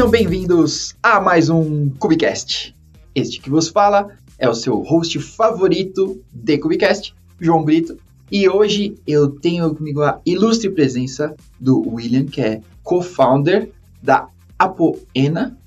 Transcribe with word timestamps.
Sejam 0.00 0.10
bem-vindos 0.10 0.96
a 1.02 1.20
mais 1.20 1.50
um 1.50 1.90
Cubicast. 1.90 2.74
Este 3.14 3.38
que 3.38 3.50
vos 3.50 3.68
fala 3.68 4.08
é 4.38 4.48
o 4.48 4.54
seu 4.54 4.80
host 4.80 5.18
favorito 5.18 6.24
de 6.32 6.56
Cubicast, 6.56 7.14
João 7.38 7.62
Brito. 7.62 7.98
E 8.32 8.48
hoje 8.48 8.94
eu 9.06 9.28
tenho 9.28 9.74
comigo 9.74 10.02
a 10.02 10.18
ilustre 10.24 10.70
presença 10.70 11.36
do 11.60 11.86
William, 11.86 12.24
que 12.24 12.40
é 12.40 12.62
co-founder 12.82 13.72
da 14.02 14.26
Apoena. 14.58 15.58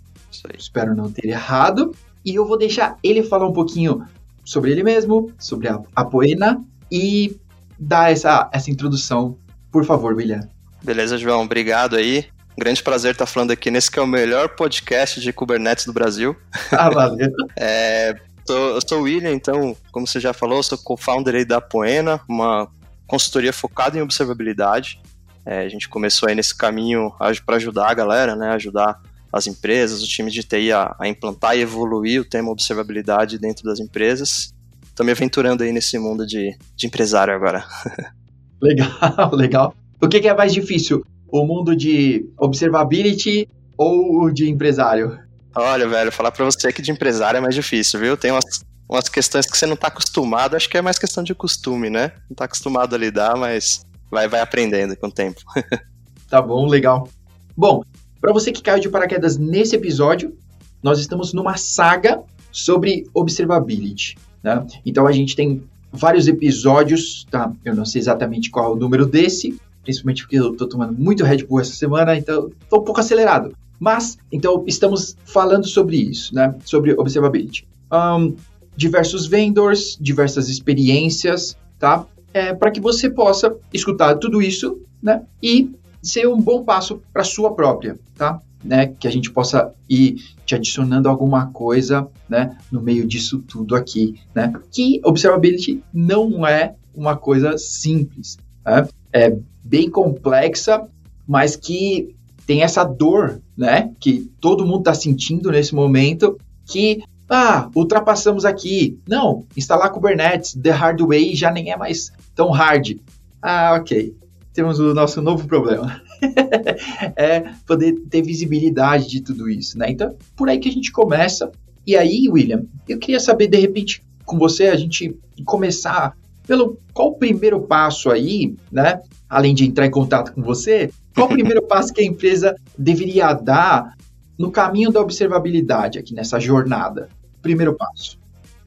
Espero 0.58 0.96
não 0.96 1.12
ter 1.12 1.28
errado. 1.28 1.94
E 2.26 2.34
eu 2.34 2.48
vou 2.48 2.58
deixar 2.58 2.98
ele 3.04 3.22
falar 3.22 3.48
um 3.48 3.54
pouquinho 3.54 4.04
sobre 4.44 4.72
ele 4.72 4.82
mesmo, 4.82 5.32
sobre 5.38 5.68
a 5.68 5.80
Apoena 5.96 6.60
e 6.92 7.38
dar 7.78 8.12
essa, 8.12 8.50
essa 8.52 8.72
introdução. 8.72 9.38
Por 9.72 9.86
favor, 9.86 10.16
William. 10.16 10.50
Beleza, 10.84 11.20
João. 11.20 11.44
Obrigado 11.44 11.96
aí. 11.96 12.26
Grande 12.58 12.84
prazer 12.84 13.12
estar 13.12 13.26
falando 13.26 13.52
aqui 13.52 13.72
nesse 13.72 13.90
que 13.90 13.98
é 13.98 14.02
o 14.02 14.08
melhor 14.08 14.50
podcast 14.50 15.20
de 15.20 15.34
Kubernetes 15.34 15.86
do 15.86 15.94
Brasil. 15.94 16.36
Ah, 16.72 16.90
valeu. 16.90 17.32
é, 17.56 18.16
tô, 18.46 18.54
eu 18.54 18.82
sou 18.88 19.00
o 19.00 19.04
William, 19.04 19.32
então, 19.32 19.76
como 19.92 20.06
você 20.06 20.20
já 20.20 20.34
falou, 20.34 20.62
sou 20.62 20.78
co-founder 20.78 21.46
da 21.46 21.60
Poena, 21.60 22.22
uma 22.28 22.68
consultoria 23.08 23.54
focada 23.54 23.98
em 23.98 24.02
observabilidade. 24.02 25.02
É, 25.46 25.60
a 25.60 25.70
gente 25.70 25.90
começou 25.90 26.30
aí 26.30 26.36
nesse 26.36 26.56
caminho 26.56 27.12
para 27.46 27.56
ajudar 27.58 27.90
a 27.90 27.94
galera, 27.94 28.36
né? 28.36 28.50
Ajudar 28.52 29.02
as 29.32 29.48
empresas, 29.48 30.02
os 30.02 30.08
times 30.08 30.34
de 30.34 30.44
TI 30.44 30.72
a, 30.72 30.96
a 31.00 31.08
implantar 31.08 31.58
e 31.58 31.62
evoluir 31.62 32.22
o 32.22 32.26
tema 32.26 32.52
observabilidade 32.52 33.40
dentro 33.40 33.64
das 33.66 33.80
empresas. 33.80 34.54
Estou 34.84 35.04
me 35.06 35.12
aventurando 35.12 35.64
aí 35.64 35.72
nesse 35.72 35.98
mundo 35.98 36.26
de, 36.26 36.56
de 36.76 36.88
empresário 36.88 37.34
agora. 37.34 37.66
Legal, 38.62 38.90
legal. 39.36 39.76
O 40.02 40.08
que, 40.08 40.22
que 40.22 40.28
é 40.28 40.34
mais 40.34 40.54
difícil? 40.54 41.06
O 41.34 41.48
mundo 41.48 41.76
de 41.76 42.30
observability 42.38 43.50
ou 43.76 44.30
de 44.30 44.48
empresário? 44.48 45.18
Olha, 45.56 45.88
velho, 45.88 46.12
falar 46.12 46.32
para 46.32 46.46
você 46.46 46.72
que 46.72 46.80
de 46.80 46.92
empresário 46.92 47.40
é 47.40 47.42
mais 47.42 47.56
difícil, 47.56 48.00
viu? 48.00 48.16
Tem 48.16 48.30
umas, 48.30 48.64
umas 48.88 49.10
questões 49.10 49.48
que 49.48 49.58
você 49.58 49.66
não 49.66 49.76
tá 49.76 49.88
acostumado, 49.88 50.56
acho 50.56 50.70
que 50.70 50.78
é 50.78 50.82
mais 50.82 51.00
questão 51.00 51.24
de 51.24 51.34
costume, 51.34 51.90
né? 51.90 52.12
Não 52.30 52.36
tá 52.36 52.46
acostumado 52.46 52.94
a 52.94 53.00
lidar, 53.00 53.36
mas 53.36 53.84
vai, 54.12 54.28
vai 54.28 54.42
aprendendo 54.42 54.96
com 54.96 55.08
o 55.08 55.12
tempo. 55.12 55.42
tá 56.30 56.40
bom, 56.40 56.68
legal. 56.68 57.10
Bom, 57.58 57.82
para 58.22 58.32
você 58.32 58.52
que 58.52 58.62
caiu 58.62 58.80
de 58.80 58.90
paraquedas 58.90 59.36
nesse 59.36 59.76
episódio, 59.76 60.38
nós 60.84 61.00
estamos 61.00 61.34
numa 61.34 61.58
saga 61.58 62.22
sobre 62.52 63.08
observability. 63.12 64.20
Né? 64.44 64.64
Então 64.86 65.08
a 65.08 65.12
gente 65.12 65.36
tem 65.36 65.64
vários 65.92 66.28
episódios, 66.28 67.26
tá? 67.32 67.52
Eu 67.66 67.76
não 67.76 67.86
sei 67.86 68.02
exatamente 68.02 68.52
qual 68.52 68.72
é 68.72 68.76
o 68.76 68.76
número 68.76 69.08
desse, 69.08 69.60
principalmente 69.84 70.24
porque 70.24 70.40
eu 70.40 70.56
tô 70.56 70.68
tomando 70.68 70.94
muito 70.94 71.24
Red 71.24 71.46
Bull 71.46 71.60
essa 71.60 71.74
semana, 71.74 72.16
então 72.18 72.50
tô 72.70 72.80
um 72.80 72.84
pouco 72.84 73.00
acelerado. 73.00 73.56
Mas, 73.80 74.18
então, 74.32 74.64
estamos 74.66 75.18
falando 75.26 75.68
sobre 75.68 75.98
isso, 75.98 76.34
né? 76.34 76.56
Sobre 76.64 76.94
observability. 76.94 77.68
Um, 77.92 78.36
diversos 78.76 79.28
vendors, 79.28 79.98
diversas 80.00 80.50
experiências, 80.50 81.58
tá? 81.78 82.06
É, 82.34 82.54
para 82.54 82.72
que 82.72 82.80
você 82.80 83.10
possa 83.10 83.56
escutar 83.74 84.16
tudo 84.16 84.42
isso, 84.42 84.82
né? 85.02 85.24
E 85.42 85.70
ser 86.02 86.28
um 86.28 86.40
bom 86.40 86.64
passo 86.64 87.02
para 87.12 87.24
sua 87.24 87.54
própria, 87.54 88.00
tá? 88.16 88.42
Né? 88.64 88.88
Que 88.88 89.08
a 89.08 89.12
gente 89.12 89.30
possa 89.30 89.74
ir 89.90 90.16
te 90.46 90.56
adicionando 90.56 91.10
alguma 91.10 91.48
coisa, 91.48 92.08
né? 92.28 92.58
No 92.72 92.82
meio 92.82 93.06
disso 93.06 93.40
tudo 93.40 93.76
aqui, 93.76 94.16
né? 94.34 94.54
Que 94.72 95.02
observability 95.04 95.84
não 95.94 96.48
é 96.48 96.76
uma 96.96 97.18
coisa 97.18 97.58
simples, 97.58 98.38
né? 98.66 98.88
É 99.14 99.36
bem 99.64 99.90
complexa, 99.90 100.88
mas 101.28 101.56
que 101.56 102.16
tem 102.46 102.64
essa 102.64 102.84
dor, 102.84 103.42
né? 103.58 103.92
Que 104.00 104.30
todo 104.42 104.66
mundo 104.66 104.80
está 104.80 104.94
sentindo 104.94 105.52
nesse 105.52 105.74
momento, 105.74 106.38
que 106.66 107.04
ah, 107.30 107.70
ultrapassamos 107.76 108.46
aqui. 108.46 109.00
Não, 109.08 109.46
instalar 109.56 109.92
Kubernetes 109.92 110.54
the 110.54 110.72
hard 110.72 111.02
way 111.02 111.36
já 111.36 111.52
nem 111.52 111.72
é 111.72 111.78
mais 111.78 112.12
tão 112.36 112.50
hard. 112.52 112.98
Ah, 113.42 113.78
ok. 113.80 114.16
Temos 114.54 114.80
o 114.80 114.94
nosso 114.94 115.22
novo 115.22 115.48
problema. 115.48 116.02
é 117.16 117.40
poder 117.66 117.94
ter 118.10 118.22
visibilidade 118.22 119.10
de 119.10 119.22
tudo 119.22 119.50
isso, 119.50 119.78
né? 119.78 119.90
Então, 119.90 120.16
por 120.36 120.48
aí 120.48 120.60
que 120.60 120.70
a 120.70 120.72
gente 120.72 120.92
começa. 120.92 121.52
E 121.86 121.96
aí, 121.98 122.30
William, 122.30 122.64
eu 122.88 122.98
queria 122.98 123.20
saber, 123.20 123.48
de 123.48 123.58
repente, 123.58 124.04
com 124.26 124.38
você, 124.38 124.68
a 124.68 124.76
gente 124.76 125.18
começar 125.44 126.16
pelo 126.46 126.80
qual 126.94 127.10
o 127.10 127.18
primeiro 127.18 127.62
passo 127.62 128.10
aí, 128.10 128.56
né? 128.72 129.02
Além 129.30 129.54
de 129.56 129.66
entrar 129.66 129.86
em 129.86 129.92
contato 129.92 130.34
com 130.34 130.42
você, 130.42 130.92
qual 131.16 131.28
o 131.28 131.32
primeiro 131.34 131.62
passo 131.62 131.94
que 131.94 132.02
a 132.02 132.06
empresa 132.06 132.56
deveria 132.78 133.34
dar 133.34 133.96
no 134.38 134.52
caminho 134.52 134.92
da 134.92 135.00
observabilidade 135.00 136.00
aqui 136.00 136.14
nessa 136.14 136.40
jornada? 136.40 137.10
Primeiro 137.42 137.76
passo. 137.76 138.20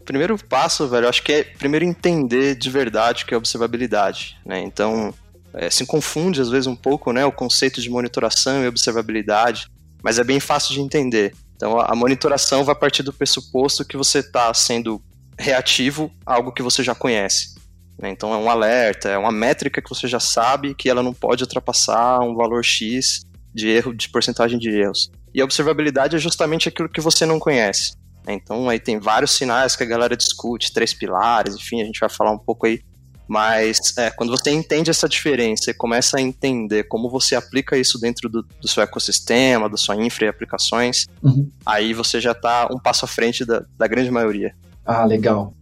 Primeiro 0.05 0.39
passo, 0.39 0.87
velho, 0.87 1.09
acho 1.09 1.23
que 1.23 1.33
é 1.33 1.43
primeiro 1.43 1.85
entender 1.85 2.55
de 2.55 2.71
verdade 2.71 3.25
o 3.25 3.27
que 3.27 3.35
é 3.35 3.37
observabilidade, 3.37 4.37
né? 4.47 4.61
Então, 4.61 5.13
é, 5.53 5.69
se 5.69 5.85
confunde 5.85 6.41
às 6.41 6.49
vezes 6.49 6.67
um 6.67 6.77
pouco, 6.77 7.13
né, 7.13 7.25
o 7.25 7.33
conceito 7.33 7.81
de 7.81 7.91
monitoração 7.91 8.63
e 8.63 8.69
observabilidade, 8.69 9.69
mas 10.03 10.19
é 10.19 10.25
bem 10.25 10.39
fácil 10.39 10.75
de 10.75 10.81
entender. 10.81 11.35
Então, 11.57 11.81
a 11.81 11.95
monitoração 11.97 12.63
vai 12.63 12.75
partir 12.75 13.03
do 13.03 13.13
pressuposto 13.13 13.85
que 13.85 13.97
você 13.97 14.19
está 14.19 14.53
sendo 14.53 15.03
reativo 15.39 16.11
a 16.25 16.35
algo 16.35 16.53
que 16.53 16.63
você 16.63 16.83
já 16.83 16.95
conhece. 16.95 17.56
Né? 17.99 18.11
Então 18.11 18.33
é 18.33 18.37
um 18.37 18.51
alerta, 18.51 19.09
é 19.09 19.19
uma 19.19 19.33
métrica 19.33 19.81
que 19.81 19.89
você 19.89 20.07
já 20.07 20.21
sabe 20.21 20.75
que 20.75 20.89
ela 20.89 21.03
não 21.03 21.15
pode 21.15 21.43
ultrapassar 21.43 22.21
um 22.21 22.35
valor 22.35 22.65
X 22.65 23.23
de 23.55 23.69
erro, 23.69 23.95
de 23.95 24.09
porcentagem 24.09 24.59
de 24.59 24.71
erros. 24.71 25.11
E 25.35 25.41
a 25.41 25.45
observabilidade 25.45 26.17
é 26.17 26.19
justamente 26.19 26.69
aquilo 26.69 26.89
que 26.89 27.01
você 27.01 27.25
não 27.25 27.39
conhece. 27.39 27.95
Né? 28.27 28.35
Então 28.35 28.69
aí 28.69 28.79
tem 28.79 28.99
vários 28.99 29.33
sinais 29.33 29.75
que 29.75 29.83
a 29.83 29.87
galera 29.87 30.17
discute, 30.17 30.73
três 30.73 30.93
pilares, 30.93 31.55
enfim, 31.55 31.81
a 31.81 31.85
gente 31.85 32.01
vai 32.01 32.09
falar 32.09 32.33
um 32.33 32.39
pouco 32.39 32.67
aí. 32.67 32.81
Mas 33.29 33.97
é, 33.99 34.09
quando 34.11 34.31
você 34.31 34.51
entende 34.51 34.89
essa 34.89 35.09
diferença 35.09 35.71
e 35.71 35.75
começa 35.75 36.19
a 36.19 36.21
entender 36.21 36.85
como 36.85 37.11
você 37.11 37.35
aplica 37.35 37.77
isso 37.77 37.99
dentro 37.99 38.29
do, 38.29 38.43
do 38.43 38.69
seu 38.69 38.83
ecossistema, 38.83 39.69
da 39.69 39.77
sua 39.77 39.97
infra 39.97 40.27
e 40.27 40.29
aplicações, 40.29 41.07
uhum. 41.21 41.51
aí 41.65 41.93
você 41.93 42.21
já 42.21 42.31
está 42.31 42.69
um 42.71 42.79
passo 42.79 43.05
à 43.05 43.09
frente 43.09 43.45
da, 43.45 43.65
da 43.77 43.89
grande 43.89 44.13
maioria. 44.13 44.55
Ah, 44.85 45.05
legal. 45.05 45.53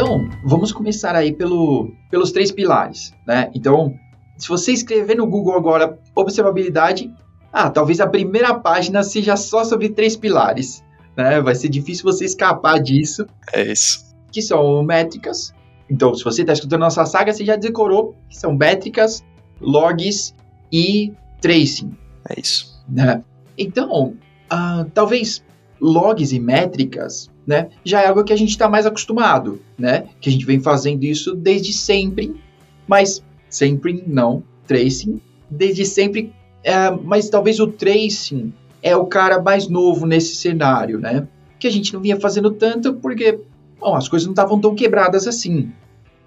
Então, 0.00 0.30
vamos 0.44 0.72
começar 0.72 1.14
aí 1.14 1.32
pelo, 1.32 1.92
pelos 2.10 2.32
três 2.32 2.50
pilares, 2.50 3.12
né? 3.26 3.50
Então, 3.54 3.94
se 4.38 4.48
você 4.48 4.72
escrever 4.72 5.14
no 5.14 5.26
Google 5.26 5.54
agora 5.54 5.98
observabilidade, 6.14 7.12
ah, 7.52 7.70
talvez 7.70 8.00
a 8.00 8.06
primeira 8.06 8.54
página 8.54 9.02
seja 9.02 9.36
só 9.36 9.64
sobre 9.64 9.88
três 9.88 10.16
pilares. 10.16 10.84
Né? 11.16 11.40
Vai 11.40 11.54
ser 11.54 11.68
difícil 11.68 12.04
você 12.04 12.24
escapar 12.24 12.80
disso. 12.80 13.26
É 13.52 13.72
isso. 13.72 14.04
Que 14.30 14.40
são 14.40 14.82
métricas. 14.82 15.52
Então, 15.90 16.14
se 16.14 16.22
você 16.22 16.42
está 16.42 16.52
escutando 16.52 16.80
nossa 16.80 17.04
saga, 17.04 17.32
você 17.32 17.44
já 17.44 17.56
decorou 17.56 18.14
que 18.28 18.36
são 18.36 18.54
métricas, 18.54 19.24
logs 19.60 20.34
e 20.72 21.12
tracing. 21.40 21.92
É 22.28 22.40
isso. 22.40 22.80
Né? 22.88 23.22
Então, 23.58 24.14
uh, 24.52 24.88
talvez 24.94 25.42
logs 25.80 26.32
e 26.32 26.38
métricas 26.38 27.28
né, 27.46 27.70
já 27.84 28.02
é 28.02 28.06
algo 28.06 28.22
que 28.22 28.32
a 28.32 28.36
gente 28.36 28.50
está 28.50 28.68
mais 28.68 28.86
acostumado, 28.86 29.60
né? 29.76 30.04
Que 30.20 30.28
a 30.28 30.32
gente 30.32 30.44
vem 30.44 30.60
fazendo 30.60 31.02
isso 31.04 31.34
desde 31.34 31.72
sempre, 31.72 32.40
mas 32.86 33.24
sempre 33.48 34.04
não 34.06 34.44
tracing, 34.66 35.20
desde 35.50 35.84
sempre 35.84 36.32
é, 36.62 36.90
mas 36.90 37.28
talvez 37.28 37.60
o 37.60 37.66
tracing 37.66 38.52
é 38.82 38.96
o 38.96 39.06
cara 39.06 39.40
mais 39.40 39.68
novo 39.68 40.06
nesse 40.06 40.36
cenário, 40.36 40.98
né? 40.98 41.26
Que 41.58 41.66
a 41.66 41.70
gente 41.70 41.92
não 41.92 42.00
vinha 42.00 42.18
fazendo 42.18 42.50
tanto 42.50 42.94
porque 42.94 43.40
bom, 43.80 43.96
as 43.96 44.08
coisas 44.08 44.26
não 44.26 44.32
estavam 44.32 44.60
tão 44.60 44.74
quebradas 44.74 45.26
assim. 45.26 45.72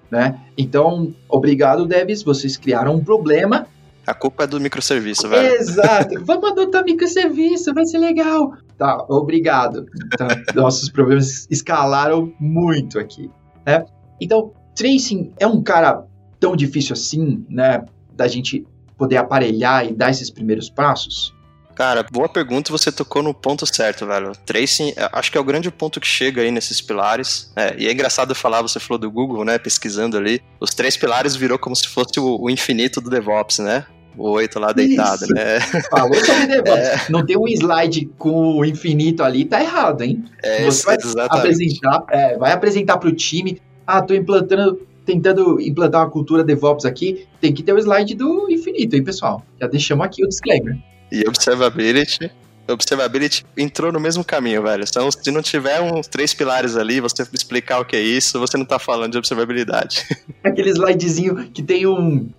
Né? 0.09 0.39
Então, 0.57 1.13
obrigado, 1.29 1.85
devs, 1.85 2.23
vocês 2.23 2.57
criaram 2.57 2.95
um 2.95 3.03
problema. 3.03 3.67
A 4.05 4.13
culpa 4.13 4.43
é 4.43 4.47
do 4.47 4.59
microserviço, 4.59 5.29
velho. 5.29 5.55
Exato. 5.55 6.21
Vamos 6.25 6.51
adotar 6.51 6.83
microserviço, 6.83 7.73
vai 7.73 7.85
ser 7.85 7.99
legal. 7.99 8.53
Tá, 8.77 9.05
obrigado. 9.07 9.85
Então, 10.13 10.27
nossos 10.53 10.89
problemas 10.89 11.47
escalaram 11.49 12.33
muito 12.39 12.99
aqui, 12.99 13.29
né? 13.65 13.85
Então, 14.19 14.51
tracing 14.75 15.31
é 15.39 15.47
um 15.47 15.63
cara 15.63 16.05
tão 16.39 16.55
difícil 16.55 16.93
assim, 16.93 17.45
né? 17.49 17.85
Da 18.13 18.27
gente 18.27 18.67
poder 18.97 19.17
aparelhar 19.17 19.85
e 19.85 19.93
dar 19.93 20.09
esses 20.09 20.29
primeiros 20.29 20.69
passos? 20.69 21.33
Cara, 21.75 22.03
boa 22.03 22.29
pergunta 22.29 22.71
você 22.71 22.91
tocou 22.91 23.23
no 23.23 23.33
ponto 23.33 23.65
certo, 23.65 24.05
velho. 24.05 24.31
Tracing, 24.45 24.93
é, 24.95 25.09
acho 25.11 25.31
que 25.31 25.37
é 25.37 25.41
o 25.41 25.43
grande 25.43 25.71
ponto 25.71 25.99
que 25.99 26.07
chega 26.07 26.41
aí 26.41 26.51
nesses 26.51 26.81
pilares. 26.81 27.51
É, 27.55 27.75
e 27.77 27.87
é 27.87 27.91
engraçado 27.91 28.35
falar, 28.35 28.61
você 28.61 28.79
falou 28.79 28.99
do 28.99 29.09
Google, 29.09 29.43
né, 29.43 29.57
pesquisando 29.57 30.17
ali. 30.17 30.41
Os 30.59 30.73
três 30.73 30.95
pilares 30.95 31.35
virou 31.35 31.57
como 31.57 31.75
se 31.75 31.87
fosse 31.87 32.19
o, 32.19 32.41
o 32.41 32.49
infinito 32.49 33.01
do 33.01 33.09
DevOps, 33.09 33.59
né? 33.59 33.85
O 34.15 34.29
oito 34.29 34.59
lá 34.59 34.71
deitado, 34.71 35.23
Isso. 35.23 35.33
né? 35.33 35.59
Falou 35.89 36.13
sobre 36.13 36.45
DevOps. 36.45 36.77
É. 36.77 37.05
Não 37.09 37.25
tem 37.25 37.35
um 37.35 37.47
slide 37.47 38.05
com 38.19 38.57
o 38.59 38.63
infinito 38.63 39.23
ali, 39.23 39.43
tá 39.43 39.59
errado, 39.59 40.03
hein? 40.03 40.23
É, 40.43 40.63
você 40.65 40.85
vai 40.85 40.97
exatamente. 40.97 41.39
apresentar, 41.39 42.03
é, 42.11 42.37
vai 42.37 42.51
apresentar 42.51 42.97
pro 42.97 43.11
time. 43.11 43.59
Ah, 43.87 44.03
tô 44.03 44.13
implantando 44.13 44.79
tentando 45.05 45.59
implantar 45.61 46.01
uma 46.01 46.09
cultura 46.09 46.43
DevOps 46.43 46.85
aqui, 46.85 47.27
tem 47.39 47.53
que 47.53 47.63
ter 47.63 47.73
o 47.73 47.77
slide 47.77 48.15
do 48.15 48.49
infinito, 48.49 48.95
hein, 48.95 49.03
pessoal? 49.03 49.45
Já 49.59 49.67
deixamos 49.67 50.05
aqui 50.05 50.23
o 50.23 50.27
disclaimer. 50.27 50.77
E 51.11 51.27
observability, 51.27 52.31
observability 52.67 53.45
entrou 53.57 53.91
no 53.91 53.99
mesmo 53.99 54.23
caminho, 54.23 54.63
velho. 54.63 54.83
Então, 54.87 55.09
se 55.11 55.31
não 55.31 55.41
tiver 55.41 55.81
uns 55.81 56.07
três 56.07 56.33
pilares 56.33 56.75
ali, 56.75 56.99
você 56.99 57.23
explicar 57.33 57.79
o 57.79 57.85
que 57.85 57.95
é 57.95 58.01
isso, 58.01 58.39
você 58.39 58.57
não 58.57 58.65
tá 58.65 58.79
falando 58.79 59.11
de 59.11 59.17
observabilidade. 59.17 60.05
Aquele 60.43 60.69
slidezinho 60.69 61.49
que 61.51 61.61
tem 61.61 61.85
um, 61.85 62.29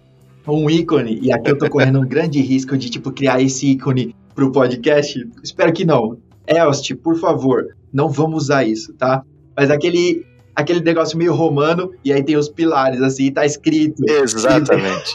um 0.49 0.70
ícone, 0.70 1.19
e 1.22 1.32
aqui 1.32 1.50
eu 1.50 1.58
tô 1.58 1.69
correndo 1.69 2.00
um 2.00 2.06
grande 2.06 2.40
risco 2.40 2.76
de, 2.76 2.90
tipo, 2.90 3.12
criar 3.12 3.40
esse 3.40 3.70
ícone 3.72 4.14
pro 4.34 4.50
podcast. 4.50 5.26
Espero 5.43 5.72
que 5.72 5.84
não. 5.84 6.19
Elst, 6.46 6.94
por 6.96 7.19
favor, 7.19 7.76
não 7.93 8.08
vamos 8.08 8.44
usar 8.44 8.64
isso, 8.64 8.93
tá? 8.94 9.22
Mas 9.56 9.70
aquele 9.70 10.26
aquele 10.54 10.80
negócio 10.80 11.18
meio 11.18 11.34
romano, 11.34 11.92
e 12.04 12.12
aí 12.12 12.22
tem 12.22 12.36
os 12.36 12.48
pilares, 12.48 13.00
assim, 13.00 13.32
tá 13.32 13.44
escrito. 13.44 14.02
Exatamente. 14.08 15.14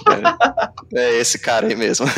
é. 0.93 0.99
é 0.99 1.19
esse 1.19 1.39
cara 1.39 1.67
aí 1.67 1.75
mesmo. 1.75 2.05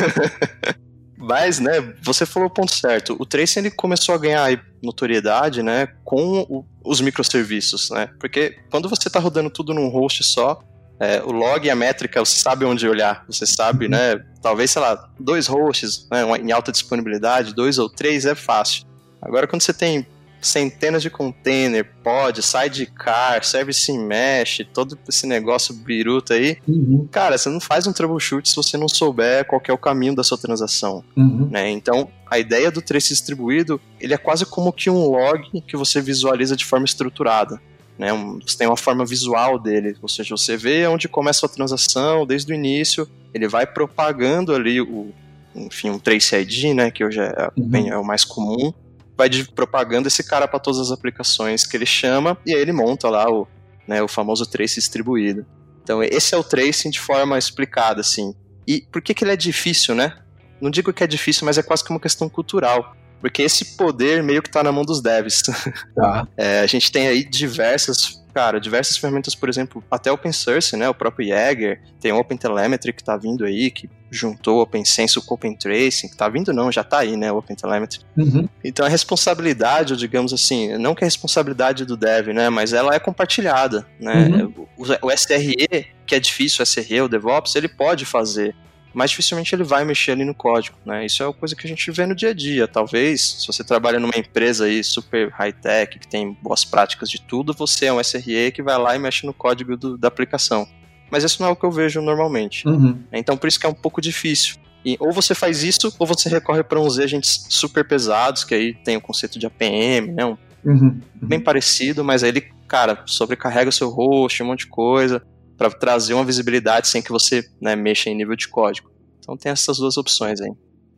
Mas, 1.16 1.60
né, 1.60 1.94
você 2.02 2.26
falou 2.26 2.48
o 2.48 2.52
ponto 2.52 2.74
certo. 2.74 3.16
O 3.18 3.24
Trace 3.24 3.56
ele 3.56 3.70
começou 3.70 4.12
a 4.12 4.18
ganhar 4.18 4.60
notoriedade, 4.82 5.62
né, 5.62 5.86
com 6.04 6.40
o, 6.48 6.64
os 6.84 7.00
microserviços, 7.00 7.90
né? 7.90 8.10
Porque 8.18 8.56
quando 8.68 8.88
você 8.88 9.06
está 9.06 9.20
rodando 9.20 9.48
tudo 9.48 9.72
num 9.72 9.88
host 9.88 10.24
só, 10.24 10.60
é, 10.98 11.22
o 11.22 11.30
log 11.30 11.64
e 11.64 11.70
a 11.70 11.76
métrica, 11.76 12.20
você 12.20 12.38
sabe 12.38 12.64
onde 12.64 12.88
olhar. 12.88 13.24
Você 13.28 13.46
sabe, 13.46 13.88
né? 13.88 14.20
Talvez, 14.40 14.72
sei 14.72 14.82
lá, 14.82 15.08
dois 15.18 15.46
hosts 15.46 16.08
né, 16.10 16.22
em 16.38 16.50
alta 16.50 16.72
disponibilidade, 16.72 17.54
dois 17.54 17.78
ou 17.78 17.88
três 17.88 18.26
é 18.26 18.34
fácil. 18.34 18.84
Agora, 19.20 19.46
quando 19.46 19.62
você 19.62 19.72
tem 19.72 20.06
centenas 20.42 21.02
de 21.02 21.08
container, 21.08 21.88
pod, 22.02 22.42
sidecar, 22.42 23.44
service 23.44 23.90
mesh, 23.92 24.66
todo 24.74 24.98
esse 25.08 25.26
negócio 25.26 25.72
biruta 25.72 26.34
aí, 26.34 26.58
uhum. 26.66 27.08
cara, 27.10 27.38
você 27.38 27.48
não 27.48 27.60
faz 27.60 27.86
um 27.86 27.92
troubleshoot 27.92 28.48
se 28.48 28.56
você 28.56 28.76
não 28.76 28.88
souber 28.88 29.46
qual 29.46 29.62
é 29.66 29.72
o 29.72 29.78
caminho 29.78 30.14
da 30.14 30.24
sua 30.24 30.36
transação, 30.36 31.04
uhum. 31.16 31.48
né? 31.50 31.70
Então, 31.70 32.08
a 32.28 32.38
ideia 32.38 32.70
do 32.70 32.82
trace 32.82 33.10
distribuído, 33.10 33.80
ele 34.00 34.12
é 34.12 34.18
quase 34.18 34.44
como 34.44 34.72
que 34.72 34.90
um 34.90 35.06
log 35.06 35.62
que 35.62 35.76
você 35.76 36.00
visualiza 36.00 36.56
de 36.56 36.64
forma 36.64 36.84
estruturada. 36.84 37.60
Né, 37.98 38.10
um, 38.10 38.40
você 38.40 38.56
tem 38.56 38.66
uma 38.66 38.76
forma 38.76 39.04
visual 39.04 39.58
dele, 39.58 39.94
ou 40.00 40.08
seja, 40.08 40.34
você 40.34 40.56
vê 40.56 40.86
onde 40.86 41.08
começa 41.08 41.44
a 41.44 41.48
transação 41.48 42.26
desde 42.26 42.50
o 42.50 42.54
início, 42.54 43.06
ele 43.34 43.46
vai 43.46 43.66
propagando 43.66 44.54
ali 44.54 44.80
o, 44.80 45.12
enfim, 45.54 45.90
um 45.90 45.98
Trace 45.98 46.34
ID, 46.34 46.74
né, 46.74 46.90
que 46.90 47.04
hoje 47.04 47.20
é, 47.20 47.50
uhum. 47.56 47.68
bem, 47.68 47.90
é 47.90 47.96
o 47.96 48.04
mais 48.04 48.24
comum, 48.24 48.72
vai 49.22 49.28
de 49.28 49.44
propaganda 49.44 50.08
esse 50.08 50.24
cara 50.24 50.48
para 50.48 50.58
todas 50.58 50.80
as 50.80 50.90
aplicações 50.90 51.64
que 51.64 51.76
ele 51.76 51.86
chama 51.86 52.36
e 52.44 52.52
aí 52.52 52.60
ele 52.60 52.72
monta 52.72 53.08
lá 53.08 53.30
o, 53.30 53.46
né, 53.86 54.02
o 54.02 54.08
famoso 54.08 54.44
trace 54.46 54.80
distribuído. 54.80 55.46
Então 55.82 56.02
esse 56.02 56.34
é 56.34 56.38
o 56.38 56.42
tracing 56.42 56.90
de 56.90 56.98
forma 56.98 57.38
explicada, 57.38 58.00
assim. 58.00 58.34
E 58.66 58.80
por 58.80 59.00
que, 59.00 59.14
que 59.14 59.22
ele 59.22 59.32
é 59.32 59.36
difícil, 59.36 59.94
né? 59.94 60.18
Não 60.60 60.70
digo 60.70 60.92
que 60.92 61.04
é 61.04 61.06
difícil, 61.06 61.44
mas 61.44 61.56
é 61.56 61.62
quase 61.62 61.84
que 61.84 61.90
uma 61.90 62.00
questão 62.00 62.28
cultural. 62.28 62.96
Porque 63.20 63.42
esse 63.42 63.76
poder 63.76 64.24
meio 64.24 64.42
que 64.42 64.48
está 64.48 64.62
na 64.64 64.72
mão 64.72 64.84
dos 64.84 65.00
devs. 65.00 65.42
Tá. 65.94 66.26
É, 66.36 66.60
a 66.60 66.66
gente 66.66 66.90
tem 66.90 67.06
aí 67.06 67.22
diversas 67.22 68.20
cara, 68.32 68.58
diversas 68.58 68.96
ferramentas, 68.96 69.34
por 69.34 69.48
exemplo, 69.48 69.84
até 69.90 70.10
Open 70.10 70.32
Source, 70.32 70.74
né? 70.74 70.88
O 70.88 70.94
próprio 70.94 71.28
Jaeger, 71.28 71.82
tem 72.00 72.12
o 72.12 72.18
OpenTelemetry 72.18 72.92
que 72.92 73.04
tá 73.04 73.14
vindo 73.16 73.44
aí, 73.44 73.70
que 73.70 73.90
juntou 74.12 74.58
o 74.58 74.62
OpenSense 74.62 75.18
com 75.22 75.32
o 75.32 75.36
OpenTracing, 75.36 76.08
que 76.08 76.16
tá 76.16 76.28
vindo 76.28 76.52
não, 76.52 76.70
já 76.70 76.84
tá 76.84 76.98
aí, 76.98 77.16
né, 77.16 77.32
o 77.32 77.38
OpenTelemetry. 77.38 78.02
Uhum. 78.16 78.46
Então 78.62 78.84
a 78.84 78.88
responsabilidade, 78.88 79.96
digamos 79.96 80.34
assim, 80.34 80.76
não 80.76 80.94
que 80.94 81.02
é 81.02 81.06
responsabilidade 81.06 81.86
do 81.86 81.96
dev, 81.96 82.28
né, 82.28 82.50
mas 82.50 82.74
ela 82.74 82.94
é 82.94 83.00
compartilhada, 83.00 83.86
né? 83.98 84.26
Uhum. 84.26 84.66
O, 84.76 85.06
o 85.06 85.10
SRE, 85.10 85.86
que 86.06 86.14
é 86.14 86.20
difícil, 86.20 86.62
o 86.62 86.66
SRE, 86.66 87.00
o 87.00 87.08
DevOps, 87.08 87.56
ele 87.56 87.68
pode 87.68 88.04
fazer, 88.04 88.54
mas 88.92 89.10
dificilmente 89.10 89.54
ele 89.54 89.64
vai 89.64 89.82
mexer 89.82 90.12
ali 90.12 90.24
no 90.24 90.34
código, 90.34 90.76
né? 90.84 91.06
Isso 91.06 91.22
é 91.22 91.26
uma 91.26 91.32
coisa 91.32 91.56
que 91.56 91.66
a 91.66 91.68
gente 91.68 91.90
vê 91.90 92.04
no 92.04 92.14
dia 92.14 92.30
a 92.30 92.34
dia. 92.34 92.68
Talvez, 92.68 93.38
se 93.40 93.46
você 93.46 93.64
trabalha 93.64 93.98
numa 93.98 94.16
empresa 94.16 94.66
aí 94.66 94.84
super 94.84 95.30
high-tech, 95.30 95.98
que 95.98 96.06
tem 96.06 96.36
boas 96.42 96.64
práticas 96.66 97.08
de 97.08 97.18
tudo, 97.18 97.54
você 97.54 97.86
é 97.86 97.92
um 97.92 98.02
SRE 98.02 98.52
que 98.52 98.62
vai 98.62 98.76
lá 98.76 98.94
e 98.94 98.98
mexe 98.98 99.24
no 99.24 99.32
código 99.32 99.74
do, 99.74 99.96
da 99.96 100.08
aplicação. 100.08 100.68
Mas 101.12 101.24
isso 101.24 101.42
não 101.42 101.50
é 101.50 101.52
o 101.52 101.56
que 101.56 101.64
eu 101.64 101.70
vejo 101.70 102.00
normalmente. 102.00 102.66
Uhum. 102.66 102.98
Então, 103.12 103.36
por 103.36 103.46
isso 103.46 103.60
que 103.60 103.66
é 103.66 103.68
um 103.68 103.74
pouco 103.74 104.00
difícil. 104.00 104.56
E 104.82 104.96
ou 104.98 105.12
você 105.12 105.34
faz 105.34 105.62
isso, 105.62 105.94
ou 105.98 106.06
você 106.06 106.26
recorre 106.30 106.62
para 106.62 106.80
uns 106.80 106.98
agents 106.98 107.44
super 107.50 107.86
pesados, 107.86 108.44
que 108.44 108.54
aí 108.54 108.74
tem 108.82 108.96
o 108.96 109.00
conceito 109.00 109.38
de 109.38 109.44
APM, 109.44 110.10
né? 110.10 110.24
Um, 110.24 110.36
uhum. 110.64 111.00
Bem 111.20 111.38
parecido, 111.38 112.02
mas 112.02 112.24
aí 112.24 112.30
ele, 112.30 112.40
cara, 112.66 113.02
sobrecarrega 113.04 113.68
o 113.68 113.72
seu 113.72 113.90
host, 113.90 114.42
um 114.42 114.46
monte 114.46 114.60
de 114.60 114.68
coisa 114.68 115.22
para 115.58 115.68
trazer 115.70 116.14
uma 116.14 116.24
visibilidade 116.24 116.88
sem 116.88 117.02
que 117.02 117.12
você 117.12 117.44
né, 117.60 117.76
mexa 117.76 118.08
em 118.08 118.16
nível 118.16 118.34
de 118.34 118.48
código. 118.48 118.90
Então 119.18 119.36
tem 119.36 119.52
essas 119.52 119.76
duas 119.76 119.98
opções 119.98 120.40
aí. 120.40 120.50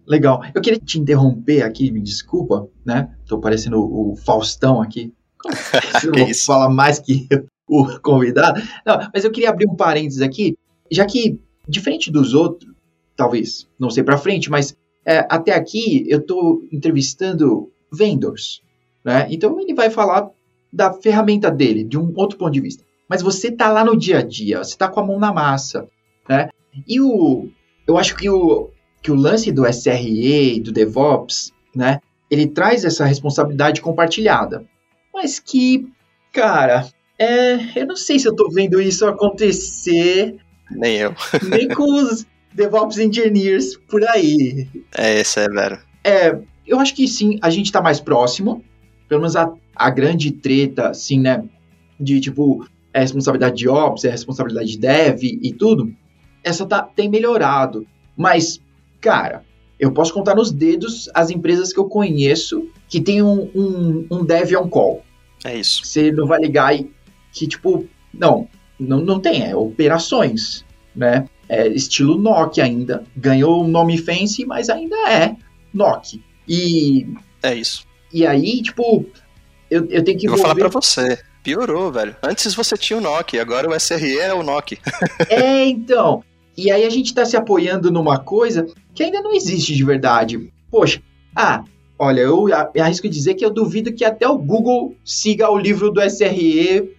Legal. 0.07 0.45
Eu 0.55 0.63
queria 0.63 0.79
te 0.79 1.01
interromper 1.01 1.63
aqui, 1.63 1.91
me 1.91 2.01
desculpa, 2.01 2.69
né? 2.87 3.11
Tô 3.27 3.41
parecendo 3.41 3.81
o 3.81 4.15
Faustão 4.25 4.81
aqui. 4.81 5.13
Eu 6.05 6.13
vou 6.13 6.29
isso? 6.29 6.47
falar 6.47 6.71
mais 6.71 7.01
que 7.01 7.27
o 7.69 7.99
convidado. 8.01 8.61
Não, 8.85 9.09
mas 9.13 9.25
eu 9.25 9.31
queria 9.31 9.51
abrir 9.51 9.69
um 9.69 9.77
parênteses 9.77 10.21
aqui, 10.21 10.57
já 10.91 11.05
que, 11.07 11.39
diferente 11.69 12.11
dos 12.11 12.35
outros, 12.35 12.73
talvez, 13.17 13.67
não 13.79 13.91
sei 13.91 14.03
para 14.03 14.19
frente, 14.19 14.51
mas 14.51 14.77
é, 15.05 15.27
até 15.31 15.53
aqui 15.55 16.05
eu 16.09 16.19
estou 16.19 16.63
entrevistando 16.73 17.71
vendors, 17.93 18.63
né? 19.05 19.27
Então 19.31 19.61
ele 19.61 19.75
vai 19.75 19.91
falar 19.91 20.31
da 20.73 20.93
ferramenta 20.93 21.51
dele, 21.51 21.85
de 21.85 21.99
um 21.99 22.13
outro 22.17 22.37
ponto 22.37 22.53
de 22.53 22.61
vista 22.61 22.85
mas 23.09 23.23
você 23.23 23.51
tá 23.51 23.71
lá 23.71 23.85
no 23.85 23.97
dia 23.97 24.19
a 24.19 24.23
dia, 24.23 24.59
você 24.59 24.77
tá 24.77 24.89
com 24.89 25.01
a 25.01 25.07
mão 25.07 25.19
na 25.19 25.33
massa, 25.33 25.89
né? 26.29 26.49
E 26.87 27.01
o, 27.01 27.49
eu 27.87 27.97
acho 27.97 28.17
que 28.17 28.29
o, 28.29 28.71
que 29.03 29.11
o 29.11 29.15
lance 29.15 29.53
do 29.53 29.67
SRE, 29.67 30.61
do 30.61 30.73
DevOps, 30.73 31.53
né? 31.75 32.01
Ele 32.31 32.47
traz 32.47 32.85
essa 32.85 33.05
responsabilidade 33.05 33.81
compartilhada, 33.81 34.65
mas 35.13 35.39
que, 35.39 35.87
cara, 36.33 36.89
é, 37.25 37.81
eu 37.81 37.87
não 37.87 37.97
sei 37.97 38.19
se 38.19 38.29
eu 38.29 38.35
tô 38.35 38.49
vendo 38.51 38.81
isso 38.81 39.07
acontecer. 39.07 40.37
Nem 40.71 40.97
eu. 40.97 41.15
nem 41.49 41.69
com 41.69 41.85
os 41.85 42.27
DevOps 42.53 42.99
Engineers 42.99 43.77
por 43.89 44.05
aí. 44.09 44.69
É, 44.97 45.21
esse 45.21 45.41
é, 45.41 45.49
velho. 45.49 45.79
É, 46.03 46.39
eu 46.67 46.79
acho 46.79 46.95
que 46.95 47.09
sim, 47.09 47.39
a 47.43 47.51
gente 47.51 47.73
tá 47.73 47.81
mais 47.81 48.01
próximo. 48.01 48.65
Pelo 49.09 49.21
menos 49.21 49.37
a, 49.37 49.53
a 49.75 49.91
grande 49.91 50.31
treta, 50.31 50.89
assim, 50.89 51.21
né? 51.21 51.45
De 51.99 52.21
tipo, 52.21 52.67
é 52.93 53.01
responsabilidade 53.01 53.57
de 53.57 53.69
Ops, 53.69 54.05
é 54.05 54.11
responsabilidade 54.11 54.71
de 54.71 54.79
Dev 54.79 55.23
e 55.23 55.53
tudo, 55.53 55.93
essa 56.43 56.65
tá, 56.65 56.83
tem 56.83 57.09
melhorado. 57.09 57.87
Mas, 58.17 58.61
cara, 59.01 59.45
eu 59.79 59.93
posso 59.93 60.15
contar 60.15 60.35
nos 60.35 60.53
dedos 60.53 61.11
as 61.13 61.31
empresas 61.31 61.73
que 61.73 61.79
eu 61.79 61.87
conheço 61.87 62.69
que 62.89 63.01
tem 63.01 63.23
um, 63.23 63.51
um, 63.55 64.07
um 64.11 64.25
Dev 64.25 64.53
on 64.57 64.69
call. 64.69 65.03
É 65.45 65.57
isso. 65.57 65.85
Você 65.85 66.13
não 66.13 66.27
vai 66.27 66.41
ligar 66.41 66.75
e 66.75 66.91
que, 67.35 67.47
tipo, 67.47 67.87
não, 68.13 68.49
não, 68.79 69.01
não 69.01 69.21
tem, 69.21 69.45
é 69.45 69.55
operações, 69.55 70.65
né? 70.95 71.29
É 71.49 71.69
estilo 71.69 72.17
NOC 72.17 72.61
ainda. 72.61 73.05
Ganhou 73.15 73.63
o 73.63 73.69
nome 73.69 73.99
fancy, 73.99 74.47
mas 74.47 74.71
ainda 74.71 74.97
é 75.11 75.37
NOC. 75.75 76.23
E. 76.49 77.07
É 77.43 77.55
isso. 77.55 77.85
E 78.13 78.27
aí, 78.27 78.63
tipo, 78.63 79.05
eu, 79.71 79.87
eu 79.91 80.03
tenho 80.03 80.19
que. 80.19 80.27
Eu 80.27 80.33
vou 80.33 80.41
falar 80.41 80.55
pra 80.55 80.69
você. 80.69 81.19
Piorou, 81.43 81.93
velho. 81.93 82.17
Antes 82.23 82.55
você 82.55 82.75
tinha 82.75 82.99
o 82.99 83.03
Nokia, 83.03 83.43
agora 83.43 83.69
o 83.69 83.79
SRE 83.79 84.19
é 84.19 84.33
o 84.33 84.43
Nokia. 84.43 84.79
é, 85.29 85.67
então. 85.67 86.25
E 86.57 86.71
aí 86.71 86.85
a 86.85 86.91
gente 86.91 87.13
tá 87.13 87.25
se 87.27 87.37
apoiando 87.37 87.91
numa 87.91 88.19
coisa 88.19 88.67
que 88.95 89.03
ainda 89.03 89.21
não 89.21 89.35
existe 89.35 89.75
de 89.75 89.85
verdade. 89.85 90.51
Poxa, 90.71 91.03
ah, 91.37 91.65
olha, 91.99 92.21
eu 92.21 92.47
arrisco 92.81 93.09
dizer 93.09 93.35
que 93.35 93.45
eu 93.45 93.51
duvido 93.51 93.93
que 93.93 94.05
até 94.05 94.27
o 94.27 94.39
Google 94.39 94.97
siga 95.05 95.51
o 95.51 95.59
livro 95.59 95.91
do 95.91 96.01
SRE, 96.01 96.91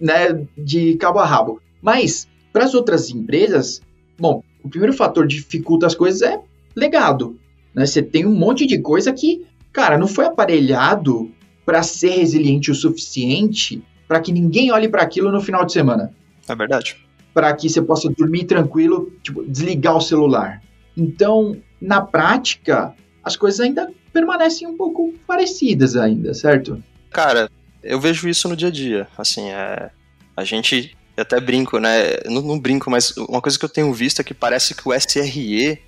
né, 0.00 0.46
de 0.56 0.94
cabo 0.96 1.18
a 1.18 1.26
rabo. 1.26 1.60
Mas, 1.80 2.28
para 2.52 2.64
as 2.64 2.74
outras 2.74 3.10
empresas, 3.10 3.82
bom, 4.18 4.42
o 4.62 4.68
primeiro 4.68 4.92
fator 4.94 5.26
que 5.26 5.34
dificulta 5.36 5.86
as 5.86 5.94
coisas 5.94 6.22
é 6.22 6.40
legado. 6.74 7.38
Né? 7.74 7.84
Você 7.86 8.02
tem 8.02 8.26
um 8.26 8.34
monte 8.34 8.66
de 8.66 8.78
coisa 8.78 9.12
que, 9.12 9.46
cara, 9.72 9.98
não 9.98 10.06
foi 10.06 10.24
aparelhado 10.24 11.30
para 11.64 11.82
ser 11.82 12.10
resiliente 12.10 12.70
o 12.70 12.74
suficiente 12.74 13.82
para 14.06 14.20
que 14.20 14.32
ninguém 14.32 14.70
olhe 14.70 14.88
para 14.88 15.02
aquilo 15.02 15.32
no 15.32 15.40
final 15.40 15.64
de 15.64 15.72
semana. 15.72 16.12
É 16.48 16.54
verdade. 16.54 16.96
Para 17.32 17.52
que 17.54 17.68
você 17.68 17.82
possa 17.82 18.08
dormir 18.10 18.44
tranquilo, 18.44 19.12
tipo, 19.22 19.44
desligar 19.44 19.96
o 19.96 20.00
celular. 20.00 20.62
Então, 20.96 21.56
na 21.80 22.00
prática, 22.00 22.94
as 23.22 23.36
coisas 23.36 23.60
ainda 23.60 23.90
permanecem 24.12 24.68
um 24.68 24.76
pouco 24.76 25.12
parecidas 25.26 25.96
ainda, 25.96 26.32
certo? 26.34 26.82
Cara, 27.10 27.50
eu 27.84 28.00
vejo 28.00 28.28
isso 28.28 28.48
no 28.48 28.56
dia 28.56 28.68
a 28.68 28.70
dia. 28.70 29.08
Assim, 29.16 29.50
é, 29.50 29.90
a 30.36 30.44
gente 30.44 30.96
eu 31.16 31.22
até 31.22 31.38
brinco, 31.38 31.78
né? 31.78 32.18
Não, 32.26 32.42
não, 32.42 32.58
brinco, 32.58 32.90
mas 32.90 33.16
uma 33.16 33.40
coisa 33.40 33.58
que 33.58 33.64
eu 33.64 33.68
tenho 33.68 33.92
visto 33.92 34.20
é 34.20 34.24
que 34.24 34.34
parece 34.34 34.74
que 34.74 34.88
o 34.88 34.92
SRE 34.92 35.78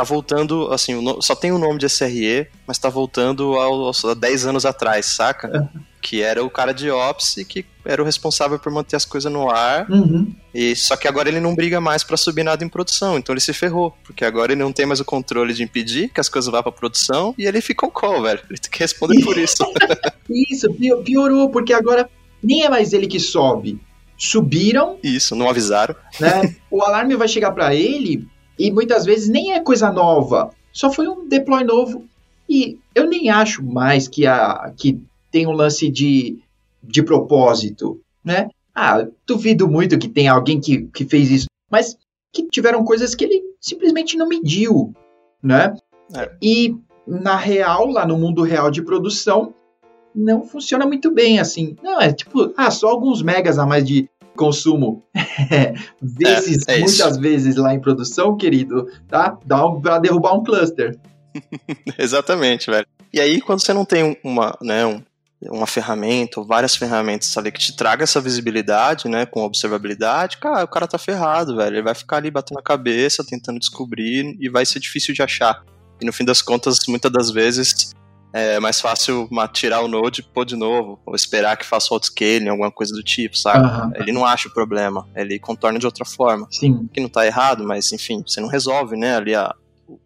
tá 0.00 0.04
voltando, 0.04 0.72
assim, 0.72 0.94
só 1.20 1.34
tem 1.34 1.52
o 1.52 1.58
nome 1.58 1.78
de 1.78 1.86
SRE, 1.86 2.46
mas 2.66 2.78
tá 2.78 2.88
voltando 2.88 3.54
aos, 3.54 4.04
a 4.04 4.14
10 4.14 4.46
anos 4.46 4.64
atrás, 4.64 5.06
saca? 5.06 5.70
que 6.02 6.22
era 6.22 6.42
o 6.42 6.48
cara 6.48 6.72
de 6.72 6.90
Ops 6.90 7.36
que 7.46 7.62
era 7.84 8.00
o 8.00 8.04
responsável 8.06 8.58
por 8.58 8.72
manter 8.72 8.96
as 8.96 9.04
coisas 9.04 9.30
no 9.30 9.50
ar. 9.50 9.86
Uhum. 9.90 10.34
E 10.54 10.74
só 10.74 10.96
que 10.96 11.06
agora 11.06 11.28
ele 11.28 11.40
não 11.40 11.54
briga 11.54 11.78
mais 11.78 12.02
para 12.02 12.16
subir 12.16 12.42
nada 12.42 12.64
em 12.64 12.70
produção, 12.70 13.18
então 13.18 13.34
ele 13.34 13.40
se 13.40 13.52
ferrou, 13.52 13.94
porque 14.02 14.24
agora 14.24 14.52
ele 14.52 14.62
não 14.62 14.72
tem 14.72 14.86
mais 14.86 14.98
o 14.98 15.04
controle 15.04 15.52
de 15.52 15.62
impedir 15.62 16.08
que 16.08 16.18
as 16.18 16.30
coisas 16.30 16.50
vá 16.50 16.62
para 16.62 16.72
produção 16.72 17.34
e 17.36 17.44
ele 17.44 17.60
fica 17.60 17.84
o 17.84 17.90
call, 17.90 18.22
velho. 18.22 18.40
Ele 18.48 18.58
tem 18.58 18.70
que 18.70 18.78
responder 18.78 19.22
por 19.22 19.36
isso. 19.38 19.62
isso 20.30 20.74
piorou, 21.04 21.50
porque 21.50 21.74
agora 21.74 22.08
nem 22.42 22.64
é 22.64 22.70
mais 22.70 22.94
ele 22.94 23.06
que 23.06 23.20
sobe. 23.20 23.78
Subiram. 24.16 24.98
Isso, 25.02 25.36
não 25.36 25.50
avisaram. 25.50 25.94
Né? 26.18 26.56
o 26.70 26.82
alarme 26.82 27.14
vai 27.14 27.28
chegar 27.28 27.50
para 27.52 27.74
ele 27.74 28.26
e 28.60 28.70
muitas 28.70 29.06
vezes 29.06 29.26
nem 29.30 29.54
é 29.54 29.60
coisa 29.60 29.90
nova. 29.90 30.50
Só 30.70 30.92
foi 30.92 31.08
um 31.08 31.26
deploy 31.26 31.64
novo. 31.64 32.04
E 32.46 32.78
eu 32.94 33.08
nem 33.08 33.30
acho 33.30 33.64
mais 33.64 34.06
que, 34.06 34.26
a, 34.26 34.70
que 34.76 35.00
tem 35.30 35.46
um 35.46 35.52
lance 35.52 35.88
de, 35.88 36.38
de 36.82 37.02
propósito, 37.02 37.98
né? 38.22 38.50
Ah, 38.74 39.06
duvido 39.26 39.66
muito 39.66 39.98
que 39.98 40.08
tenha 40.08 40.32
alguém 40.32 40.60
que, 40.60 40.82
que 40.88 41.06
fez 41.06 41.30
isso. 41.30 41.46
Mas 41.70 41.96
que 42.30 42.48
tiveram 42.48 42.84
coisas 42.84 43.14
que 43.14 43.24
ele 43.24 43.42
simplesmente 43.58 44.18
não 44.18 44.28
mediu, 44.28 44.92
né? 45.42 45.74
É. 46.14 46.30
E 46.42 46.76
na 47.06 47.36
real, 47.36 47.86
lá 47.86 48.06
no 48.06 48.18
mundo 48.18 48.42
real 48.42 48.70
de 48.70 48.82
produção, 48.82 49.54
não 50.14 50.44
funciona 50.44 50.84
muito 50.86 51.10
bem 51.10 51.40
assim. 51.40 51.76
Não, 51.82 51.98
é 51.98 52.12
tipo, 52.12 52.52
ah, 52.58 52.70
só 52.70 52.88
alguns 52.88 53.22
megas 53.22 53.58
a 53.58 53.64
mais 53.64 53.86
de 53.86 54.06
consumo 54.40 55.04
vezes, 56.00 56.64
é, 56.66 56.76
é 56.76 56.78
muitas 56.78 57.18
vezes 57.18 57.56
lá 57.56 57.74
em 57.74 57.80
produção, 57.80 58.38
querido, 58.38 58.88
tá? 59.06 59.38
Dá 59.44 59.66
um, 59.66 59.78
pra 59.78 59.98
derrubar 59.98 60.34
um 60.34 60.42
cluster. 60.42 60.98
Exatamente, 61.98 62.70
velho. 62.70 62.86
E 63.12 63.20
aí, 63.20 63.40
quando 63.42 63.60
você 63.60 63.74
não 63.74 63.84
tem 63.84 64.18
uma, 64.24 64.56
né, 64.62 64.86
um, 64.86 65.02
uma 65.42 65.66
ferramenta 65.66 66.40
ou 66.40 66.46
várias 66.46 66.74
ferramentas 66.74 67.36
ali 67.36 67.52
que 67.52 67.58
te 67.58 67.76
traga 67.76 68.04
essa 68.04 68.20
visibilidade, 68.20 69.08
né, 69.08 69.26
com 69.26 69.42
observabilidade, 69.42 70.38
cara, 70.38 70.64
o 70.64 70.68
cara 70.68 70.88
tá 70.88 70.96
ferrado, 70.96 71.56
velho. 71.56 71.76
Ele 71.76 71.82
vai 71.82 71.94
ficar 71.94 72.16
ali 72.16 72.30
batendo 72.30 72.58
a 72.58 72.62
cabeça, 72.62 73.22
tentando 73.22 73.58
descobrir 73.58 74.36
e 74.40 74.48
vai 74.48 74.64
ser 74.64 74.80
difícil 74.80 75.12
de 75.12 75.22
achar. 75.22 75.62
E 76.00 76.06
no 76.06 76.14
fim 76.14 76.24
das 76.24 76.40
contas, 76.40 76.78
muitas 76.88 77.12
das 77.12 77.30
vezes, 77.30 77.92
é 78.32 78.60
mais 78.60 78.80
fácil 78.80 79.28
tirar 79.52 79.80
o 79.80 79.88
node 79.88 80.20
e 80.20 80.24
pôr 80.24 80.44
de 80.44 80.56
novo, 80.56 81.00
ou 81.04 81.14
esperar 81.14 81.56
que 81.56 81.66
faça 81.66 81.92
autoscaling, 81.92 82.48
alguma 82.48 82.70
coisa 82.70 82.92
do 82.92 83.02
tipo, 83.02 83.36
sabe? 83.36 83.66
Uhum. 83.66 83.92
Ele 83.96 84.12
não 84.12 84.24
acha 84.24 84.48
o 84.48 84.52
problema, 84.52 85.06
ele 85.14 85.38
contorna 85.38 85.78
de 85.78 85.86
outra 85.86 86.04
forma. 86.04 86.46
Sim. 86.50 86.88
Que 86.92 87.00
não 87.00 87.08
tá 87.08 87.26
errado, 87.26 87.64
mas 87.64 87.92
enfim, 87.92 88.22
você 88.26 88.40
não 88.40 88.48
resolve, 88.48 88.96
né, 88.96 89.16
ali 89.16 89.34
a, 89.34 89.54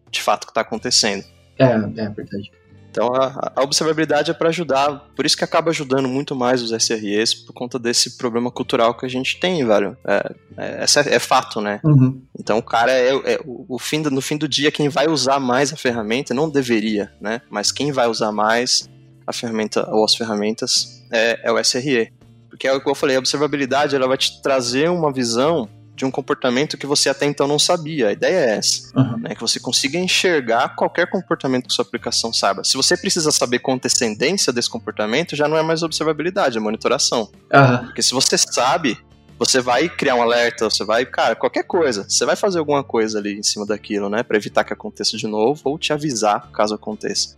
de 0.09 0.21
fato 0.21 0.43
o 0.43 0.47
que 0.47 0.53
tá 0.53 0.61
acontecendo. 0.61 1.23
É, 1.57 1.65
é 1.65 2.09
verdade. 2.09 2.51
Então 2.95 3.13
a, 3.13 3.51
a 3.53 3.61
observabilidade 3.61 4.31
é 4.31 4.33
para 4.33 4.47
ajudar, 4.47 5.09
por 5.13 5.25
isso 5.25 5.35
que 5.35 5.43
acaba 5.43 5.69
ajudando 5.69 6.07
muito 6.07 6.33
mais 6.33 6.61
os 6.61 6.71
SREs, 6.71 7.33
por 7.33 7.51
conta 7.51 7.77
desse 7.77 8.11
problema 8.11 8.49
cultural 8.49 8.95
que 8.95 9.05
a 9.05 9.09
gente 9.09 9.37
tem, 9.37 9.65
velho. 9.65 9.97
É, 10.07 10.33
é, 10.55 10.85
é, 10.85 11.15
é 11.15 11.19
fato, 11.19 11.59
né? 11.59 11.81
Uhum. 11.83 12.21
Então 12.39 12.57
o 12.57 12.63
cara 12.63 12.93
é, 12.93 13.09
é 13.09 13.39
o, 13.43 13.65
o 13.67 13.77
fim 13.77 14.01
do, 14.01 14.09
no 14.09 14.21
fim 14.21 14.37
do 14.37 14.47
dia, 14.47 14.71
quem 14.71 14.87
vai 14.87 15.09
usar 15.09 15.41
mais 15.41 15.73
a 15.73 15.75
ferramenta, 15.75 16.33
não 16.33 16.49
deveria, 16.49 17.11
né? 17.19 17.41
Mas 17.49 17.69
quem 17.69 17.91
vai 17.91 18.07
usar 18.07 18.31
mais 18.31 18.89
a 19.27 19.33
ferramenta 19.33 19.89
ou 19.91 20.05
as 20.05 20.15
ferramentas 20.15 21.03
é, 21.11 21.49
é 21.49 21.51
o 21.51 21.59
SRE. 21.61 22.13
Porque 22.49 22.65
é 22.65 22.71
o 22.71 22.79
que 22.79 22.89
eu 22.89 22.95
falei, 22.95 23.17
a 23.17 23.19
observabilidade 23.19 23.93
ela 23.93 24.07
vai 24.07 24.17
te 24.17 24.41
trazer 24.41 24.89
uma 24.89 25.11
visão 25.11 25.67
de 25.95 26.03
um 26.03 26.11
comportamento 26.11 26.77
que 26.77 26.85
você 26.85 27.07
até 27.07 27.25
então 27.25 27.47
não 27.47 27.57
sabia. 27.57 28.09
A 28.09 28.11
ideia 28.11 28.35
é 28.35 28.57
essa, 28.57 28.91
uhum. 28.95 29.17
né? 29.17 29.33
Que 29.33 29.41
você 29.41 29.59
consiga 29.59 29.97
enxergar 29.97 30.75
qualquer 30.75 31.09
comportamento 31.09 31.67
que 31.67 31.73
sua 31.73 31.83
aplicação 31.83 32.33
saiba. 32.33 32.63
Se 32.63 32.75
você 32.75 32.97
precisa 32.97 33.31
saber 33.31 33.59
com 33.59 33.73
antecedência 33.73 34.51
desse 34.51 34.69
comportamento, 34.69 35.35
já 35.35 35.47
não 35.47 35.57
é 35.57 35.63
mais 35.63 35.83
observabilidade, 35.83 36.57
é 36.57 36.61
monitoração. 36.61 37.29
Uhum. 37.53 37.85
Porque 37.85 38.01
se 38.01 38.11
você 38.11 38.37
sabe, 38.37 38.97
você 39.39 39.61
vai 39.61 39.87
criar 39.87 40.15
um 40.15 40.21
alerta, 40.21 40.69
você 40.69 40.83
vai, 40.83 41.05
cara, 41.05 41.35
qualquer 41.35 41.63
coisa, 41.63 42.05
você 42.07 42.25
vai 42.25 42.35
fazer 42.35 42.59
alguma 42.59 42.83
coisa 42.83 43.19
ali 43.19 43.39
em 43.39 43.43
cima 43.43 43.65
daquilo, 43.65 44.09
né, 44.09 44.23
para 44.23 44.37
evitar 44.37 44.63
que 44.63 44.73
aconteça 44.73 45.17
de 45.17 45.27
novo 45.27 45.61
ou 45.65 45.77
te 45.77 45.93
avisar 45.93 46.49
caso 46.51 46.75
aconteça. 46.75 47.37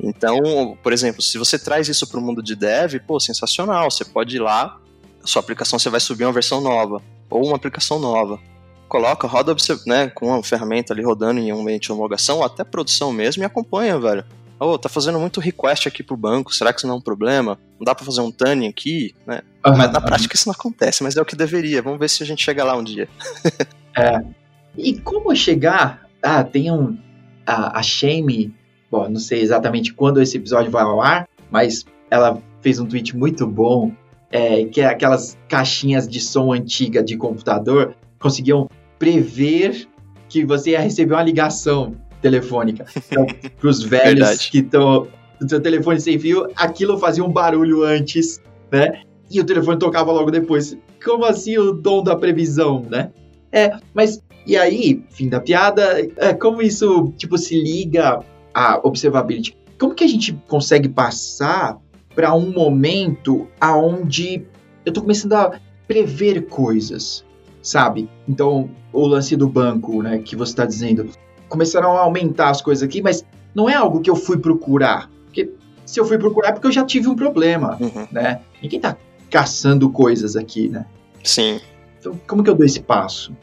Então, 0.00 0.76
por 0.82 0.92
exemplo, 0.92 1.22
se 1.22 1.38
você 1.38 1.58
traz 1.58 1.88
isso 1.88 2.06
para 2.06 2.18
o 2.18 2.22
mundo 2.22 2.42
de 2.42 2.54
dev, 2.54 2.98
pô, 3.06 3.20
sensacional, 3.20 3.90
você 3.90 4.04
pode 4.04 4.36
ir 4.36 4.40
lá, 4.40 4.78
sua 5.24 5.40
aplicação 5.40 5.78
você 5.78 5.88
vai 5.88 6.00
subir 6.00 6.24
uma 6.24 6.32
versão 6.32 6.60
nova 6.60 7.00
ou 7.38 7.46
uma 7.46 7.56
aplicação 7.56 7.98
nova. 7.98 8.38
Coloca, 8.88 9.26
roda 9.26 9.54
né, 9.86 10.08
com 10.08 10.28
uma 10.28 10.42
ferramenta 10.42 10.92
ali 10.92 11.02
rodando 11.02 11.40
em 11.40 11.52
um 11.52 11.62
ambiente 11.62 11.86
de 11.86 11.92
homologação, 11.92 12.38
ou 12.38 12.44
até 12.44 12.62
produção 12.62 13.12
mesmo, 13.12 13.42
e 13.42 13.46
acompanha, 13.46 13.98
velho. 13.98 14.24
Oh, 14.60 14.78
tá 14.78 14.88
fazendo 14.88 15.18
muito 15.18 15.40
request 15.40 15.88
aqui 15.88 16.02
pro 16.02 16.16
banco, 16.16 16.54
será 16.54 16.72
que 16.72 16.78
isso 16.78 16.86
não 16.86 16.94
é 16.94 16.98
um 16.98 17.02
problema? 17.02 17.58
Não 17.78 17.84
dá 17.84 17.94
para 17.94 18.04
fazer 18.04 18.20
um 18.20 18.30
tuning 18.30 18.68
aqui, 18.68 19.14
né? 19.26 19.42
Uhum, 19.66 19.76
mas 19.76 19.92
na 19.92 20.00
prática 20.00 20.36
isso 20.36 20.48
não 20.48 20.54
acontece, 20.54 21.02
mas 21.02 21.16
é 21.16 21.20
o 21.20 21.24
que 21.24 21.34
deveria. 21.34 21.82
Vamos 21.82 21.98
ver 21.98 22.08
se 22.08 22.22
a 22.22 22.26
gente 22.26 22.44
chega 22.44 22.62
lá 22.62 22.76
um 22.76 22.84
dia. 22.84 23.08
é. 23.98 24.22
E 24.78 24.98
como 25.00 25.34
chegar? 25.34 26.08
Ah, 26.22 26.44
tem 26.44 26.70
um. 26.70 26.96
A, 27.44 27.78
a 27.78 27.82
Shame, 27.82 28.54
bom, 28.90 29.08
não 29.08 29.18
sei 29.18 29.42
exatamente 29.42 29.92
quando 29.92 30.22
esse 30.22 30.36
episódio 30.36 30.70
vai 30.70 30.82
ao 30.82 31.02
ar, 31.02 31.28
mas 31.50 31.84
ela 32.10 32.40
fez 32.62 32.78
um 32.78 32.86
tweet 32.86 33.16
muito 33.16 33.46
bom 33.46 33.92
é, 34.34 34.64
que 34.64 34.80
é 34.80 34.86
aquelas 34.86 35.38
caixinhas 35.48 36.08
de 36.08 36.18
som 36.18 36.52
antiga 36.52 37.04
de 37.04 37.16
computador, 37.16 37.94
conseguiam 38.18 38.68
prever 38.98 39.86
que 40.28 40.44
você 40.44 40.70
ia 40.70 40.80
receber 40.80 41.14
uma 41.14 41.22
ligação 41.22 41.94
telefônica. 42.20 42.84
Então, 42.96 43.26
para 43.56 43.68
os 43.68 43.80
velhos 43.84 44.26
Verdade. 44.26 44.50
que 44.50 44.58
estão 44.58 45.06
no 45.40 45.48
seu 45.48 45.60
telefone 45.60 46.00
sem 46.00 46.18
fio, 46.18 46.48
aquilo 46.56 46.98
fazia 46.98 47.22
um 47.22 47.30
barulho 47.30 47.84
antes, 47.84 48.40
né? 48.72 49.02
E 49.30 49.40
o 49.40 49.44
telefone 49.44 49.78
tocava 49.78 50.10
logo 50.10 50.32
depois. 50.32 50.76
Como 51.04 51.24
assim 51.24 51.56
o 51.56 51.72
dom 51.72 52.02
da 52.02 52.16
previsão, 52.16 52.84
né? 52.90 53.12
É, 53.52 53.78
mas 53.94 54.20
e 54.44 54.56
aí, 54.56 55.04
fim 55.10 55.28
da 55.28 55.38
piada, 55.38 56.00
é, 56.16 56.34
como 56.34 56.60
isso 56.60 57.14
tipo 57.16 57.38
se 57.38 57.54
liga 57.54 58.18
à 58.52 58.80
observability? 58.82 59.56
Como 59.78 59.94
que 59.94 60.02
a 60.02 60.08
gente 60.08 60.32
consegue 60.48 60.88
passar 60.88 61.78
para 62.14 62.34
um 62.34 62.50
momento 62.52 63.46
aonde 63.60 64.46
eu 64.84 64.90
estou 64.90 65.02
começando 65.02 65.32
a 65.34 65.58
prever 65.86 66.46
coisas, 66.46 67.24
sabe? 67.62 68.08
Então, 68.28 68.70
o 68.92 69.06
lance 69.06 69.36
do 69.36 69.48
banco, 69.48 70.02
né, 70.02 70.18
que 70.18 70.36
você 70.36 70.52
está 70.52 70.64
dizendo, 70.64 71.08
começaram 71.48 71.96
a 71.96 72.00
aumentar 72.00 72.50
as 72.50 72.62
coisas 72.62 72.82
aqui, 72.82 73.02
mas 73.02 73.24
não 73.54 73.68
é 73.68 73.74
algo 73.74 74.00
que 74.00 74.10
eu 74.10 74.16
fui 74.16 74.38
procurar. 74.38 75.10
Porque 75.24 75.50
se 75.84 75.98
eu 76.00 76.04
fui 76.04 76.18
procurar 76.18 76.48
é 76.48 76.52
porque 76.52 76.66
eu 76.66 76.72
já 76.72 76.84
tive 76.84 77.08
um 77.08 77.16
problema, 77.16 77.76
uhum. 77.80 78.06
né? 78.10 78.40
Ninguém 78.62 78.78
está 78.78 78.96
caçando 79.30 79.90
coisas 79.90 80.36
aqui, 80.36 80.68
né? 80.68 80.86
Sim. 81.22 81.60
Então, 81.98 82.20
como 82.26 82.42
que 82.42 82.50
eu 82.50 82.54
dou 82.54 82.66
esse 82.66 82.80
passo? 82.80 83.34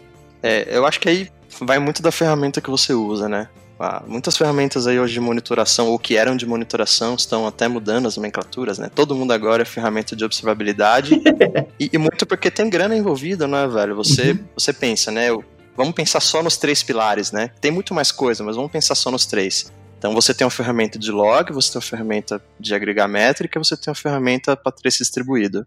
É, 0.41 0.75
eu 0.75 0.85
acho 0.85 0.99
que 0.99 1.09
aí 1.09 1.29
vai 1.59 1.79
muito 1.79 2.01
da 2.01 2.11
ferramenta 2.11 2.61
que 2.61 2.69
você 2.69 2.93
usa, 2.93 3.27
né? 3.27 3.49
Ah, 3.81 4.03
muitas 4.05 4.37
ferramentas 4.37 4.85
aí 4.85 4.99
hoje 4.99 5.13
de 5.13 5.19
monitoração, 5.19 5.87
ou 5.87 5.97
que 5.97 6.15
eram 6.15 6.35
de 6.35 6.45
monitoração, 6.45 7.15
estão 7.15 7.47
até 7.47 7.67
mudando 7.67 8.07
as 8.07 8.15
nomenclaturas, 8.15 8.77
né? 8.77 8.91
Todo 8.93 9.15
mundo 9.15 9.31
agora 9.31 9.63
é 9.63 9.65
ferramenta 9.65 10.15
de 10.15 10.23
observabilidade. 10.23 11.19
e, 11.79 11.89
e, 11.91 11.97
muito 11.97 12.25
porque 12.25 12.51
tem 12.51 12.69
grana 12.69 12.95
envolvida, 12.95 13.47
né, 13.47 13.67
velho? 13.67 13.95
Você, 13.95 14.31
uhum. 14.31 14.39
você 14.55 14.71
pensa, 14.71 15.11
né? 15.11 15.29
Vamos 15.75 15.93
pensar 15.93 16.19
só 16.19 16.43
nos 16.43 16.57
três 16.57 16.83
pilares, 16.83 17.31
né? 17.31 17.49
Tem 17.59 17.71
muito 17.71 17.93
mais 17.93 18.11
coisa, 18.11 18.43
mas 18.43 18.55
vamos 18.55 18.71
pensar 18.71 18.93
só 18.93 19.09
nos 19.09 19.25
três. 19.25 19.71
Então 19.97 20.13
você 20.13 20.33
tem 20.33 20.45
uma 20.45 20.51
ferramenta 20.51 20.97
de 20.99 21.11
log, 21.11 21.51
você 21.51 21.71
tem 21.71 21.77
uma 21.77 21.87
ferramenta 21.87 22.41
de 22.59 22.75
agregar 22.75 23.07
métrica, 23.07 23.59
você 23.59 23.77
tem 23.77 23.89
uma 23.89 23.95
ferramenta 23.95 24.55
para 24.55 24.71
trace 24.71 24.99
distribuído. 24.99 25.65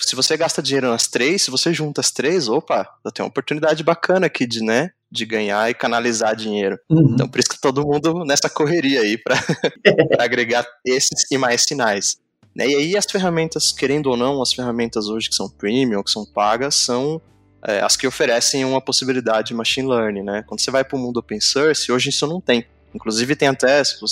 Se 0.00 0.14
você 0.14 0.36
gasta 0.36 0.62
dinheiro 0.62 0.88
nas 0.88 1.06
três, 1.06 1.42
se 1.42 1.50
você 1.50 1.72
junta 1.72 2.00
as 2.00 2.10
três, 2.10 2.48
opa, 2.48 2.88
eu 3.04 3.12
tenho 3.12 3.26
uma 3.26 3.30
oportunidade 3.30 3.82
bacana 3.82 4.26
aqui 4.26 4.46
de, 4.46 4.62
né, 4.62 4.90
de 5.10 5.24
ganhar 5.24 5.70
e 5.70 5.74
canalizar 5.74 6.34
dinheiro. 6.34 6.78
Uhum. 6.90 7.12
Então, 7.14 7.28
por 7.28 7.38
isso 7.38 7.48
que 7.48 7.60
todo 7.60 7.86
mundo 7.86 8.24
nessa 8.24 8.48
correria 8.48 9.00
aí 9.00 9.16
para 9.16 9.36
agregar 10.18 10.66
esses 10.84 11.30
e 11.30 11.38
mais 11.38 11.62
sinais. 11.62 12.18
Né? 12.54 12.68
E 12.68 12.74
aí 12.74 12.96
as 12.96 13.04
ferramentas, 13.04 13.72
querendo 13.72 14.06
ou 14.06 14.16
não, 14.16 14.40
as 14.40 14.52
ferramentas 14.52 15.08
hoje 15.08 15.28
que 15.28 15.36
são 15.36 15.48
premium, 15.48 16.02
que 16.02 16.10
são 16.10 16.24
pagas, 16.24 16.74
são 16.74 17.20
é, 17.66 17.80
as 17.80 17.96
que 17.96 18.06
oferecem 18.06 18.64
uma 18.64 18.80
possibilidade 18.80 19.48
de 19.48 19.54
machine 19.54 19.88
learning, 19.88 20.22
né? 20.22 20.44
Quando 20.46 20.60
você 20.60 20.70
vai 20.70 20.84
para 20.84 20.96
o 20.96 21.00
mundo 21.00 21.18
open 21.18 21.40
source, 21.40 21.90
hoje 21.90 22.10
isso 22.10 22.26
não 22.26 22.40
tem. 22.40 22.64
Inclusive 22.94 23.36
tem 23.36 23.48
até, 23.48 23.82
se 23.84 24.02
o 24.02 24.06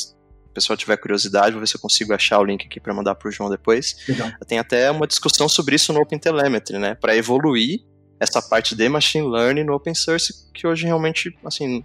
pessoal 0.55 0.77
tiver 0.77 0.97
curiosidade, 0.97 1.53
vou 1.53 1.61
ver 1.61 1.67
se 1.67 1.77
eu 1.77 1.81
consigo 1.81 2.15
achar 2.15 2.39
o 2.39 2.45
link 2.45 2.65
aqui 2.67 2.79
para 2.81 2.95
mandar 2.95 3.15
para 3.15 3.29
o 3.29 3.33
João 3.33 3.51
depois. 3.51 3.97
Legal. 4.09 4.31
Tem 4.47 4.59
até 4.59 4.91
uma 4.91 5.07
discussão 5.07 5.49
sobre 5.49 5.77
isso 5.77 5.93
no 5.93 6.01
OpenTelemetry, 6.01 6.79
né? 6.79 6.95
Para 6.95 7.17
evoluir 7.17 7.81
essa 8.21 8.41
parte 8.41 8.75
de 8.75 8.89
machine 8.89 9.29
learning 9.29 9.65
no 9.65 9.75
open 9.75 9.95
source 9.95 10.33
que 10.55 10.67
hoje 10.67 10.87
realmente, 10.87 11.37
assim, 11.45 11.85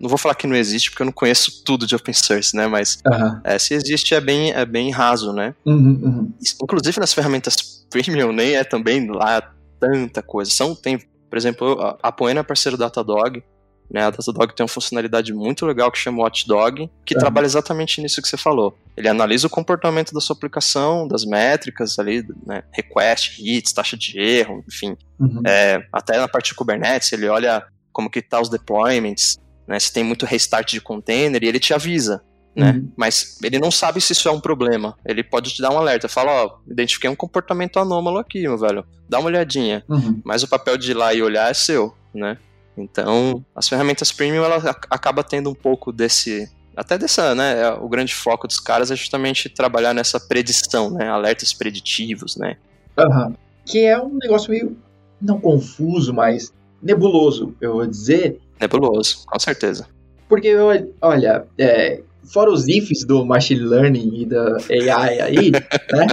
não 0.00 0.08
vou 0.08 0.16
falar 0.18 0.34
que 0.34 0.46
não 0.46 0.56
existe, 0.56 0.90
porque 0.90 1.02
eu 1.02 1.06
não 1.06 1.12
conheço 1.12 1.62
tudo 1.64 1.86
de 1.86 1.94
open 1.94 2.14
source, 2.14 2.56
né? 2.56 2.66
Mas 2.66 2.98
Aham. 3.06 3.40
é, 3.44 3.58
se 3.58 3.74
existe 3.74 4.14
é 4.14 4.20
bem, 4.20 4.52
é 4.52 4.64
bem 4.64 4.90
raso, 4.90 5.32
né? 5.32 5.54
Uhum, 5.66 6.00
uhum. 6.02 6.32
Inclusive 6.62 7.00
nas 7.00 7.12
ferramentas 7.12 7.84
premium 7.90 8.32
nem 8.32 8.54
é 8.54 8.64
também 8.64 9.06
lá 9.10 9.52
tanta 9.80 10.22
coisa. 10.22 10.50
São, 10.50 10.74
tem, 10.74 10.98
por 10.98 11.36
exemplo, 11.36 11.98
a- 12.02 12.12
Poena 12.12 12.40
é 12.40 12.42
parceiro 12.42 12.76
da 12.78 12.86
Datadog, 12.86 13.42
né? 13.90 14.02
A 14.02 14.10
Datadog 14.10 14.54
tem 14.54 14.64
uma 14.64 14.68
funcionalidade 14.68 15.32
muito 15.32 15.66
legal 15.66 15.90
que 15.90 15.98
chama 15.98 16.22
Watchdog, 16.22 16.90
que 17.04 17.14
Aham. 17.14 17.20
trabalha 17.20 17.46
exatamente 17.46 18.00
nisso 18.00 18.20
que 18.20 18.28
você 18.28 18.36
falou. 18.36 18.76
Ele 18.96 19.08
analisa 19.08 19.46
o 19.46 19.50
comportamento 19.50 20.12
da 20.12 20.20
sua 20.20 20.34
aplicação, 20.34 21.06
das 21.06 21.24
métricas 21.24 21.98
ali, 21.98 22.24
né? 22.46 22.62
Request, 22.72 23.40
hits, 23.40 23.72
taxa 23.72 23.96
de 23.96 24.18
erro, 24.18 24.64
enfim. 24.66 24.96
Uhum. 25.18 25.42
É, 25.46 25.84
até 25.92 26.18
na 26.18 26.28
parte 26.28 26.50
de 26.50 26.54
Kubernetes, 26.54 27.12
ele 27.12 27.28
olha 27.28 27.64
como 27.92 28.10
que 28.10 28.22
tá 28.22 28.40
os 28.40 28.48
deployments, 28.48 29.38
né? 29.66 29.78
Se 29.78 29.92
tem 29.92 30.04
muito 30.04 30.26
restart 30.26 30.70
de 30.70 30.80
container 30.80 31.42
e 31.42 31.46
ele 31.46 31.60
te 31.60 31.72
avisa 31.72 32.22
né? 32.54 32.72
Uhum. 32.72 32.92
Mas 32.96 33.38
ele 33.42 33.58
não 33.58 33.70
sabe 33.70 34.00
se 34.00 34.12
isso 34.12 34.28
é 34.28 34.32
um 34.32 34.40
problema. 34.40 34.96
Ele 35.04 35.22
pode 35.22 35.52
te 35.52 35.60
dar 35.60 35.72
um 35.72 35.78
alerta, 35.78 36.08
fala, 36.08 36.44
ó, 36.44 36.58
identifiquei 36.70 37.10
um 37.10 37.16
comportamento 37.16 37.78
anômalo 37.78 38.18
aqui, 38.18 38.42
meu 38.42 38.56
velho. 38.56 38.84
Dá 39.08 39.18
uma 39.18 39.28
olhadinha. 39.28 39.84
Uhum. 39.88 40.20
Mas 40.24 40.42
o 40.42 40.48
papel 40.48 40.76
de 40.76 40.92
ir 40.92 40.94
lá 40.94 41.12
e 41.12 41.22
olhar 41.22 41.50
é 41.50 41.54
seu, 41.54 41.94
né? 42.14 42.38
Então, 42.76 43.44
as 43.54 43.68
ferramentas 43.68 44.10
premium 44.10 44.44
ela 44.44 44.56
ac- 44.56 44.86
acaba 44.90 45.22
tendo 45.22 45.50
um 45.50 45.54
pouco 45.54 45.92
desse 45.92 46.48
até 46.76 46.98
dessa, 46.98 47.34
né, 47.36 47.60
é, 47.62 47.70
o 47.70 47.88
grande 47.88 48.12
foco 48.12 48.48
dos 48.48 48.58
caras 48.58 48.90
é 48.90 48.96
justamente 48.96 49.48
trabalhar 49.48 49.94
nessa 49.94 50.18
predição, 50.18 50.90
né, 50.90 51.08
alertas 51.08 51.52
preditivos, 51.52 52.36
né? 52.36 52.56
Aham. 52.98 53.34
Que 53.64 53.84
é 53.84 53.96
um 53.96 54.18
negócio 54.20 54.50
meio, 54.50 54.76
não 55.22 55.40
confuso, 55.40 56.12
mas 56.12 56.52
nebuloso, 56.82 57.54
eu 57.60 57.74
vou 57.74 57.86
dizer. 57.86 58.40
Nebuloso, 58.60 59.24
com 59.24 59.38
certeza. 59.38 59.86
Porque, 60.28 60.52
olha, 61.00 61.46
é, 61.56 62.02
fora 62.24 62.50
os 62.50 62.66
ifs 62.66 63.04
do 63.04 63.24
machine 63.24 63.60
learning 63.60 64.22
e 64.22 64.26
da 64.26 64.56
AI 64.70 65.20
aí, 65.20 65.50
né? 65.92 66.06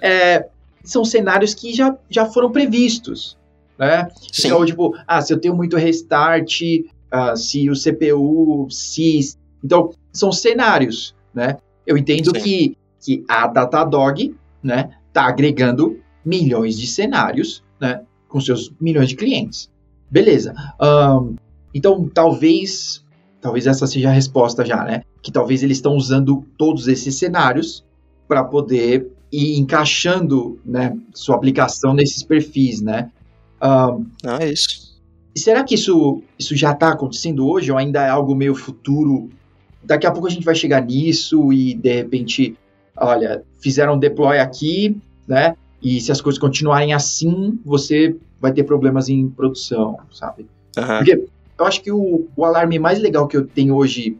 é, 0.00 0.46
são 0.84 1.04
cenários 1.04 1.52
que 1.52 1.74
já, 1.74 1.96
já 2.08 2.26
foram 2.26 2.52
previstos, 2.52 3.36
né? 3.78 4.08
Sim. 4.32 4.48
Então, 4.48 4.64
tipo, 4.64 4.96
ah, 5.06 5.20
se 5.20 5.32
eu 5.32 5.40
tenho 5.40 5.54
muito 5.54 5.76
restart, 5.76 6.60
ah, 7.10 7.36
se 7.36 7.68
o 7.70 7.74
CPU, 7.74 8.68
se... 8.70 9.36
Então, 9.62 9.90
são 10.12 10.32
cenários, 10.32 11.14
né? 11.34 11.58
Eu 11.86 11.96
entendo 11.96 12.34
Sim. 12.36 12.42
que, 12.42 12.76
que 13.00 13.24
a 13.28 13.46
Datadog, 13.46 14.34
né, 14.62 14.90
tá 15.12 15.26
agregando 15.26 16.00
milhões 16.24 16.76
de 16.78 16.86
cenários, 16.86 17.62
né, 17.80 18.02
com 18.28 18.40
seus 18.40 18.72
milhões 18.80 19.08
de 19.08 19.16
clientes. 19.16 19.70
Beleza. 20.10 20.54
Ahn, 20.80 21.36
então, 21.72 22.08
talvez, 22.12 23.04
talvez 23.40 23.66
essa 23.66 23.86
seja 23.86 24.08
a 24.08 24.12
resposta 24.12 24.64
já, 24.64 24.82
né? 24.82 25.02
Que 25.22 25.30
talvez 25.30 25.62
eles 25.62 25.76
estão 25.76 25.94
usando 25.94 26.44
todos 26.56 26.88
esses 26.88 27.14
cenários 27.16 27.84
para 28.26 28.42
poder 28.42 29.10
ir 29.30 29.58
encaixando, 29.58 30.58
né, 30.64 30.96
sua 31.14 31.36
aplicação 31.36 31.92
nesses 31.92 32.22
perfis, 32.22 32.80
né? 32.80 33.10
Ahn, 33.60 34.04
Não, 34.22 34.36
é 34.36 34.50
isso. 34.50 35.00
e 35.34 35.40
será 35.40 35.64
que 35.64 35.74
isso, 35.74 36.22
isso 36.38 36.54
já 36.54 36.72
está 36.72 36.90
acontecendo 36.90 37.48
hoje 37.48 37.70
ou 37.70 37.78
ainda 37.78 38.02
é 38.02 38.08
algo 38.08 38.34
meio 38.34 38.54
futuro? 38.54 39.30
Daqui 39.82 40.06
a 40.06 40.10
pouco 40.10 40.26
a 40.26 40.30
gente 40.30 40.44
vai 40.44 40.54
chegar 40.54 40.84
nisso 40.84 41.52
e 41.52 41.74
de 41.74 41.92
repente, 41.94 42.56
olha, 42.96 43.42
fizeram 43.60 43.94
um 43.94 43.98
deploy 43.98 44.38
aqui, 44.38 44.96
né? 45.26 45.56
E 45.82 46.00
se 46.00 46.10
as 46.10 46.20
coisas 46.20 46.38
continuarem 46.40 46.92
assim, 46.92 47.58
você 47.64 48.16
vai 48.40 48.52
ter 48.52 48.64
problemas 48.64 49.08
em 49.08 49.28
produção, 49.28 49.98
sabe? 50.12 50.46
Aham. 50.76 50.98
Porque 50.98 51.28
eu 51.58 51.64
acho 51.64 51.82
que 51.82 51.92
o, 51.92 52.26
o 52.36 52.44
alarme 52.44 52.78
mais 52.78 52.98
legal 52.98 53.26
que 53.28 53.36
eu 53.36 53.46
tenho 53.46 53.74
hoje, 53.76 54.16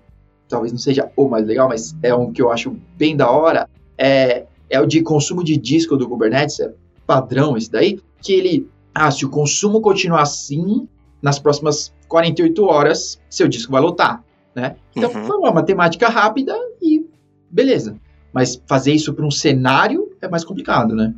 talvez 0.48 0.72
não 0.72 0.78
seja 0.78 1.10
o 1.16 1.28
mais 1.28 1.44
legal, 1.46 1.68
mas 1.68 1.94
é 2.02 2.14
um 2.14 2.32
que 2.32 2.40
eu 2.40 2.50
acho 2.50 2.76
bem 2.96 3.16
da 3.16 3.30
hora, 3.30 3.68
é, 3.98 4.44
é 4.70 4.80
o 4.80 4.86
de 4.86 5.02
consumo 5.02 5.42
de 5.42 5.56
disco 5.56 5.96
do 5.96 6.08
Kubernetes, 6.08 6.60
é 6.60 6.72
padrão 7.06 7.56
esse 7.56 7.70
daí, 7.70 8.00
que 8.22 8.32
ele, 8.32 8.68
ah, 8.98 9.10
se 9.10 9.24
o 9.24 9.28
consumo 9.28 9.80
continuar 9.80 10.22
assim, 10.22 10.88
nas 11.20 11.38
próximas 11.38 11.92
48 12.08 12.64
horas, 12.64 13.20
seu 13.28 13.46
disco 13.48 13.70
vai 13.72 13.80
lotar, 13.80 14.22
né? 14.54 14.76
Então, 14.94 15.10
Uhum. 15.12 15.24
foi 15.26 15.36
uma 15.36 15.52
matemática 15.52 16.08
rápida 16.08 16.54
e 16.80 17.04
beleza. 17.50 17.96
Mas 18.32 18.60
fazer 18.66 18.92
isso 18.92 19.12
para 19.14 19.24
um 19.24 19.30
cenário 19.30 20.10
é 20.20 20.28
mais 20.28 20.44
complicado, 20.44 20.94
né? 20.94 21.14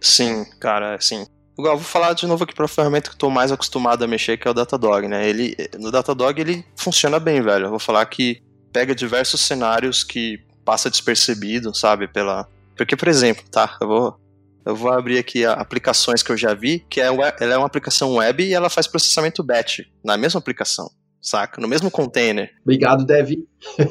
Sim, 0.00 0.44
cara, 0.60 0.98
sim. 1.00 1.26
Igual, 1.58 1.76
vou 1.76 1.84
falar 1.84 2.12
de 2.14 2.26
novo 2.26 2.42
aqui 2.44 2.54
pra 2.54 2.66
ferramenta 2.66 3.10
que 3.10 3.14
eu 3.14 3.18
tô 3.18 3.30
mais 3.30 3.52
acostumado 3.52 4.02
a 4.02 4.06
mexer, 4.08 4.36
que 4.36 4.46
é 4.46 4.50
o 4.50 4.54
Datadog, 4.54 5.06
né? 5.06 5.28
Ele, 5.28 5.54
no 5.78 5.90
Datadog 5.90 6.40
ele 6.40 6.64
funciona 6.76 7.18
bem, 7.20 7.40
velho. 7.40 7.66
Eu 7.66 7.70
vou 7.70 7.78
falar 7.78 8.04
que 8.06 8.40
pega 8.72 8.94
diversos 8.94 9.40
cenários 9.40 10.02
que 10.02 10.40
passa 10.64 10.90
despercebido, 10.90 11.72
sabe? 11.74 12.08
Pela... 12.08 12.48
Porque, 12.76 12.96
por 12.96 13.06
exemplo, 13.06 13.44
tá? 13.50 13.76
Eu 13.80 13.86
vou, 13.86 14.16
eu 14.64 14.74
vou 14.74 14.90
abrir 14.92 15.18
aqui 15.18 15.44
aplicações 15.44 16.22
que 16.22 16.30
eu 16.30 16.36
já 16.36 16.54
vi, 16.54 16.84
que 16.88 17.00
é, 17.00 17.06
ela 17.06 17.54
é 17.54 17.56
uma 17.56 17.66
aplicação 17.66 18.14
web 18.14 18.42
e 18.42 18.54
ela 18.54 18.70
faz 18.70 18.86
processamento 18.86 19.42
batch 19.42 19.80
na 20.02 20.16
mesma 20.16 20.38
aplicação, 20.38 20.90
saca? 21.20 21.60
No 21.60 21.68
mesmo 21.68 21.90
container. 21.90 22.50
Obrigado, 22.62 23.04
Dev. 23.04 23.32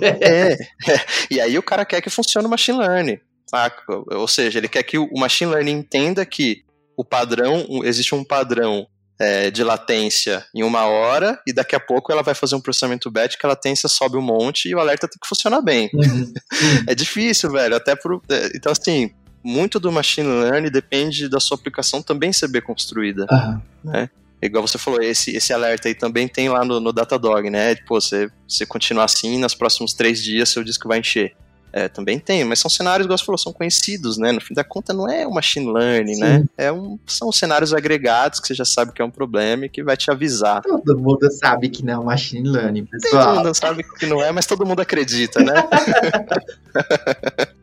É. 0.01 0.57
E 1.29 1.39
aí 1.39 1.57
o 1.57 1.63
cara 1.63 1.85
quer 1.85 2.01
que 2.01 2.09
funcione 2.09 2.47
o 2.47 2.49
machine 2.49 2.77
learning, 2.77 3.19
saca? 3.49 3.81
Ou 4.11 4.27
seja, 4.27 4.59
ele 4.59 4.67
quer 4.67 4.83
que 4.83 4.97
o 4.97 5.17
machine 5.17 5.51
learning 5.51 5.71
entenda 5.71 6.25
que 6.25 6.63
o 6.97 7.03
padrão, 7.03 7.65
existe 7.83 8.13
um 8.13 8.23
padrão 8.23 8.85
é, 9.19 9.51
de 9.51 9.63
latência 9.63 10.45
em 10.53 10.63
uma 10.63 10.85
hora 10.85 11.39
e 11.47 11.53
daqui 11.53 11.75
a 11.75 11.79
pouco 11.79 12.11
ela 12.11 12.21
vai 12.23 12.33
fazer 12.33 12.55
um 12.55 12.61
processamento 12.61 13.09
batch 13.09 13.37
que 13.37 13.45
a 13.45 13.49
latência 13.49 13.87
sobe 13.87 14.17
um 14.17 14.21
monte 14.21 14.69
e 14.69 14.75
o 14.75 14.79
alerta 14.79 15.07
tem 15.07 15.19
que 15.19 15.27
funcionar 15.27 15.61
bem. 15.61 15.89
Uhum. 15.93 16.33
É 16.87 16.95
difícil, 16.95 17.51
velho, 17.51 17.75
até 17.75 17.95
pro... 17.95 18.21
é, 18.29 18.51
Então, 18.55 18.71
assim, 18.71 19.11
muito 19.43 19.79
do 19.79 19.91
machine 19.91 20.27
learning 20.27 20.71
depende 20.71 21.27
da 21.27 21.39
sua 21.39 21.55
aplicação 21.55 22.01
também 22.01 22.31
ser 22.31 22.47
bem 22.47 22.61
construída. 22.61 23.25
Aham. 23.29 24.09
Igual 24.41 24.67
você 24.67 24.77
falou, 24.77 25.01
esse, 25.01 25.35
esse 25.35 25.53
alerta 25.53 25.87
aí 25.87 25.95
também 25.95 26.27
tem 26.27 26.49
lá 26.49 26.65
no, 26.65 26.79
no 26.79 26.91
Datadog, 26.91 27.49
né? 27.49 27.75
Pô, 27.75 28.01
você, 28.01 28.29
você 28.47 28.65
continuar 28.65 29.05
assim, 29.05 29.39
nos 29.39 29.55
próximos 29.55 29.93
três 29.93 30.21
dias 30.21 30.49
seu 30.49 30.63
disco 30.63 30.87
vai 30.87 30.99
encher. 30.99 31.33
É, 31.75 31.87
também 31.87 32.19
tem, 32.19 32.43
mas 32.43 32.59
são 32.59 32.69
cenários, 32.69 33.05
igual 33.05 33.17
você 33.17 33.25
falou, 33.25 33.37
são 33.37 33.51
conhecidos, 33.51 34.15
né? 34.17 34.31
No 34.31 34.39
fim 34.39 34.53
da 34.53 34.63
conta, 34.63 34.93
não 34.93 35.09
é 35.09 35.25
o 35.25 35.33
machine 35.33 35.73
learning, 35.73 36.13
Sim. 36.13 36.21
né? 36.21 36.45
É 36.55 36.71
um, 36.71 36.99
são 37.07 37.31
cenários 37.31 37.73
agregados 37.73 38.39
que 38.39 38.47
você 38.47 38.53
já 38.53 38.65
sabe 38.65 38.91
que 38.91 39.01
é 39.01 39.05
um 39.05 39.09
problema 39.09 39.65
e 39.65 39.69
que 39.69 39.81
vai 39.81 39.97
te 39.97 40.11
avisar. 40.11 40.61
Todo 40.61 40.99
mundo 40.99 41.31
sabe 41.31 41.69
que 41.69 41.83
não 41.83 42.01
é 42.01 42.05
machine 42.05 42.47
learning, 42.47 42.85
Todo 42.85 43.01
pessoal. 43.01 43.35
mundo 43.37 43.55
sabe 43.55 43.83
que 43.97 44.05
não 44.05 44.21
é, 44.21 44.31
mas 44.31 44.45
todo 44.45 44.67
mundo 44.67 44.81
acredita, 44.81 45.43
né? 45.43 45.53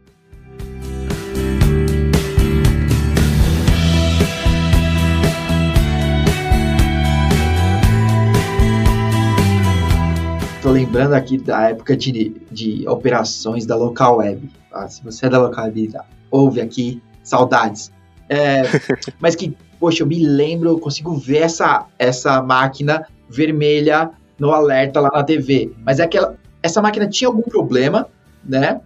Tô 10.62 10.70
lembrando 10.70 11.14
aqui 11.14 11.38
da 11.38 11.70
época 11.70 11.96
de, 11.96 12.36
de 12.52 12.86
operações 12.86 13.64
da 13.64 13.74
local 13.74 14.18
web. 14.18 14.50
Ah, 14.70 14.86
se 14.86 15.02
você 15.02 15.24
é 15.24 15.30
da 15.30 15.40
local 15.40 15.64
web, 15.64 15.96
ouve 16.30 16.60
aqui, 16.60 17.02
saudades. 17.22 17.90
É, 18.28 18.64
mas 19.18 19.34
que, 19.34 19.56
poxa, 19.78 20.02
eu 20.02 20.06
me 20.06 20.22
lembro, 20.22 20.68
eu 20.68 20.78
consigo 20.78 21.16
ver 21.16 21.38
essa, 21.38 21.86
essa 21.98 22.42
máquina 22.42 23.06
vermelha 23.26 24.10
no 24.38 24.52
alerta 24.52 25.00
lá 25.00 25.08
na 25.10 25.24
TV. 25.24 25.72
Mas 25.82 25.98
é 25.98 26.04
aquela, 26.04 26.36
essa 26.62 26.82
máquina 26.82 27.08
tinha 27.08 27.28
algum 27.28 27.42
problema, 27.42 28.06
né? 28.44 28.82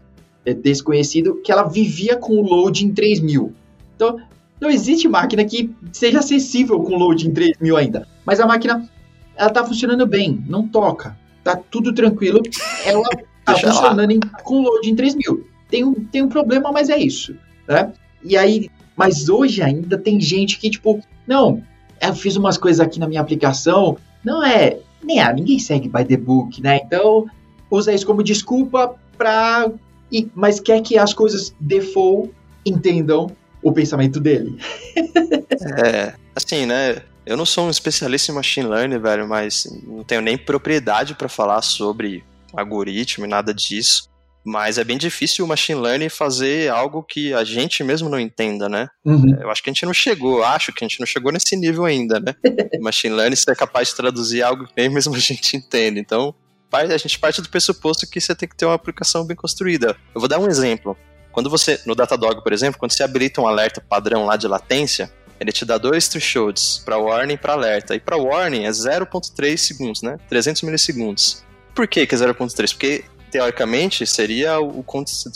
é, 0.46 0.54
Desconhecido, 0.54 1.40
que 1.42 1.50
ela 1.50 1.64
vivia 1.64 2.16
com 2.16 2.34
o 2.34 2.42
load 2.42 2.86
em 2.86 2.94
3000. 2.94 3.52
Então, 3.96 4.20
não 4.60 4.70
existe 4.70 5.08
máquina 5.08 5.44
que 5.44 5.74
seja 5.92 6.20
acessível 6.20 6.80
com 6.84 6.96
load 6.96 7.28
em 7.28 7.32
3000 7.32 7.76
ainda. 7.76 8.06
Mas 8.24 8.38
a 8.38 8.46
máquina, 8.46 8.88
ela 9.34 9.50
tá 9.50 9.64
funcionando 9.64 10.06
bem, 10.06 10.40
não 10.46 10.68
toca 10.68 11.23
tá 11.44 11.54
tudo 11.56 11.92
tranquilo. 11.92 12.42
Ela 12.84 13.08
tá 13.44 13.56
funcionando 13.56 14.10
em, 14.10 14.20
com 14.42 14.62
load 14.62 14.90
em 14.90 14.96
3000. 14.96 15.46
Tem 15.68 15.84
um, 15.84 15.94
tem 15.94 16.22
um 16.22 16.28
problema, 16.28 16.72
mas 16.72 16.88
é 16.88 16.96
isso, 16.96 17.36
né? 17.68 17.92
E 18.22 18.36
aí, 18.36 18.70
mas 18.96 19.28
hoje 19.28 19.62
ainda 19.62 19.98
tem 19.98 20.20
gente 20.20 20.58
que, 20.58 20.70
tipo, 20.70 21.00
não, 21.26 21.62
eu 22.00 22.14
fiz 22.14 22.36
umas 22.36 22.56
coisas 22.56 22.80
aqui 22.80 22.98
na 22.98 23.06
minha 23.06 23.20
aplicação, 23.20 23.96
não 24.24 24.42
é, 24.42 24.78
nem 25.02 25.20
ah, 25.20 25.32
ninguém 25.32 25.58
segue 25.58 25.88
by 25.88 26.04
the 26.04 26.16
book, 26.16 26.62
né? 26.62 26.80
Então, 26.84 27.26
usa 27.70 27.92
isso 27.92 28.06
como 28.06 28.22
desculpa 28.22 28.94
pra, 29.18 29.70
e, 30.10 30.28
mas 30.34 30.58
quer 30.60 30.80
que 30.80 30.96
as 30.96 31.12
coisas 31.12 31.54
default 31.60 32.30
entendam 32.64 33.30
o 33.62 33.72
pensamento 33.72 34.20
dele. 34.20 34.56
É, 35.76 36.12
assim, 36.34 36.66
né? 36.66 36.96
Eu 37.26 37.36
não 37.36 37.46
sou 37.46 37.66
um 37.66 37.70
especialista 37.70 38.30
em 38.30 38.34
machine 38.34 38.68
learning, 38.68 38.98
velho, 38.98 39.26
mas 39.26 39.66
não 39.82 40.04
tenho 40.04 40.20
nem 40.20 40.36
propriedade 40.36 41.14
pra 41.14 41.28
falar 41.28 41.62
sobre 41.62 42.22
algoritmo 42.52 43.24
e 43.24 43.28
nada 43.28 43.52
disso. 43.54 44.08
Mas 44.46 44.76
é 44.76 44.84
bem 44.84 44.98
difícil 44.98 45.42
o 45.42 45.48
machine 45.48 45.80
learning 45.80 46.10
fazer 46.10 46.70
algo 46.70 47.02
que 47.02 47.32
a 47.32 47.42
gente 47.44 47.82
mesmo 47.82 48.10
não 48.10 48.20
entenda, 48.20 48.68
né? 48.68 48.90
Uhum. 49.02 49.34
Eu 49.40 49.50
acho 49.50 49.62
que 49.62 49.70
a 49.70 49.72
gente 49.72 49.86
não 49.86 49.94
chegou, 49.94 50.44
acho 50.44 50.70
que 50.70 50.84
a 50.84 50.88
gente 50.88 51.00
não 51.00 51.06
chegou 51.06 51.32
nesse 51.32 51.56
nível 51.56 51.86
ainda, 51.86 52.20
né? 52.20 52.34
machine 52.78 53.14
learning 53.14 53.36
ser 53.36 53.56
capaz 53.56 53.88
de 53.88 53.96
traduzir 53.96 54.42
algo 54.42 54.66
que 54.66 54.72
nem 54.76 54.90
mesmo 54.90 55.14
a 55.14 55.18
gente 55.18 55.56
entende. 55.56 55.98
Então, 55.98 56.34
a 56.70 56.96
gente 56.98 57.18
parte 57.18 57.40
do 57.40 57.48
pressuposto 57.48 58.06
que 58.06 58.20
você 58.20 58.34
tem 58.34 58.46
que 58.46 58.56
ter 58.56 58.66
uma 58.66 58.74
aplicação 58.74 59.24
bem 59.24 59.36
construída. 59.36 59.96
Eu 60.14 60.20
vou 60.20 60.28
dar 60.28 60.38
um 60.38 60.46
exemplo. 60.46 60.94
Quando 61.32 61.48
você, 61.48 61.80
no 61.86 61.94
Datadog, 61.94 62.42
por 62.42 62.52
exemplo, 62.52 62.78
quando 62.78 62.92
você 62.92 63.02
habilita 63.02 63.40
um 63.40 63.46
alerta 63.46 63.80
padrão 63.80 64.26
lá 64.26 64.36
de 64.36 64.46
latência, 64.46 65.10
ele 65.44 65.52
te 65.52 65.64
dá 65.64 65.78
dois 65.78 66.08
thresholds 66.08 66.82
para 66.84 66.98
warning 66.98 67.34
e 67.34 67.38
para 67.38 67.52
alerta. 67.52 67.94
E 67.94 68.00
para 68.00 68.16
warning 68.16 68.64
é 68.64 68.70
0.3 68.70 69.56
segundos, 69.56 70.02
né? 70.02 70.18
300 70.28 70.62
milissegundos. 70.62 71.44
Por 71.74 71.86
que, 71.86 72.06
que 72.06 72.14
é 72.14 72.18
0.3? 72.18 72.72
Porque 72.72 73.04
teoricamente 73.30 74.06
seria 74.06 74.58
o 74.58 74.82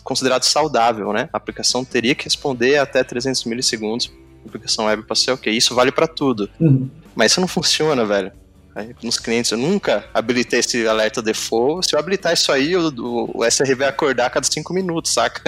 considerado 0.03 0.44
saudável, 0.44 1.12
né? 1.12 1.29
A 1.33 1.37
aplicação 1.37 1.85
teria 1.85 2.14
que 2.14 2.25
responder 2.25 2.79
até 2.79 3.05
300 3.05 3.44
milissegundos. 3.44 4.11
A 4.44 4.49
aplicação 4.49 4.87
web 4.87 5.03
para 5.03 5.14
ser 5.14 5.33
ok. 5.33 5.53
Isso 5.53 5.75
vale 5.75 5.92
para 5.92 6.07
tudo. 6.07 6.49
Uhum. 6.59 6.88
Mas 7.14 7.33
isso 7.33 7.40
não 7.40 7.49
funciona, 7.49 8.07
velho. 8.07 8.33
nos 9.03 9.18
clientes, 9.18 9.51
eu 9.51 9.59
nunca 9.59 10.09
habilitei 10.14 10.61
esse 10.61 10.87
alerta 10.87 11.21
default. 11.21 11.87
Se 11.87 11.94
eu 11.94 11.99
habilitar 11.99 12.33
isso 12.33 12.51
aí, 12.51 12.75
o, 12.77 12.88
o, 12.88 13.40
o 13.40 13.51
SR 13.51 13.75
vai 13.77 13.88
acordar 13.88 14.27
a 14.27 14.31
cada 14.31 14.47
5 14.47 14.73
minutos, 14.73 15.12
saca? 15.12 15.42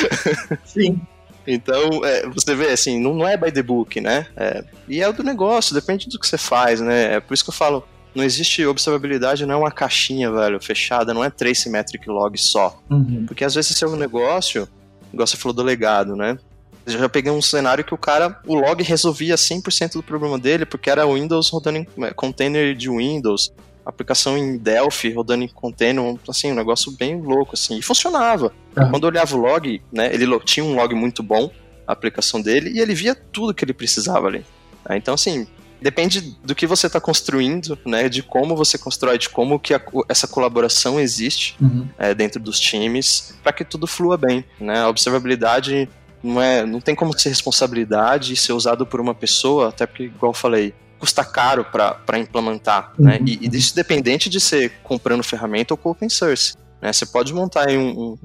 Sim. 0.66 1.00
Então, 1.46 2.04
é, 2.04 2.28
você 2.28 2.54
vê, 2.54 2.68
assim, 2.68 3.00
não, 3.00 3.14
não, 3.14 3.26
é 3.26 3.36
by 3.36 3.52
the 3.52 3.62
book, 3.62 4.00
né? 4.00 4.26
É, 4.36 4.64
e 4.88 5.00
é 5.00 5.08
o 5.08 5.12
do 5.12 5.22
negócio, 5.22 5.74
depende 5.74 6.08
do 6.08 6.18
que 6.18 6.26
você 6.26 6.38
faz, 6.38 6.80
né? 6.80 7.14
É 7.14 7.20
por 7.20 7.34
isso 7.34 7.44
que 7.44 7.50
eu 7.50 7.54
falo, 7.54 7.86
não 8.14 8.24
existe 8.24 8.64
observabilidade, 8.64 9.44
não 9.44 9.54
é 9.54 9.58
uma 9.58 9.70
caixinha, 9.70 10.30
velho, 10.30 10.60
fechada, 10.60 11.12
não 11.12 11.24
é 11.24 11.30
trace 11.30 11.68
metric 11.68 12.08
log 12.08 12.38
só. 12.38 12.80
Uhum. 12.88 13.24
Porque 13.26 13.44
às 13.44 13.54
vezes 13.54 13.76
seu 13.76 13.94
negócio, 13.96 14.68
igual 15.12 15.26
você 15.26 15.36
falou 15.36 15.54
do 15.54 15.62
legado, 15.62 16.14
né? 16.14 16.38
Eu 16.86 16.98
já 16.98 17.08
peguei 17.08 17.32
um 17.32 17.42
cenário 17.42 17.82
que 17.82 17.94
o 17.94 17.98
cara, 17.98 18.38
o 18.46 18.54
log 18.54 18.82
resolvia 18.82 19.36
100% 19.36 19.94
do 19.94 20.02
problema 20.02 20.38
dele, 20.38 20.66
porque 20.66 20.90
era 20.90 21.06
Windows 21.06 21.48
rodando 21.48 21.78
em 21.78 21.86
é, 22.04 22.12
container 22.12 22.74
de 22.74 22.90
Windows, 22.90 23.52
aplicação 23.84 24.36
em 24.36 24.56
Delphi 24.56 25.12
rodando 25.12 25.44
em 25.44 25.48
container, 25.48 26.16
assim, 26.28 26.52
um 26.52 26.54
negócio 26.54 26.92
bem 26.92 27.20
louco, 27.20 27.54
assim, 27.54 27.78
e 27.78 27.82
funcionava. 27.82 28.52
Uhum. 28.76 28.90
Quando 28.90 29.04
eu 29.04 29.08
olhava 29.10 29.36
o 29.36 29.40
log, 29.40 29.82
né, 29.92 30.12
ele 30.12 30.26
tinha 30.40 30.64
um 30.64 30.74
log 30.74 30.94
muito 30.94 31.22
bom, 31.22 31.50
a 31.86 31.92
aplicação 31.92 32.40
dele, 32.40 32.70
e 32.70 32.80
ele 32.80 32.94
via 32.94 33.14
tudo 33.14 33.52
que 33.52 33.64
ele 33.64 33.74
precisava 33.74 34.26
ali. 34.26 34.44
Então, 34.90 35.14
assim, 35.14 35.46
depende 35.80 36.36
do 36.42 36.54
que 36.54 36.66
você 36.66 36.86
está 36.86 36.98
construindo, 36.98 37.78
né, 37.84 38.08
de 38.08 38.22
como 38.22 38.56
você 38.56 38.78
constrói, 38.78 39.18
de 39.18 39.28
como 39.28 39.58
que 39.60 39.74
a, 39.74 39.80
essa 40.08 40.26
colaboração 40.26 40.98
existe 40.98 41.56
uhum. 41.60 41.86
é, 41.98 42.14
dentro 42.14 42.40
dos 42.40 42.58
times, 42.58 43.34
para 43.42 43.52
que 43.52 43.64
tudo 43.64 43.86
flua 43.86 44.16
bem, 44.16 44.44
né, 44.58 44.80
a 44.80 44.88
observabilidade 44.88 45.88
não, 46.22 46.40
é, 46.40 46.64
não 46.64 46.80
tem 46.80 46.94
como 46.94 47.16
ser 47.18 47.28
responsabilidade 47.28 48.32
e 48.32 48.36
ser 48.36 48.54
usado 48.54 48.86
por 48.86 48.98
uma 48.98 49.14
pessoa, 49.14 49.68
até 49.68 49.86
porque, 49.86 50.04
igual 50.04 50.30
eu 50.30 50.34
falei, 50.34 50.74
custa 51.04 51.22
caro 51.22 51.66
para 51.66 52.18
implementar, 52.18 52.94
né? 52.98 53.18
uhum. 53.18 53.24
né? 53.24 53.24
E, 53.26 53.46
e 53.46 53.56
isso 53.58 53.76
dependente 53.76 54.30
de 54.30 54.40
ser 54.40 54.72
comprando 54.82 55.22
ferramenta 55.22 55.74
ou 55.74 55.78
com 55.78 55.90
open 55.90 56.08
source. 56.08 56.54
Né? 56.80 56.90
Você 56.90 57.04
pode 57.04 57.34
montar 57.34 57.68
um, 57.68 58.16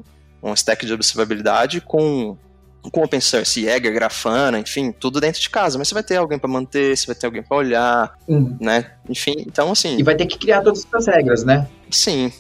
um, 0.42 0.50
um 0.52 0.54
stack 0.54 0.86
de 0.86 0.94
observabilidade 0.94 1.82
com 1.82 2.38
com 2.94 3.04
open 3.04 3.20
source, 3.20 3.62
Jäger, 3.62 3.94
Grafana, 3.94 4.58
enfim, 4.58 4.94
tudo 4.94 5.20
dentro 5.20 5.42
de 5.42 5.50
casa, 5.50 5.78
mas 5.78 5.90
você 5.90 5.94
vai 5.94 6.02
ter 6.02 6.16
alguém 6.16 6.40
para 6.40 6.50
manter, 6.50 6.96
você 6.96 7.08
vai 7.08 7.16
ter 7.16 7.26
alguém 7.26 7.44
para 7.44 7.58
olhar, 7.58 8.18
uhum. 8.26 8.56
né? 8.58 8.92
Enfim, 9.10 9.36
então 9.40 9.70
assim. 9.70 9.98
E 9.98 10.02
vai 10.02 10.16
ter 10.16 10.26
que 10.26 10.40
criar 10.40 10.62
todas 10.62 10.88
as 10.94 11.06
regras, 11.06 11.44
né? 11.44 11.68
Sim. 11.92 12.32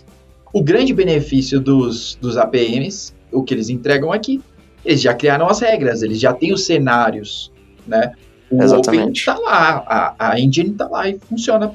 O 0.53 0.63
grande 0.63 0.93
benefício 0.93 1.59
dos, 1.59 2.15
dos 2.15 2.37
APMs, 2.37 3.13
o 3.33 3.43
que 3.43 3.53
eles 3.53 3.67
entregam 3.67 4.13
aqui, 4.13 4.41
eles 4.85 5.01
já 5.01 5.13
criaram 5.13 5.49
as 5.49 5.59
regras, 5.59 6.01
eles 6.01 6.17
já 6.17 6.31
têm 6.31 6.53
os 6.53 6.65
cenários, 6.65 7.51
né? 7.85 8.13
O 8.51 8.61
Exatamente. 8.61 9.29
Open 9.29 9.43
tá 9.43 9.49
lá, 9.49 9.83
a, 9.87 10.31
a 10.31 10.39
engine 10.39 10.73
tá 10.73 10.87
lá 10.87 11.07
e 11.07 11.19
funciona, 11.19 11.73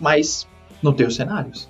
mas 0.00 0.46
não 0.82 0.92
tem 0.92 1.06
os 1.06 1.14
cenários. 1.14 1.68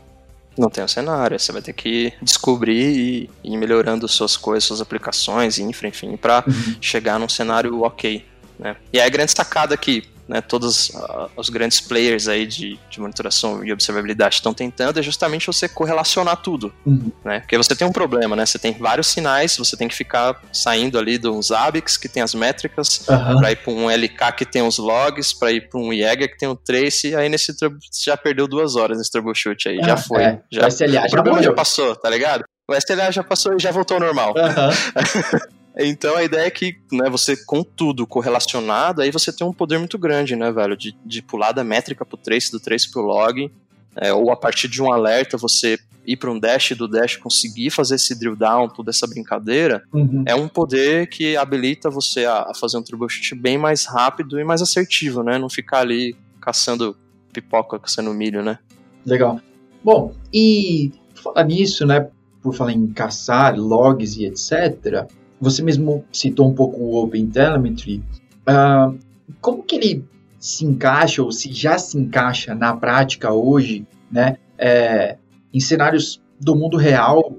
Não 0.57 0.71
tem 0.71 0.83
o 0.83 0.89
cenário, 0.89 1.39
você 1.39 1.53
vai 1.53 1.61
ter 1.61 1.75
que 1.75 2.15
descobrir 2.23 3.29
e 3.45 3.53
ir 3.53 3.57
melhorando 3.59 4.09
suas 4.09 4.37
coisas, 4.37 4.65
suas 4.65 4.81
aplicações, 4.81 5.59
infra, 5.59 5.89
enfim, 5.89 6.17
para 6.17 6.43
uhum. 6.47 6.77
chegar 6.81 7.19
num 7.19 7.29
cenário 7.29 7.83
ok. 7.83 8.25
Né? 8.59 8.75
E 8.91 8.99
aí 8.99 9.07
a 9.07 9.11
grande 9.11 9.33
sacada 9.33 9.75
aqui, 9.75 10.05
né, 10.29 10.41
todos 10.41 10.91
uh, 10.91 11.31
os 11.37 11.49
grandes 11.49 11.81
players 11.81 12.29
aí 12.29 12.47
de, 12.47 12.79
de 12.91 13.01
monitoração 13.01 13.65
e 13.65 13.73
observabilidade 13.73 14.37
estão 14.37 14.53
tentando 14.53 14.99
é 14.99 15.03
justamente 15.03 15.47
você 15.47 15.69
correlacionar 15.69 16.37
tudo, 16.39 16.73
uhum. 16.85 17.13
né? 17.25 17.41
Porque 17.41 17.57
você 17.57 17.75
tem 17.77 17.87
um 17.87 17.93
problema, 17.93 18.35
né? 18.35 18.45
Você 18.45 18.59
tem 18.59 18.73
vários 18.73 19.07
sinais, 19.07 19.57
você 19.57 19.77
tem 19.77 19.89
que 19.89 19.95
ficar 19.95 20.41
saindo 20.53 20.99
ali 20.99 21.19
de 21.19 21.29
uns 21.29 21.51
ABICs 21.51 21.97
que 21.97 22.09
tem 22.09 22.23
as 22.23 22.35
métricas, 22.35 23.07
uhum. 23.09 23.39
para 23.39 23.53
ir 23.53 23.57
para 23.57 23.73
um 23.73 23.89
LK 23.89 24.33
que 24.37 24.45
tem 24.45 24.63
os 24.63 24.79
logs, 24.79 25.33
para 25.33 25.53
ir 25.53 25.69
para 25.69 25.81
um 25.81 25.93
Jäger 25.93 26.31
que 26.31 26.39
tem 26.39 26.49
o 26.49 26.57
trace, 26.57 27.15
aí 27.15 27.29
nesse 27.29 27.53
você 27.57 27.71
já 28.05 28.17
perdeu 28.17 28.49
duas 28.49 28.77
horas 28.77 28.99
nesse 28.99 29.11
troubleshoot 29.11 29.69
aí, 29.69 29.79
já 29.79 29.95
ah, 29.95 29.97
foi. 29.97 30.23
É. 30.23 30.41
Já, 30.51 30.65
o 30.65 30.69
SLA 30.69 31.07
o 31.07 31.11
problema 31.11 31.39
já, 31.39 31.51
já 31.51 31.53
passou, 31.53 31.95
tá 31.95 32.11
ligado? 32.11 32.45
O 32.69 32.75
SLA 32.75 33.13
já 33.13 33.23
passou 33.23 33.55
e 33.55 33.61
já 33.61 33.71
voltou 33.71 33.97
ao 33.97 34.01
normal. 34.01 34.35
Uhum. 34.37 35.47
Então 35.79 36.17
a 36.17 36.25
ideia 36.25 36.47
é 36.47 36.51
que, 36.51 36.79
né, 36.91 37.11
você 37.11 37.37
com 37.37 37.63
tudo 37.63 38.07
correlacionado, 38.07 39.03
aí 39.03 39.11
você 39.11 39.33
tem 39.33 39.47
um 39.47 39.53
poder 39.53 39.79
muito 39.79 39.99
grande, 39.99 40.35
né, 40.35 40.51
velho, 40.51 40.77
de, 40.77 40.97
de 41.05 41.21
pular 41.21 41.53
da 41.53 41.63
métrica 41.63 42.05
pro 42.05 42.17
trace, 42.17 42.51
do 42.51 42.59
trace 42.59 42.91
pro 42.91 43.03
log, 43.03 43.51
é, 43.95 44.13
ou 44.13 44.31
a 44.31 44.37
partir 44.37 44.69
de 44.69 44.83
um 44.83 44.91
alerta 44.91 45.37
você 45.37 45.79
ir 46.07 46.17
para 46.17 46.31
um 46.31 46.39
dash 46.39 46.73
do 46.73 46.87
dash 46.87 47.17
conseguir 47.17 47.71
fazer 47.71 47.97
esse 47.97 48.19
drill 48.19 48.37
down, 48.37 48.69
toda 48.69 48.91
essa 48.91 49.07
brincadeira, 49.07 49.83
uhum. 49.93 50.23
é 50.27 50.35
um 50.35 50.49
poder 50.49 51.09
que 51.09 51.37
habilita 51.37 51.91
você 51.91 52.25
a, 52.25 52.51
a, 52.51 52.53
fazer 52.55 52.79
um 52.79 52.83
troubleshoot 52.83 53.35
bem 53.35 53.59
mais 53.59 53.85
rápido 53.85 54.39
e 54.39 54.45
mais 54.45 54.63
assertivo, 54.63 55.23
né? 55.23 55.37
Não 55.37 55.51
ficar 55.51 55.81
ali 55.81 56.17
caçando 56.41 56.97
pipoca, 57.33 57.79
caçando 57.79 58.15
milho, 58.15 58.43
né? 58.43 58.59
Legal. 59.05 59.41
Bom, 59.83 60.15
e 60.33 60.93
falar 61.15 61.45
nisso, 61.45 61.85
né? 61.85 62.09
Por 62.41 62.55
falar 62.55 62.73
em 62.73 62.87
caçar 62.89 63.59
logs 63.59 64.17
e 64.17 64.27
etc., 64.27 65.07
você 65.41 65.63
mesmo 65.63 66.05
citou 66.13 66.49
um 66.49 66.55
pouco 66.55 66.81
o 66.81 67.03
OpenTelemetry. 67.03 68.03
Uh, 68.49 68.99
como 69.41 69.63
que 69.63 69.77
ele 69.77 70.05
se 70.39 70.65
encaixa, 70.65 71.23
ou 71.23 71.33
se 71.33 71.53
já 71.53 71.79
se 71.79 71.99
encaixa 71.99 72.55
na 72.55 72.77
prática 72.77 73.33
hoje, 73.33 73.87
né, 74.11 74.37
é, 74.57 75.17
em 75.53 75.61
cenários 75.61 76.23
do 76.41 76.55
mundo 76.55 76.77
real, 76.77 77.33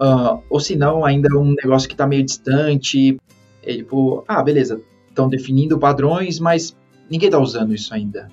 uh, 0.00 0.42
ou 0.48 0.60
se 0.60 0.76
não, 0.76 1.04
ainda 1.04 1.28
é 1.30 1.36
um 1.36 1.54
negócio 1.62 1.88
que 1.88 1.94
está 1.94 2.06
meio 2.06 2.24
distante, 2.24 3.18
é 3.62 3.74
tipo, 3.74 4.24
ah, 4.26 4.42
beleza, 4.42 4.80
estão 5.08 5.28
definindo 5.28 5.78
padrões, 5.78 6.38
mas 6.38 6.76
ninguém 7.10 7.28
está 7.28 7.38
usando 7.38 7.74
isso 7.74 7.92
ainda. 7.92 8.28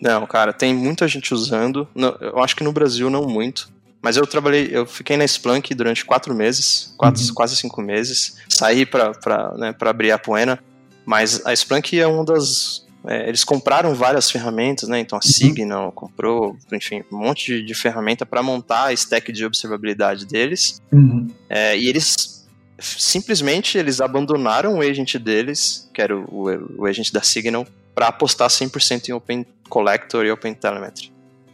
Não, 0.00 0.26
cara, 0.26 0.52
tem 0.52 0.74
muita 0.74 1.06
gente 1.06 1.32
usando, 1.32 1.86
eu 2.20 2.38
acho 2.40 2.56
que 2.56 2.64
no 2.64 2.72
Brasil 2.72 3.08
não 3.08 3.26
muito, 3.26 3.72
mas 4.02 4.16
eu 4.16 4.26
trabalhei, 4.26 4.68
eu 4.72 4.84
fiquei 4.84 5.16
na 5.16 5.24
Splunk 5.24 5.72
durante 5.74 6.04
quatro 6.04 6.34
meses, 6.34 6.92
quatro, 6.96 7.22
uhum. 7.22 7.34
quase 7.34 7.54
cinco 7.54 7.80
meses. 7.80 8.36
Saí 8.48 8.84
para 8.84 9.54
né, 9.56 9.74
abrir 9.78 10.10
a 10.10 10.18
Poena, 10.18 10.58
mas 11.06 11.44
a 11.46 11.52
Splunk 11.52 11.98
é 11.98 12.06
uma 12.06 12.24
das. 12.24 12.84
É, 13.06 13.28
eles 13.28 13.44
compraram 13.44 13.94
várias 13.94 14.30
ferramentas, 14.30 14.88
né? 14.88 14.98
Então 14.98 15.16
a 15.16 15.24
uhum. 15.24 15.32
Signal 15.32 15.92
comprou, 15.92 16.56
enfim, 16.72 17.04
um 17.12 17.18
monte 17.18 17.46
de, 17.46 17.64
de 17.64 17.74
ferramenta 17.74 18.26
para 18.26 18.42
montar 18.42 18.86
a 18.86 18.92
stack 18.92 19.30
de 19.30 19.44
observabilidade 19.44 20.26
deles. 20.26 20.80
Uhum. 20.92 21.28
É, 21.48 21.78
e 21.78 21.88
eles 21.88 22.44
simplesmente 22.80 23.78
eles 23.78 24.00
abandonaram 24.00 24.78
o 24.78 24.80
agent 24.80 25.14
deles, 25.16 25.88
que 25.94 26.02
era 26.02 26.16
o, 26.16 26.48
o, 26.48 26.82
o 26.82 26.86
agent 26.86 27.12
da 27.12 27.22
Signal, 27.22 27.64
para 27.94 28.08
apostar 28.08 28.48
100% 28.48 29.10
em 29.10 29.12
Open 29.12 29.46
Collector 29.68 30.24
e 30.24 30.30
Open 30.30 30.54
Telemetry. 30.54 31.11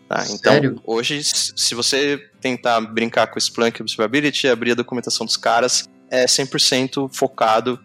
Tá? 0.08 0.24
Então, 0.30 0.54
Sério? 0.54 0.80
hoje, 0.86 1.22
se 1.22 1.74
você 1.74 2.18
tentar 2.40 2.80
brincar 2.80 3.26
com 3.26 3.36
o 3.36 3.38
Splunk 3.38 3.82
Observability, 3.82 4.48
abrir 4.48 4.72
a 4.72 4.74
documentação 4.74 5.26
dos 5.26 5.36
caras, 5.36 5.86
é 6.10 6.24
100% 6.24 7.10
focado, 7.12 7.78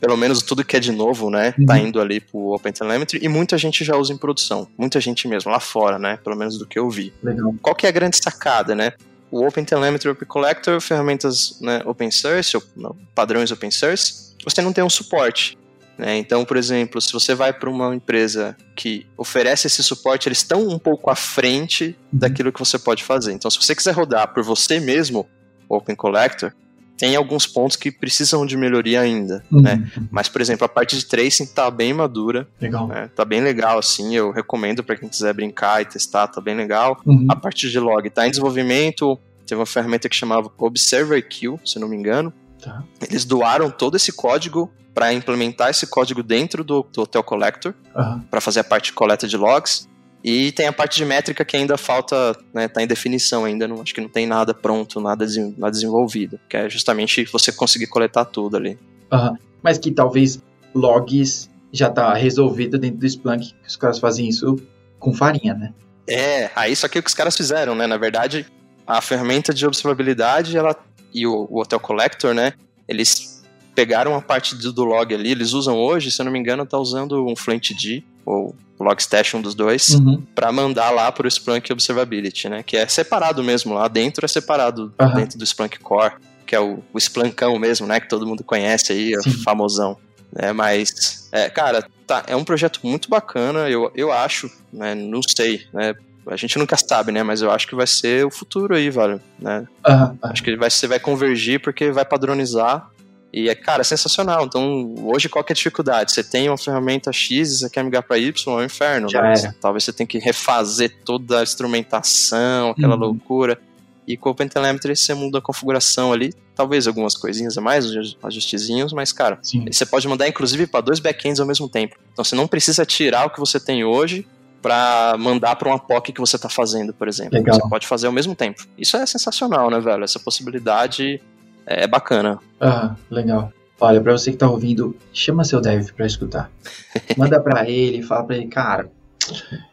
pelo 0.00 0.16
menos 0.16 0.40
tudo 0.40 0.64
que 0.64 0.76
é 0.76 0.80
de 0.80 0.92
novo, 0.92 1.30
né, 1.30 1.50
tá 1.50 1.56
uhum. 1.58 1.66
tá 1.66 1.78
indo 1.78 2.00
ali 2.00 2.20
pro 2.20 2.54
OpenTelemetry, 2.54 3.18
e 3.20 3.28
muita 3.28 3.58
gente 3.58 3.84
já 3.84 3.96
usa 3.96 4.12
em 4.12 4.16
produção, 4.16 4.68
muita 4.78 5.00
gente 5.00 5.26
mesmo, 5.26 5.50
lá 5.50 5.58
fora, 5.58 5.98
né, 5.98 6.16
pelo 6.22 6.36
menos 6.36 6.58
do 6.58 6.66
que 6.66 6.78
eu 6.78 6.88
vi. 6.88 7.12
Legal. 7.20 7.52
Qual 7.60 7.74
que 7.74 7.86
é 7.86 7.88
a 7.88 7.92
grande 7.92 8.18
sacada, 8.22 8.74
né? 8.74 8.92
O 9.28 9.44
OpenTelemetry 9.44 10.10
Open 10.10 10.28
Collector, 10.28 10.80
ferramentas 10.80 11.58
né, 11.60 11.82
open 11.84 12.08
source, 12.10 12.56
ou, 12.56 12.62
não, 12.76 12.96
padrões 13.16 13.50
open 13.50 13.72
source, 13.72 14.32
você 14.44 14.62
não 14.62 14.72
tem 14.72 14.84
um 14.84 14.90
suporte. 14.90 15.58
Né? 15.96 16.18
Então, 16.18 16.44
por 16.44 16.56
exemplo, 16.56 17.00
se 17.00 17.12
você 17.12 17.34
vai 17.34 17.52
para 17.52 17.70
uma 17.70 17.94
empresa 17.94 18.56
que 18.74 19.06
oferece 19.16 19.66
esse 19.66 19.82
suporte, 19.82 20.28
eles 20.28 20.38
estão 20.38 20.66
um 20.68 20.78
pouco 20.78 21.10
à 21.10 21.14
frente 21.14 21.96
uhum. 22.12 22.18
daquilo 22.18 22.52
que 22.52 22.58
você 22.58 22.78
pode 22.78 23.04
fazer. 23.04 23.32
Então, 23.32 23.50
se 23.50 23.58
você 23.58 23.74
quiser 23.74 23.92
rodar 23.92 24.32
por 24.32 24.42
você 24.42 24.80
mesmo, 24.80 25.26
Open 25.68 25.94
Collector, 25.94 26.52
tem 26.96 27.16
alguns 27.16 27.46
pontos 27.46 27.76
que 27.76 27.90
precisam 27.90 28.46
de 28.46 28.56
melhoria 28.56 29.00
ainda, 29.00 29.42
uhum. 29.50 29.60
né? 29.60 29.90
Mas, 30.10 30.28
por 30.28 30.40
exemplo, 30.40 30.64
a 30.64 30.68
parte 30.68 30.96
de 30.96 31.04
tracing 31.06 31.46
tá 31.46 31.70
bem 31.70 31.92
madura. 31.92 32.46
Legal. 32.60 32.86
Né? 32.86 33.10
Tá 33.14 33.24
bem 33.24 33.40
legal, 33.40 33.78
assim. 33.78 34.14
Eu 34.14 34.30
recomendo 34.30 34.82
para 34.82 34.96
quem 34.96 35.08
quiser 35.08 35.32
brincar 35.34 35.82
e 35.82 35.84
testar, 35.84 36.28
tá 36.28 36.40
bem 36.40 36.54
legal. 36.54 37.00
Uhum. 37.04 37.26
A 37.28 37.36
parte 37.36 37.68
de 37.68 37.78
log 37.80 38.08
tá 38.10 38.26
em 38.26 38.30
desenvolvimento. 38.30 39.18
Teve 39.46 39.58
uma 39.60 39.66
ferramenta 39.66 40.08
que 40.08 40.16
chamava 40.16 40.50
Observer 40.56 41.26
Queue, 41.28 41.58
se 41.64 41.78
não 41.78 41.88
me 41.88 41.96
engano. 41.96 42.32
Tá. 42.62 42.82
Eles 43.08 43.24
doaram 43.24 43.70
todo 43.70 43.96
esse 43.96 44.12
código 44.12 44.72
para 44.94 45.12
implementar 45.12 45.70
esse 45.70 45.86
código 45.86 46.22
dentro 46.22 46.62
do, 46.62 46.86
do 46.92 47.02
Hotel 47.02 47.22
Collector, 47.22 47.74
uhum. 47.94 48.20
para 48.30 48.40
fazer 48.40 48.60
a 48.60 48.64
parte 48.64 48.86
de 48.86 48.92
coleta 48.92 49.26
de 49.26 49.36
logs. 49.36 49.88
E 50.22 50.52
tem 50.52 50.66
a 50.66 50.72
parte 50.72 50.96
de 50.96 51.04
métrica 51.04 51.44
que 51.44 51.54
ainda 51.54 51.76
falta, 51.76 52.34
né, 52.54 52.66
tá 52.66 52.82
em 52.82 52.86
definição 52.86 53.44
ainda, 53.44 53.68
não, 53.68 53.82
acho 53.82 53.92
que 53.92 54.00
não 54.00 54.08
tem 54.08 54.26
nada 54.26 54.54
pronto, 54.54 54.98
nada, 54.98 55.26
nada 55.58 55.70
desenvolvido, 55.70 56.40
que 56.48 56.56
é 56.56 56.70
justamente 56.70 57.24
você 57.26 57.52
conseguir 57.52 57.88
coletar 57.88 58.24
tudo 58.24 58.56
ali. 58.56 58.78
Uhum. 59.12 59.36
Mas 59.62 59.76
que 59.76 59.90
talvez 59.90 60.40
logs 60.74 61.50
já 61.70 61.90
tá 61.90 62.14
resolvido 62.14 62.78
dentro 62.78 62.98
do 62.98 63.06
Splunk, 63.06 63.52
que 63.52 63.68
os 63.68 63.76
caras 63.76 63.98
fazem 63.98 64.28
isso 64.28 64.56
com 64.98 65.12
farinha, 65.12 65.52
né? 65.52 65.74
É, 66.06 66.50
aí 66.54 66.74
só 66.74 66.88
que 66.88 66.98
o 66.98 67.02
que 67.02 67.08
os 67.08 67.14
caras 67.14 67.36
fizeram, 67.36 67.74
né? 67.74 67.86
Na 67.86 67.96
verdade, 67.96 68.46
a 68.86 69.00
ferramenta 69.00 69.52
de 69.52 69.66
observabilidade 69.66 70.56
ela, 70.56 70.74
e 71.12 71.26
o, 71.26 71.46
o 71.50 71.60
Hotel 71.60 71.80
Collector, 71.80 72.32
né? 72.32 72.52
Eles 72.88 73.33
pegaram 73.74 74.14
a 74.14 74.22
parte 74.22 74.54
do 74.54 74.84
log 74.84 75.14
ali, 75.14 75.30
eles 75.30 75.52
usam 75.52 75.76
hoje, 75.76 76.10
se 76.10 76.20
eu 76.20 76.24
não 76.24 76.32
me 76.32 76.38
engano, 76.38 76.64
tá 76.64 76.78
usando 76.78 77.26
um 77.26 77.34
FluentD, 77.34 78.04
ou 78.24 78.54
Logstash, 78.78 79.34
um 79.34 79.42
dos 79.42 79.54
dois, 79.54 79.90
uhum. 79.90 80.22
para 80.34 80.50
mandar 80.50 80.90
lá 80.90 81.10
para 81.10 81.26
o 81.26 81.28
Splunk 81.28 81.72
Observability, 81.72 82.48
né? 82.48 82.62
Que 82.62 82.76
é 82.76 82.86
separado 82.86 83.42
mesmo, 83.42 83.74
lá 83.74 83.88
dentro 83.88 84.24
é 84.24 84.28
separado 84.28 84.92
uhum. 85.00 85.14
dentro 85.14 85.38
do 85.38 85.44
Splunk 85.44 85.78
Core, 85.78 86.14
que 86.46 86.54
é 86.54 86.60
o, 86.60 86.82
o 86.92 86.98
Splunkão 86.98 87.58
mesmo, 87.58 87.86
né? 87.86 88.00
Que 88.00 88.08
todo 88.08 88.26
mundo 88.26 88.42
conhece 88.42 88.92
aí, 88.92 89.12
Sim. 89.22 89.30
o 89.30 89.42
famosão. 89.42 89.96
É, 90.36 90.52
mas, 90.52 91.28
é, 91.30 91.48
cara, 91.48 91.86
tá, 92.06 92.24
é 92.26 92.34
um 92.34 92.44
projeto 92.44 92.80
muito 92.82 93.08
bacana, 93.08 93.70
eu, 93.70 93.90
eu 93.94 94.10
acho, 94.10 94.50
né? 94.72 94.94
Não 94.94 95.20
sei, 95.22 95.66
né? 95.72 95.94
A 96.26 96.36
gente 96.36 96.58
nunca 96.58 96.76
sabe, 96.76 97.12
né? 97.12 97.22
Mas 97.22 97.42
eu 97.42 97.50
acho 97.50 97.68
que 97.68 97.74
vai 97.74 97.86
ser 97.86 98.24
o 98.24 98.30
futuro 98.30 98.74
aí, 98.74 98.88
velho. 98.88 99.20
Né? 99.38 99.66
Uhum. 99.86 100.18
Acho 100.22 100.42
que 100.42 100.56
vai, 100.56 100.70
você 100.70 100.86
vai 100.86 100.98
convergir 100.98 101.60
porque 101.60 101.90
vai 101.90 102.04
padronizar 102.04 102.90
e 103.36 103.48
é, 103.48 103.54
cara, 103.56 103.80
é 103.80 103.84
sensacional. 103.84 104.44
Então, 104.44 104.94
hoje, 105.02 105.28
qual 105.28 105.42
que 105.42 105.52
é 105.52 105.54
a 105.54 105.56
dificuldade? 105.56 106.12
Você 106.12 106.22
tem 106.22 106.48
uma 106.48 106.56
ferramenta 106.56 107.12
X 107.12 107.50
e 107.50 107.58
você 107.58 107.70
quer 107.70 107.82
migrar 107.82 108.04
para 108.04 108.16
Y, 108.16 108.32
é 108.46 108.62
um 108.62 108.64
inferno. 108.64 109.08
Já 109.10 109.22
né? 109.22 109.54
Talvez 109.60 109.82
você 109.82 109.92
tenha 109.92 110.06
que 110.06 110.18
refazer 110.18 110.98
toda 111.04 111.40
a 111.40 111.42
instrumentação, 111.42 112.70
aquela 112.70 112.94
uhum. 112.94 113.00
loucura. 113.00 113.60
E 114.06 114.16
com 114.16 114.28
o 114.28 114.32
OpenTelemetry 114.32 114.94
você 114.94 115.14
muda 115.14 115.38
a 115.38 115.40
configuração 115.40 116.12
ali, 116.12 116.32
talvez 116.54 116.86
algumas 116.86 117.16
coisinhas 117.16 117.58
a 117.58 117.60
mais, 117.60 117.86
ajustezinhos, 118.22 118.92
mas, 118.92 119.12
cara, 119.12 119.38
Sim. 119.42 119.64
você 119.68 119.84
pode 119.84 120.06
mandar 120.06 120.28
inclusive 120.28 120.68
para 120.68 120.82
dois 120.82 121.00
backends 121.00 121.40
ao 121.40 121.46
mesmo 121.46 121.68
tempo. 121.68 121.96
Então 122.12 122.24
você 122.24 122.36
não 122.36 122.46
precisa 122.46 122.86
tirar 122.86 123.26
o 123.26 123.30
que 123.30 123.40
você 123.40 123.58
tem 123.58 123.82
hoje 123.82 124.24
para 124.62 125.16
mandar 125.18 125.56
para 125.56 125.68
uma 125.68 125.78
POC 125.78 126.12
que 126.12 126.20
você 126.20 126.36
está 126.36 126.48
fazendo, 126.48 126.94
por 126.94 127.08
exemplo. 127.08 127.36
Legal. 127.36 127.56
Você 127.56 127.68
pode 127.68 127.86
fazer 127.86 128.06
ao 128.06 128.12
mesmo 128.12 128.36
tempo. 128.36 128.64
Isso 128.78 128.96
é 128.96 129.04
sensacional, 129.04 129.70
né, 129.70 129.80
velho? 129.80 130.04
Essa 130.04 130.20
possibilidade 130.20 131.20
é 131.66 131.86
bacana. 131.86 132.38
Ah, 132.60 132.94
legal. 133.10 133.52
Olha, 133.80 134.00
para 134.00 134.12
você 134.12 134.30
que 134.30 134.38
tá 134.38 134.48
ouvindo, 134.48 134.96
chama 135.12 135.44
seu 135.44 135.60
dev 135.60 135.90
para 135.92 136.06
escutar. 136.06 136.50
Manda 137.16 137.40
para 137.40 137.68
ele, 137.68 138.02
fala 138.02 138.24
para 138.24 138.36
ele, 138.36 138.46
cara, 138.46 138.90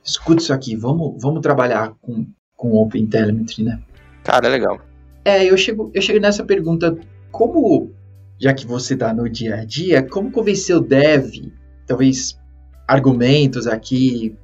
escuta 0.04 0.42
isso 0.42 0.54
aqui, 0.54 0.76
vamos, 0.76 1.22
vamos 1.22 1.42
trabalhar 1.42 1.94
com, 2.02 2.26
com 2.56 2.74
OpenTelemetry, 2.74 3.64
né? 3.64 3.80
Cara, 4.24 4.48
é 4.48 4.50
legal. 4.50 4.80
É, 5.24 5.46
eu 5.46 5.56
chego, 5.58 5.92
eu 5.94 6.02
chego 6.02 6.20
nessa 6.20 6.44
pergunta, 6.44 6.98
como, 7.32 7.92
já 8.40 8.54
que 8.54 8.66
você 8.66 8.96
tá 8.96 9.14
no 9.14 9.30
dia 9.30 9.56
a 9.56 9.66
dia, 9.66 10.02
como 10.04 10.32
convencer 10.32 10.76
o 10.76 10.82
dev, 10.82 11.52
talvez 11.86 12.40
argumentos 12.88 13.68
aqui, 13.68 14.36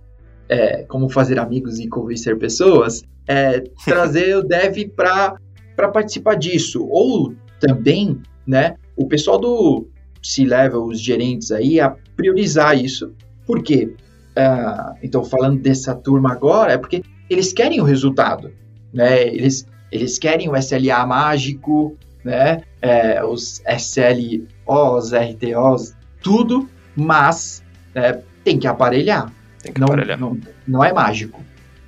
é, 0.48 0.84
como 0.84 1.10
fazer 1.10 1.40
amigos 1.40 1.80
e 1.80 1.88
convencer 1.88 2.38
pessoas, 2.38 3.02
é, 3.28 3.62
trazer 3.84 4.38
o 4.38 4.44
dev 4.44 4.90
para 4.96 5.36
para 5.78 5.90
participar 5.90 6.36
disso. 6.36 6.86
Ou 6.90 7.36
também, 7.60 8.20
né, 8.46 8.76
o 8.96 9.08
pessoal 9.08 9.40
do 9.40 9.88
C-Level, 10.22 10.84
os 10.84 11.00
gerentes 11.00 11.52
aí, 11.52 11.80
a 11.80 11.96
priorizar 12.16 12.76
isso. 12.76 13.14
Por 13.46 13.62
quê? 13.62 13.94
Uh, 14.36 14.98
então, 15.02 15.24
falando 15.24 15.62
dessa 15.62 15.96
turma 15.96 16.32
agora, 16.34 16.74
é 16.74 16.78
porque 16.78 17.04
eles 17.30 17.54
querem 17.54 17.80
o 17.80 17.84
resultado, 17.84 18.52
né? 18.94 19.28
Eles, 19.28 19.66
eles 19.92 20.18
querem 20.18 20.50
o 20.50 20.56
SLA 20.56 21.06
mágico, 21.06 21.96
né? 22.24 22.62
É, 22.82 23.24
os 23.24 23.62
SLOs, 23.68 25.12
RTOs, 25.14 25.96
tudo, 26.22 26.68
mas 26.96 27.64
é, 27.96 28.20
tem 28.44 28.60
que 28.60 28.68
aparelhar. 28.68 29.32
Tem 29.62 29.74
que 29.74 29.80
não, 29.80 29.88
aparelhar. 29.88 30.20
Não, 30.20 30.38
não 30.68 30.84
é 30.84 30.94
mágico, 30.94 31.42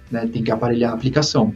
né? 0.09 0.27
Tem 0.31 0.43
que 0.43 0.51
aparelhar 0.51 0.91
a 0.91 0.95
aplicação 0.95 1.53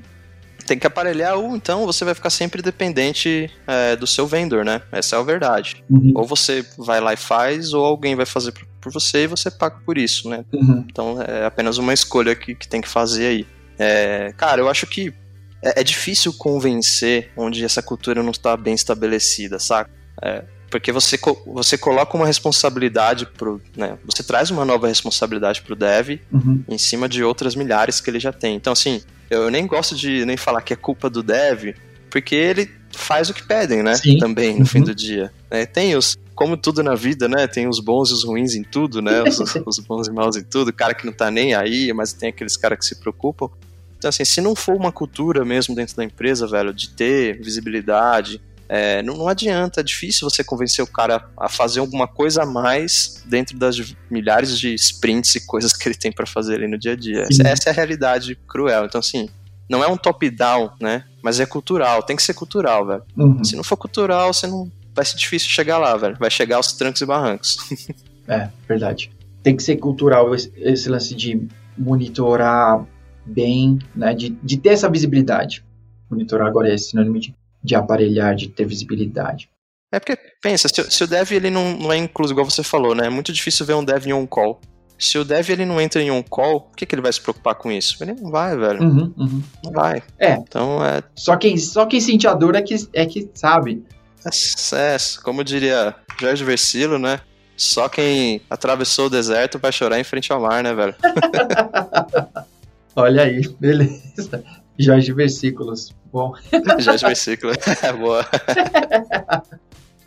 tem 0.64 0.80
que 0.80 0.88
aparelhar 0.88 1.36
ou 1.36 1.56
então 1.56 1.86
você 1.86 2.04
vai 2.06 2.14
ficar 2.14 2.30
sempre 2.30 2.62
dependente 2.62 3.50
é, 3.68 3.96
do 3.96 4.08
seu 4.08 4.26
vendor, 4.28 4.64
né? 4.66 4.82
Essa 4.92 5.16
é 5.16 5.20
a 5.20 5.24
verdade. 5.24 5.84
Uhum. 5.90 6.14
Ou 6.16 6.26
você 6.26 6.66
vai 6.78 7.00
lá 7.00 7.14
e 7.14 7.18
faz, 7.18 7.74
ou 7.74 7.84
alguém 7.84 8.16
vai 8.16 8.26
fazer 8.26 8.54
por 8.82 8.92
você 8.92 9.24
e 9.24 9.28
você 9.28 9.50
paga 9.50 9.78
por 9.86 9.98
isso, 9.98 10.30
né? 10.30 10.44
Uhum. 10.54 10.86
Então 10.90 11.22
é 11.22 11.46
apenas 11.46 11.78
uma 11.78 11.94
escolha 11.94 12.36
que, 12.36 12.56
que 12.56 12.68
tem 12.68 12.82
que 12.82 12.90
fazer 12.90 13.28
aí. 13.28 13.48
É, 13.78 14.34
cara, 14.38 14.62
eu 14.62 14.70
acho 14.70 14.86
que 14.88 15.14
é, 15.62 15.82
é, 15.82 15.84
difícil 15.84 16.34
convencer 16.34 17.32
onde 17.38 17.64
essa 17.64 17.82
cultura 17.82 18.22
não 18.22 18.32
está 18.32 18.56
bem 18.58 18.74
estabelecida, 18.74 19.58
saca? 19.60 19.90
É, 20.22 20.44
porque 20.70 20.92
você, 20.92 21.20
você 21.46 21.78
coloca 21.78 22.18
uma 22.18 22.26
responsabilidade 22.26 23.28
pro, 23.28 23.62
né, 23.78 23.96
você 24.04 24.24
traz 24.24 24.50
uma 24.50 24.66
nova 24.66 24.88
responsabilidade 24.88 25.62
pro 25.62 25.76
dev 25.76 26.20
uhum. 26.32 26.64
em 26.68 26.78
cima 26.80 27.08
de 27.08 27.24
outras 27.24 27.56
milhares 27.56 28.02
que 28.02 28.10
ele 28.10 28.20
já 28.20 28.34
tem. 28.34 28.56
Então, 28.56 28.74
assim, 28.74 29.02
eu 29.30 29.50
nem 29.50 29.66
gosto 29.66 29.96
de 29.96 30.26
nem 30.26 30.38
falar 30.38 30.62
que 30.62 30.74
é 30.74 30.76
culpa 30.76 31.10
do 31.10 31.24
dev, 31.24 31.76
porque 32.10 32.36
ele 32.36 32.70
faz 32.92 33.30
o 33.30 33.34
que 33.34 33.44
pedem, 33.44 33.82
né? 33.82 33.96
Sim. 33.96 34.18
Também, 34.18 34.54
no 34.54 34.60
uhum. 34.60 34.66
fim 34.66 34.82
do 34.82 34.94
dia. 34.94 35.32
É, 35.50 35.66
tem 35.66 35.96
os, 35.96 36.18
como 36.36 36.56
tudo 36.56 36.84
na 36.84 36.96
vida, 36.96 37.28
né? 37.28 37.48
Tem 37.48 37.68
os 37.68 37.80
bons 37.80 38.10
e 38.10 38.14
os 38.14 38.24
ruins 38.24 38.56
em 38.56 38.64
tudo, 38.64 39.02
né? 39.02 39.24
Os, 39.24 39.40
os 39.66 39.80
bons 39.80 40.08
e 40.08 40.12
maus 40.12 40.36
em 40.36 40.44
tudo. 40.44 40.70
O 40.70 40.74
cara 40.74 40.94
que 40.94 41.06
não 41.06 41.14
tá 41.14 41.32
nem 41.32 41.54
aí, 41.54 41.92
mas 41.94 42.14
tem 42.14 42.30
aqueles 42.30 42.56
caras 42.56 42.80
que 42.80 42.86
se 42.86 42.96
preocupam. 43.00 43.50
Então, 43.98 44.10
assim, 44.10 44.26
se 44.26 44.42
não 44.42 44.56
for 44.56 44.76
uma 44.76 44.92
cultura 44.92 45.46
mesmo 45.46 45.74
dentro 45.74 45.96
da 45.96 46.04
empresa, 46.04 46.46
velho, 46.46 46.74
de 46.74 46.90
ter 46.90 47.42
visibilidade, 47.42 48.42
é, 48.70 49.04
não, 49.04 49.18
não, 49.18 49.28
adianta, 49.28 49.82
é 49.82 49.84
difícil 49.84 50.30
você 50.30 50.44
convencer 50.44 50.84
o 50.84 50.88
cara 50.88 51.30
a 51.38 51.50
fazer 51.50 51.80
alguma 51.80 52.08
coisa 52.08 52.44
a 52.44 52.46
mais 52.46 53.24
dentro 53.26 53.58
das 53.58 53.94
milhares 54.10 54.58
de 54.58 54.74
sprints 54.74 55.36
e 55.36 55.46
coisas 55.46 55.74
que 55.74 55.88
ele 55.88 55.96
tem 55.96 56.12
para 56.12 56.26
fazer 56.26 56.56
ali 56.56 56.68
no 56.68 56.78
dia 56.78 56.94
a 56.94 56.96
dia. 56.96 57.24
Essa, 57.30 57.48
essa, 57.48 57.70
é 57.70 57.72
a 57.72 57.76
realidade 57.76 58.36
cruel. 58.48 58.86
Então, 58.86 59.00
assim, 59.00 59.30
não 59.70 59.84
é 59.84 59.88
um 59.88 59.98
top-down, 59.98 60.72
né? 60.80 61.04
Mas 61.22 61.40
é 61.40 61.46
cultural, 61.46 62.04
tem 62.04 62.16
que 62.16 62.24
ser 62.24 62.34
cultural, 62.34 62.86
velho. 62.86 63.04
Uhum. 63.18 63.44
Se 63.44 63.56
não 63.56 63.64
for 63.64 63.78
cultural, 63.78 64.34
você 64.34 64.48
não. 64.48 64.72
Vai 64.96 65.06
ser 65.06 65.18
difícil 65.18 65.50
chegar 65.50 65.78
lá, 65.78 65.96
velho. 65.98 66.16
Vai 66.20 66.30
chegar 66.30 66.58
aos 66.58 66.74
trancos 66.74 67.02
e 67.02 67.06
barrancos. 67.06 67.58
é, 68.28 68.50
verdade. 68.68 69.12
Tem 69.42 69.56
que 69.56 69.64
ser 69.64 69.78
cultural 69.78 70.34
esse, 70.36 70.52
esse 70.58 70.88
lance 70.88 71.16
de 71.16 71.48
monitorar 71.78 72.86
bem, 73.26 73.80
né? 73.96 74.14
De, 74.14 74.30
de 74.30 74.58
ter 74.58 74.70
essa 74.70 74.90
visibilidade. 74.90 75.64
Monitorar 76.10 76.48
agora 76.48 76.72
é 76.72 76.78
sinônimo 76.78 77.20
de 77.20 77.36
de 77.64 77.76
aparelhar, 77.76 78.36
de 78.36 78.50
ter 78.50 78.66
visibilidade. 78.66 79.50
É 79.92 80.00
porque, 80.00 80.18
pensa, 80.42 80.68
se, 80.68 80.90
se 80.90 81.04
o 81.04 81.08
dev 81.08 81.32
ele 81.32 81.52
não, 81.52 81.78
não 81.78 81.94
é 81.94 81.98
incluso, 81.98 82.34
igual 82.34 82.50
você 82.50 82.64
falou, 82.64 82.96
né? 82.96 83.06
É 83.06 83.10
muito 83.10 83.32
difícil 83.32 83.66
ver 83.66 83.76
um 83.76 83.84
dev 83.84 84.08
em 84.08 84.14
on-call. 84.14 84.60
Se 84.98 85.18
o 85.18 85.24
dev 85.24 85.50
ele 85.50 85.66
não 85.66 85.80
entra 85.80 86.02
em 86.02 86.10
on-call, 86.10 86.62
por 86.62 86.76
que, 86.76 86.86
que 86.86 86.96
ele 86.96 87.02
vai 87.02 87.14
se 87.14 87.22
preocupar 87.22 87.56
com 87.56 87.72
isso? 87.72 88.04
Ele 88.04 88.14
não 88.14 88.32
vai, 88.32 88.58
velho. 88.58 88.82
Uhum, 88.82 89.14
uhum. 89.18 89.44
Não 89.64 89.72
vai. 89.72 90.02
É. 90.18 90.34
Então 90.34 90.84
é. 90.84 91.04
Só 91.16 91.36
quem, 91.36 91.58
só 91.58 91.86
quem 91.86 92.02
sente 92.02 92.28
a 92.28 92.34
dor 92.34 92.56
é 92.56 92.62
que, 92.62 92.76
é 92.94 93.06
que 93.06 93.30
sabe. 93.36 93.84
É, 94.26 94.96
é, 94.96 94.98
como 95.22 95.44
diria 95.44 95.96
Jorge 96.20 96.44
Versilo, 96.44 96.98
né? 96.98 97.20
Só 97.56 97.88
quem 97.88 98.42
atravessou 98.50 99.06
o 99.06 99.10
deserto 99.10 99.60
vai 99.60 99.72
chorar 99.72 100.00
em 100.00 100.04
frente 100.04 100.32
ao 100.32 100.42
mar, 100.42 100.64
né, 100.64 100.74
velho? 100.74 100.96
Olha 102.96 103.24
aí, 103.24 103.48
beleza. 103.60 104.44
Jorge 104.80 105.14
Versículos. 105.14 105.94
Bom. 106.14 106.36
Jorge 106.80 107.08
Versículos. 107.08 107.58
Boa. 108.00 108.24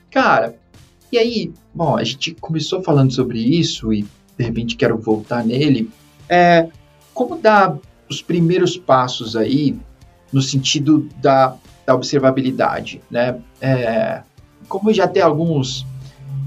Cara, 0.08 0.56
e 1.10 1.18
aí, 1.18 1.52
bom, 1.74 1.96
a 1.96 2.04
gente 2.04 2.32
começou 2.34 2.80
falando 2.80 3.12
sobre 3.12 3.40
isso 3.40 3.92
e 3.92 4.06
de 4.38 4.44
repente 4.44 4.76
quero 4.76 4.96
voltar 4.96 5.44
nele. 5.44 5.90
É, 6.28 6.68
como 7.12 7.36
dar 7.36 7.76
os 8.08 8.22
primeiros 8.22 8.76
passos 8.76 9.34
aí 9.34 9.76
no 10.32 10.40
sentido 10.40 11.08
da, 11.20 11.56
da 11.84 11.94
observabilidade, 11.94 13.02
né? 13.10 13.40
É, 13.60 14.22
como 14.68 14.92
já 14.92 15.08
tem 15.08 15.22
alguns, 15.22 15.84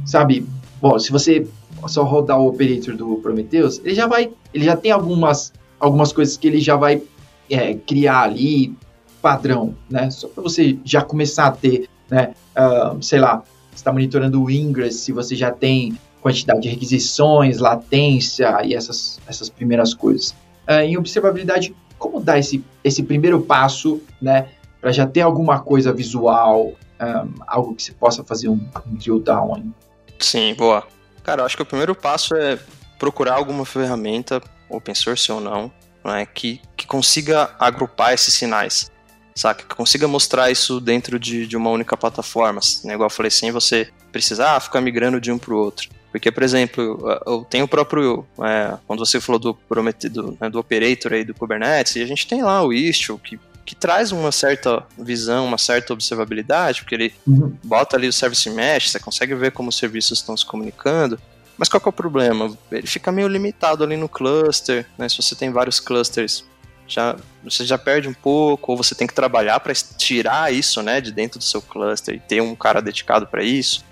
sabe? 0.06 0.48
Bom, 0.82 0.98
se 0.98 1.12
você 1.12 1.45
só 1.88 2.04
rodar 2.04 2.39
o 2.39 2.48
operator 2.48 2.95
do 2.95 3.17
Prometheus, 3.17 3.80
ele 3.84 3.93
já 3.93 4.08
vai, 4.08 4.32
ele 4.54 4.63
já 4.65 4.78
tem 4.78 4.91
algumas 4.91 5.52
algumas 5.80 6.12
coisas 6.12 6.36
que 6.38 6.48
ele 6.48 6.60
já 6.60 6.76
vai 6.76 7.02
é, 7.50 7.74
criar 7.74 8.24
ali 8.24 8.76
padrão, 9.21 9.75
né? 9.89 10.10
Só 10.10 10.27
para 10.27 10.41
você 10.41 10.77
já 10.84 11.01
começar 11.01 11.47
a 11.47 11.51
ter, 11.51 11.89
né? 12.10 12.34
Uh, 12.58 13.01
sei 13.01 13.19
lá, 13.19 13.43
está 13.73 13.91
monitorando 13.91 14.41
o 14.43 14.49
ingress, 14.49 14.99
se 14.99 15.12
você 15.12 15.36
já 15.36 15.51
tem 15.51 15.97
quantidade 16.21 16.62
de 16.62 16.69
requisições, 16.69 17.60
latência 17.60 18.60
e 18.63 18.73
essas, 18.73 19.19
essas 19.27 19.49
primeiras 19.49 19.93
coisas. 19.93 20.32
Uh, 20.67 20.82
em 20.84 20.97
observabilidade, 20.97 21.75
como 21.97 22.19
dar 22.19 22.38
esse, 22.39 22.63
esse 22.84 23.03
primeiro 23.03 23.41
passo, 23.41 24.01
né? 24.21 24.49
Para 24.82 24.91
já 24.91 25.05
ter 25.05 25.21
alguma 25.21 25.60
coisa 25.60 25.91
visual, 25.91 26.67
um, 26.67 26.73
ah, 26.99 27.25
algo 27.47 27.75
que 27.75 27.84
você 27.84 27.91
possa 27.91 28.23
fazer 28.23 28.47
um, 28.47 28.60
um 28.88 28.95
drill 28.95 29.19
down. 29.19 29.73
Sim, 30.17 30.53
boa. 30.53 30.88
Cara, 31.21 31.41
eu 31.41 31.45
acho 31.45 31.58
que 31.58 31.63
o 31.63 31.65
primeiro 31.65 31.93
passo 31.93 32.34
é 32.36 32.58
procurar 32.97 33.36
alguma 33.36 33.65
ferramenta, 33.65 34.41
open 34.69 34.95
source 34.95 35.29
ou 35.32 35.41
não, 35.41 35.71
né, 36.03 36.25
que, 36.25 36.62
que 36.75 36.86
consiga 36.86 37.49
agrupar 37.60 38.13
esses 38.13 38.34
sinais, 38.34 38.91
saca? 39.39 39.63
Que 39.63 39.75
consiga 39.75 40.08
mostrar 40.08 40.52
isso 40.52 40.80
dentro 40.82 41.17
de, 41.17 41.47
de 41.47 41.56
uma 41.56 41.69
única 41.69 41.95
plataforma, 41.95 42.60
né? 42.84 42.93
igual 42.93 43.08
eu 43.08 43.13
falei, 43.13 43.32
sem 43.32 43.52
você 43.52 43.89
precisar 44.12 44.56
ah, 44.56 44.60
ficar 44.60 44.82
migrando 44.82 45.21
de 45.21 45.32
um 45.32 45.38
para 45.38 45.54
o 45.54 45.58
outro. 45.58 45.89
Porque, 46.12 46.32
por 46.32 46.43
exemplo, 46.43 46.99
eu 47.25 47.45
tenho 47.47 47.65
o 47.65 47.67
próprio. 47.67 48.25
É, 48.41 48.75
quando 48.88 48.99
você 48.99 49.21
falou 49.21 49.39
do 49.39 49.54
prometido, 49.54 50.36
né, 50.41 50.49
do 50.49 50.60
operator 50.60 51.13
aí 51.13 51.23
do 51.23 51.36
Kubernetes, 51.36 51.95
e 51.95 52.02
a 52.02 52.06
gente 52.06 52.28
tem 52.28 52.41
lá 52.41 52.63
o 52.63 52.73
Istio, 52.73 53.19
que, 53.19 53.39
que 53.63 53.75
traz 53.75 54.12
uma 54.12 54.32
certa 54.32 54.84
visão, 54.97 55.45
uma 55.45 55.60
certa 55.60 55.93
observabilidade, 55.93 56.82
porque 56.82 56.95
ele 56.95 57.13
uhum. 57.28 57.56
bota 57.63 57.95
ali 57.95 58.08
o 58.08 58.13
service 58.13 58.49
mesh, 58.49 58.89
você 58.89 58.99
consegue 58.99 59.36
ver 59.36 59.52
como 59.52 59.69
os 59.69 59.78
serviços 59.78 60.17
estão 60.17 60.36
se 60.36 60.45
comunicando. 60.45 61.19
Mas 61.56 61.69
qual 61.69 61.82
é 61.86 61.89
o 61.89 61.93
problema? 61.93 62.58
Ele 62.71 62.88
fica 62.88 63.12
meio 63.12 63.28
limitado 63.28 63.84
ali 63.84 63.95
no 63.95 64.10
cluster, 64.10 64.88
né? 64.97 65.08
Se 65.08 65.17
você 65.17 65.36
tem 65.36 65.52
vários 65.52 65.80
clusters, 65.80 66.43
já, 66.89 67.15
você 67.43 67.65
já 67.65 67.78
perde 67.78 68.08
um 68.08 68.13
pouco, 68.13 68.71
ou 68.71 68.78
você 68.78 68.93
tem 68.95 69.08
que 69.08 69.13
trabalhar 69.13 69.60
para 69.60 69.73
tirar 69.73 70.54
isso, 70.54 70.82
né, 70.82 70.99
de 70.99 71.12
dentro 71.12 71.39
do 71.39 71.43
seu 71.43 71.62
cluster 71.62 72.15
e 72.15 72.19
ter 72.19 72.41
um 72.41 72.56
cara 72.56 72.82
dedicado 72.82 73.28
para 73.28 73.43
isso. 73.43 73.84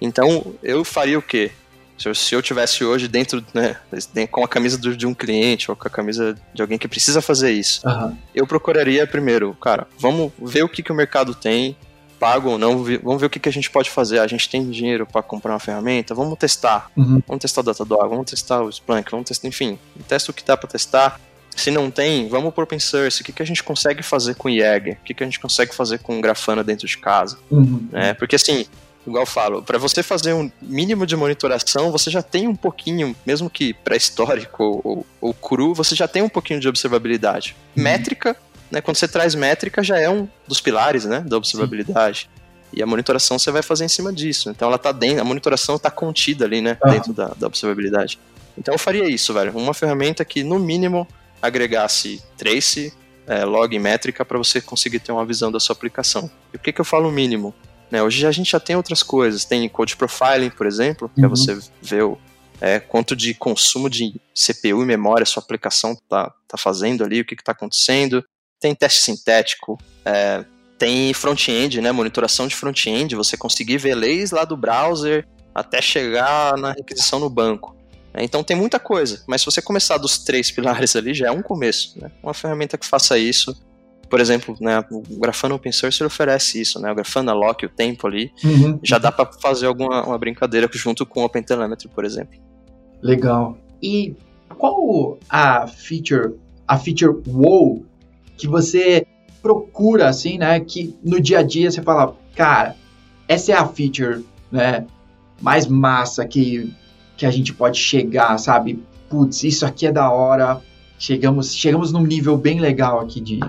Então, 0.00 0.54
eu 0.62 0.84
faria 0.84 1.18
o 1.18 1.22
quê? 1.22 1.50
Se 1.96 2.08
eu, 2.08 2.14
se 2.14 2.34
eu 2.34 2.42
tivesse 2.42 2.84
hoje 2.84 3.06
dentro, 3.06 3.44
né, 3.54 3.76
com 4.30 4.44
a 4.44 4.48
camisa 4.48 4.76
de 4.78 5.06
um 5.06 5.14
cliente 5.14 5.70
ou 5.70 5.76
com 5.76 5.86
a 5.86 5.90
camisa 5.90 6.36
de 6.52 6.60
alguém 6.60 6.76
que 6.76 6.88
precisa 6.88 7.22
fazer 7.22 7.52
isso, 7.52 7.86
uhum. 7.86 8.16
eu 8.34 8.46
procuraria 8.46 9.06
primeiro, 9.06 9.54
cara, 9.54 9.86
vamos 9.98 10.32
ver 10.38 10.64
o 10.64 10.68
que, 10.68 10.82
que 10.82 10.90
o 10.90 10.94
mercado 10.94 11.34
tem, 11.34 11.76
pago 12.18 12.50
ou 12.50 12.58
não, 12.58 12.82
vamos 13.02 13.20
ver 13.20 13.26
o 13.26 13.30
que, 13.30 13.38
que 13.38 13.48
a 13.48 13.52
gente 13.52 13.70
pode 13.70 13.90
fazer. 13.90 14.18
A 14.18 14.26
gente 14.26 14.48
tem 14.48 14.68
dinheiro 14.70 15.06
para 15.06 15.22
comprar 15.22 15.52
uma 15.52 15.60
ferramenta, 15.60 16.14
vamos 16.14 16.38
testar. 16.38 16.90
Uhum. 16.96 17.22
Vamos 17.26 17.42
testar 17.42 17.60
o 17.60 17.64
Datadog, 17.64 18.08
vamos 18.08 18.30
testar 18.30 18.62
o 18.62 18.70
Splunk, 18.70 19.10
vamos 19.10 19.28
testar, 19.28 19.46
enfim, 19.46 19.78
testa 20.08 20.30
o 20.30 20.34
que 20.34 20.42
dá 20.42 20.56
para 20.56 20.68
testar. 20.68 21.20
Se 21.54 21.70
não 21.70 21.90
tem, 21.90 22.28
vamos 22.28 22.52
por 22.52 22.64
open 22.64 22.78
source. 22.78 23.22
O 23.22 23.24
que, 23.24 23.32
que 23.32 23.42
a 23.42 23.46
gente 23.46 23.62
consegue 23.62 24.02
fazer 24.02 24.34
com 24.34 24.50
Jaeger? 24.50 24.98
O 25.00 25.04
que, 25.04 25.14
que 25.14 25.22
a 25.22 25.26
gente 25.26 25.38
consegue 25.38 25.74
fazer 25.74 25.98
com 25.98 26.20
Grafana 26.20 26.64
dentro 26.64 26.86
de 26.86 26.98
casa? 26.98 27.38
Uhum. 27.50 27.88
É, 27.92 28.12
porque 28.12 28.36
assim, 28.36 28.66
igual 29.06 29.22
eu 29.22 29.26
falo, 29.26 29.62
para 29.62 29.78
você 29.78 30.02
fazer 30.02 30.32
um 30.32 30.50
mínimo 30.60 31.06
de 31.06 31.16
monitoração, 31.16 31.92
você 31.92 32.10
já 32.10 32.22
tem 32.22 32.48
um 32.48 32.56
pouquinho, 32.56 33.14
mesmo 33.24 33.48
que 33.48 33.72
pré-histórico 33.72 34.64
ou, 34.64 34.80
ou, 34.84 35.06
ou, 35.20 35.34
cru, 35.34 35.74
você 35.74 35.94
já 35.94 36.08
tem 36.08 36.22
um 36.22 36.28
pouquinho 36.28 36.58
de 36.58 36.68
observabilidade. 36.68 37.56
Uhum. 37.76 37.84
Métrica 37.84 38.36
né, 38.74 38.80
quando 38.80 38.96
você 38.96 39.06
traz 39.06 39.36
métrica, 39.36 39.84
já 39.84 40.00
é 40.00 40.10
um 40.10 40.28
dos 40.48 40.60
pilares 40.60 41.04
né, 41.04 41.20
da 41.20 41.36
observabilidade. 41.36 42.28
Sim. 42.34 42.78
E 42.78 42.82
a 42.82 42.86
monitoração 42.86 43.38
você 43.38 43.52
vai 43.52 43.62
fazer 43.62 43.84
em 43.84 43.88
cima 43.88 44.12
disso. 44.12 44.50
Então 44.50 44.66
ela 44.66 44.78
tá 44.78 44.90
dentro, 44.90 45.20
a 45.20 45.24
monitoração 45.24 45.76
está 45.76 45.92
contida 45.92 46.44
ali, 46.44 46.60
né, 46.60 46.76
dentro 46.86 47.12
da, 47.12 47.28
da 47.36 47.46
observabilidade. 47.46 48.18
Então 48.58 48.74
eu 48.74 48.78
faria 48.78 49.08
isso, 49.08 49.32
velho. 49.32 49.56
Uma 49.56 49.72
ferramenta 49.72 50.24
que, 50.24 50.42
no 50.42 50.58
mínimo, 50.58 51.06
agregasse 51.40 52.22
trace, 52.36 52.92
é, 53.26 53.44
log 53.44 53.74
e 53.74 53.78
métrica 53.78 54.24
para 54.24 54.38
você 54.38 54.60
conseguir 54.60 55.00
ter 55.00 55.12
uma 55.12 55.24
visão 55.24 55.50
da 55.50 55.60
sua 55.60 55.74
aplicação. 55.74 56.30
E 56.52 56.56
o 56.56 56.60
que, 56.60 56.72
que 56.72 56.80
eu 56.80 56.84
falo 56.84 57.10
mínimo? 57.10 57.54
Né, 57.90 58.02
hoje 58.02 58.26
a 58.26 58.32
gente 58.32 58.50
já 58.50 58.60
tem 58.60 58.76
outras 58.76 59.02
coisas. 59.02 59.44
Tem 59.44 59.68
code 59.68 59.96
profiling, 59.96 60.50
por 60.50 60.66
exemplo, 60.66 61.10
que 61.14 61.20
é 61.20 61.26
uhum. 61.26 61.32
é 61.32 61.36
você 61.36 61.58
ver 61.80 62.04
o, 62.04 62.18
é, 62.60 62.80
quanto 62.80 63.14
de 63.14 63.34
consumo 63.34 63.88
de 63.88 64.14
CPU 64.34 64.82
e 64.82 64.86
memória 64.86 65.22
a 65.22 65.26
sua 65.26 65.42
aplicação 65.42 65.96
tá, 66.08 66.32
tá 66.48 66.56
fazendo 66.56 67.04
ali, 67.04 67.20
o 67.20 67.24
que 67.24 67.34
está 67.34 67.52
acontecendo 67.52 68.24
tem 68.64 68.74
teste 68.74 69.02
sintético, 69.02 69.78
é, 70.06 70.42
tem 70.78 71.12
front-end, 71.12 71.82
né, 71.82 71.92
monitoração 71.92 72.46
de 72.46 72.56
front-end, 72.56 73.14
você 73.14 73.36
conseguir 73.36 73.76
ver 73.76 73.94
leis 73.94 74.30
lá 74.30 74.44
do 74.46 74.56
browser 74.56 75.26
até 75.54 75.82
chegar 75.82 76.56
na 76.56 76.72
requisição 76.72 77.20
no 77.20 77.28
banco. 77.28 77.76
É, 78.14 78.22
então 78.22 78.44
tem 78.44 78.56
muita 78.56 78.78
coisa, 78.78 79.22
mas 79.26 79.40
se 79.40 79.46
você 79.46 79.60
começar 79.60 79.98
dos 79.98 80.18
três 80.18 80.50
pilares 80.50 80.94
ali, 80.94 81.12
já 81.12 81.26
é 81.26 81.30
um 81.30 81.42
começo. 81.42 81.98
Né? 82.00 82.10
Uma 82.22 82.32
ferramenta 82.32 82.78
que 82.78 82.86
faça 82.86 83.18
isso, 83.18 83.54
por 84.08 84.20
exemplo, 84.20 84.56
né, 84.60 84.84
o 84.90 85.02
Grafana 85.18 85.56
Open 85.56 85.72
Source 85.72 86.04
oferece 86.04 86.60
isso, 86.60 86.78
né? 86.78 86.92
O 86.92 86.94
Grafana 86.94 87.32
Lock, 87.32 87.66
o 87.66 87.68
tempo 87.68 88.06
ali, 88.06 88.30
uhum. 88.44 88.78
já 88.82 88.98
dá 88.98 89.10
para 89.10 89.32
fazer 89.32 89.66
alguma 89.66 90.06
uma 90.06 90.16
brincadeira 90.16 90.68
junto 90.72 91.04
com 91.04 91.22
o 91.22 91.24
OpenTelemetry, 91.24 91.88
por 91.88 92.04
exemplo. 92.04 92.38
Legal. 93.02 93.58
E 93.82 94.14
qual 94.56 95.18
a 95.28 95.66
feature, 95.66 96.34
a 96.68 96.78
feature 96.78 97.20
WoW 97.26 97.84
que 98.36 98.46
você 98.46 99.06
procura, 99.42 100.08
assim, 100.08 100.38
né? 100.38 100.60
Que 100.60 100.96
no 101.02 101.20
dia 101.20 101.40
a 101.40 101.42
dia 101.42 101.70
você 101.70 101.82
fala, 101.82 102.16
cara, 102.36 102.76
essa 103.26 103.52
é 103.52 103.54
a 103.56 103.66
feature, 103.66 104.24
né? 104.50 104.86
Mais 105.40 105.66
massa 105.66 106.24
que, 106.24 106.72
que 107.16 107.26
a 107.26 107.30
gente 107.30 107.52
pode 107.52 107.78
chegar, 107.78 108.36
sabe? 108.38 108.82
Putz, 109.08 109.44
isso 109.44 109.64
aqui 109.64 109.86
é 109.86 109.92
da 109.92 110.10
hora. 110.10 110.60
Chegamos, 110.98 111.54
chegamos 111.54 111.92
num 111.92 112.02
nível 112.02 112.36
bem 112.36 112.60
legal 112.60 113.00
aqui 113.00 113.20
de 113.20 113.40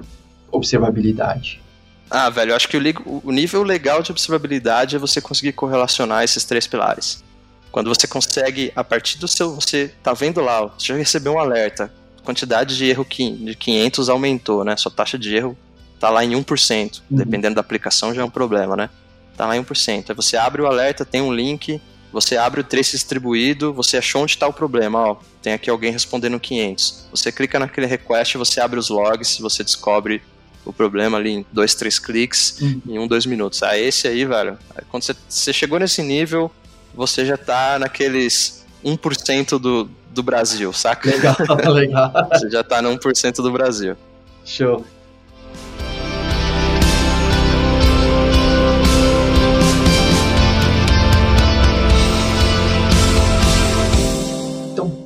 observabilidade. 0.52 1.62
Ah, 2.10 2.30
velho, 2.30 2.52
eu 2.52 2.56
acho 2.56 2.68
que 2.68 2.78
o, 2.78 3.22
o 3.24 3.32
nível 3.32 3.64
legal 3.64 4.02
de 4.04 4.12
observabilidade 4.12 4.96
é 4.96 5.00
você 5.00 5.20
conseguir 5.20 5.54
correlacionar 5.54 6.24
esses 6.24 6.44
três 6.44 6.68
pilares. 6.68 7.24
Quando 7.72 7.90
você 7.90 8.08
consegue, 8.08 8.72
a 8.76 8.84
partir 8.84 9.18
do 9.18 9.28
seu. 9.28 9.56
Você 9.56 9.92
tá 10.02 10.14
vendo 10.14 10.40
lá, 10.40 10.62
você 10.62 10.88
já 10.88 10.96
recebeu 10.96 11.34
um 11.34 11.40
alerta 11.40 11.92
quantidade 12.26 12.76
de 12.76 12.86
erro 12.86 13.06
de 13.06 13.56
500 13.56 14.10
aumentou, 14.10 14.66
né? 14.66 14.76
Sua 14.76 14.92
taxa 14.92 15.18
de 15.18 15.34
erro 15.34 15.56
tá 16.00 16.10
lá 16.10 16.26
em 16.26 16.32
1%. 16.32 17.02
Uhum. 17.10 17.18
Dependendo 17.18 17.56
da 17.56 17.62
aplicação 17.62 18.14
já 18.14 18.22
é 18.24 18.26
um 18.26 18.30
problema, 18.30 18.76
né? 18.76 18.90
Tá 19.38 19.46
lá 19.46 19.56
em 19.56 19.64
1%. 19.64 20.10
Aí 20.10 20.16
você 20.16 20.36
abre 20.36 20.62
o 20.62 20.66
alerta, 20.66 21.06
tem 21.06 21.22
um 21.22 21.32
link, 21.32 21.80
você 22.16 22.38
abre 22.38 22.62
o 22.62 22.64
trace 22.64 22.92
distribuído, 22.92 23.74
você 23.74 23.98
achou 23.98 24.24
onde 24.24 24.32
está 24.32 24.48
o 24.48 24.54
problema, 24.54 25.00
ó, 25.00 25.18
tem 25.42 25.52
aqui 25.52 25.70
alguém 25.70 25.92
respondendo 25.92 26.40
500. 26.40 27.08
Você 27.12 27.30
clica 27.30 27.60
naquele 27.60 27.86
request, 27.86 28.38
você 28.38 28.62
abre 28.62 28.80
os 28.80 28.88
logs, 28.88 29.38
você 29.38 29.66
descobre 29.66 30.22
o 30.64 30.72
problema 30.72 31.18
ali 31.18 31.32
em 31.32 31.46
dois, 31.52 31.76
três 31.76 32.00
cliques, 32.00 32.62
uhum. 32.62 32.82
em 32.88 33.00
um, 33.00 33.06
dois 33.06 33.26
minutos. 33.26 33.62
Ah, 33.62 33.78
esse 33.78 34.08
aí, 34.08 34.24
velho, 34.24 34.58
quando 34.88 35.04
você, 35.04 35.14
você 35.28 35.52
chegou 35.52 35.78
nesse 35.78 36.02
nível, 36.02 36.50
você 36.94 37.26
já 37.26 37.36
tá 37.36 37.78
naqueles 37.78 38.66
1% 38.82 39.60
do, 39.60 39.90
do 40.10 40.24
Brasil, 40.24 40.72
saca? 40.72 41.10
Legal, 41.10 41.36
legal. 41.74 42.14
Você 42.32 42.50
já 42.50 42.64
tá 42.64 42.82
no 42.82 42.98
1% 42.98 43.36
do 43.44 43.52
Brasil. 43.52 43.98
Show. 44.46 44.86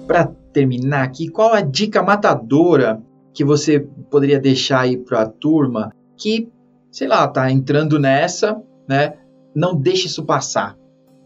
Para 0.10 0.26
terminar 0.52 1.04
aqui, 1.04 1.30
qual 1.30 1.54
a 1.54 1.62
dica 1.62 2.02
matadora 2.02 3.00
que 3.32 3.45
você 3.45 3.80
poderia 4.10 4.39
deixar 4.39 4.80
aí 4.82 4.98
para 4.98 5.22
a 5.22 5.28
turma 5.28 5.93
que, 6.17 6.50
sei 6.91 7.08
lá, 7.08 7.28
tá 7.28 7.52
entrando 7.52 8.00
nessa, 8.00 8.60
né? 8.88 9.13
Não 9.56 9.76
deixe 9.76 10.08
isso 10.08 10.26
passar, 10.26 10.76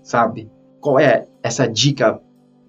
sabe? 0.02 0.52
Qual 0.82 1.00
é 1.00 1.26
essa 1.42 1.66
dica 1.66 2.20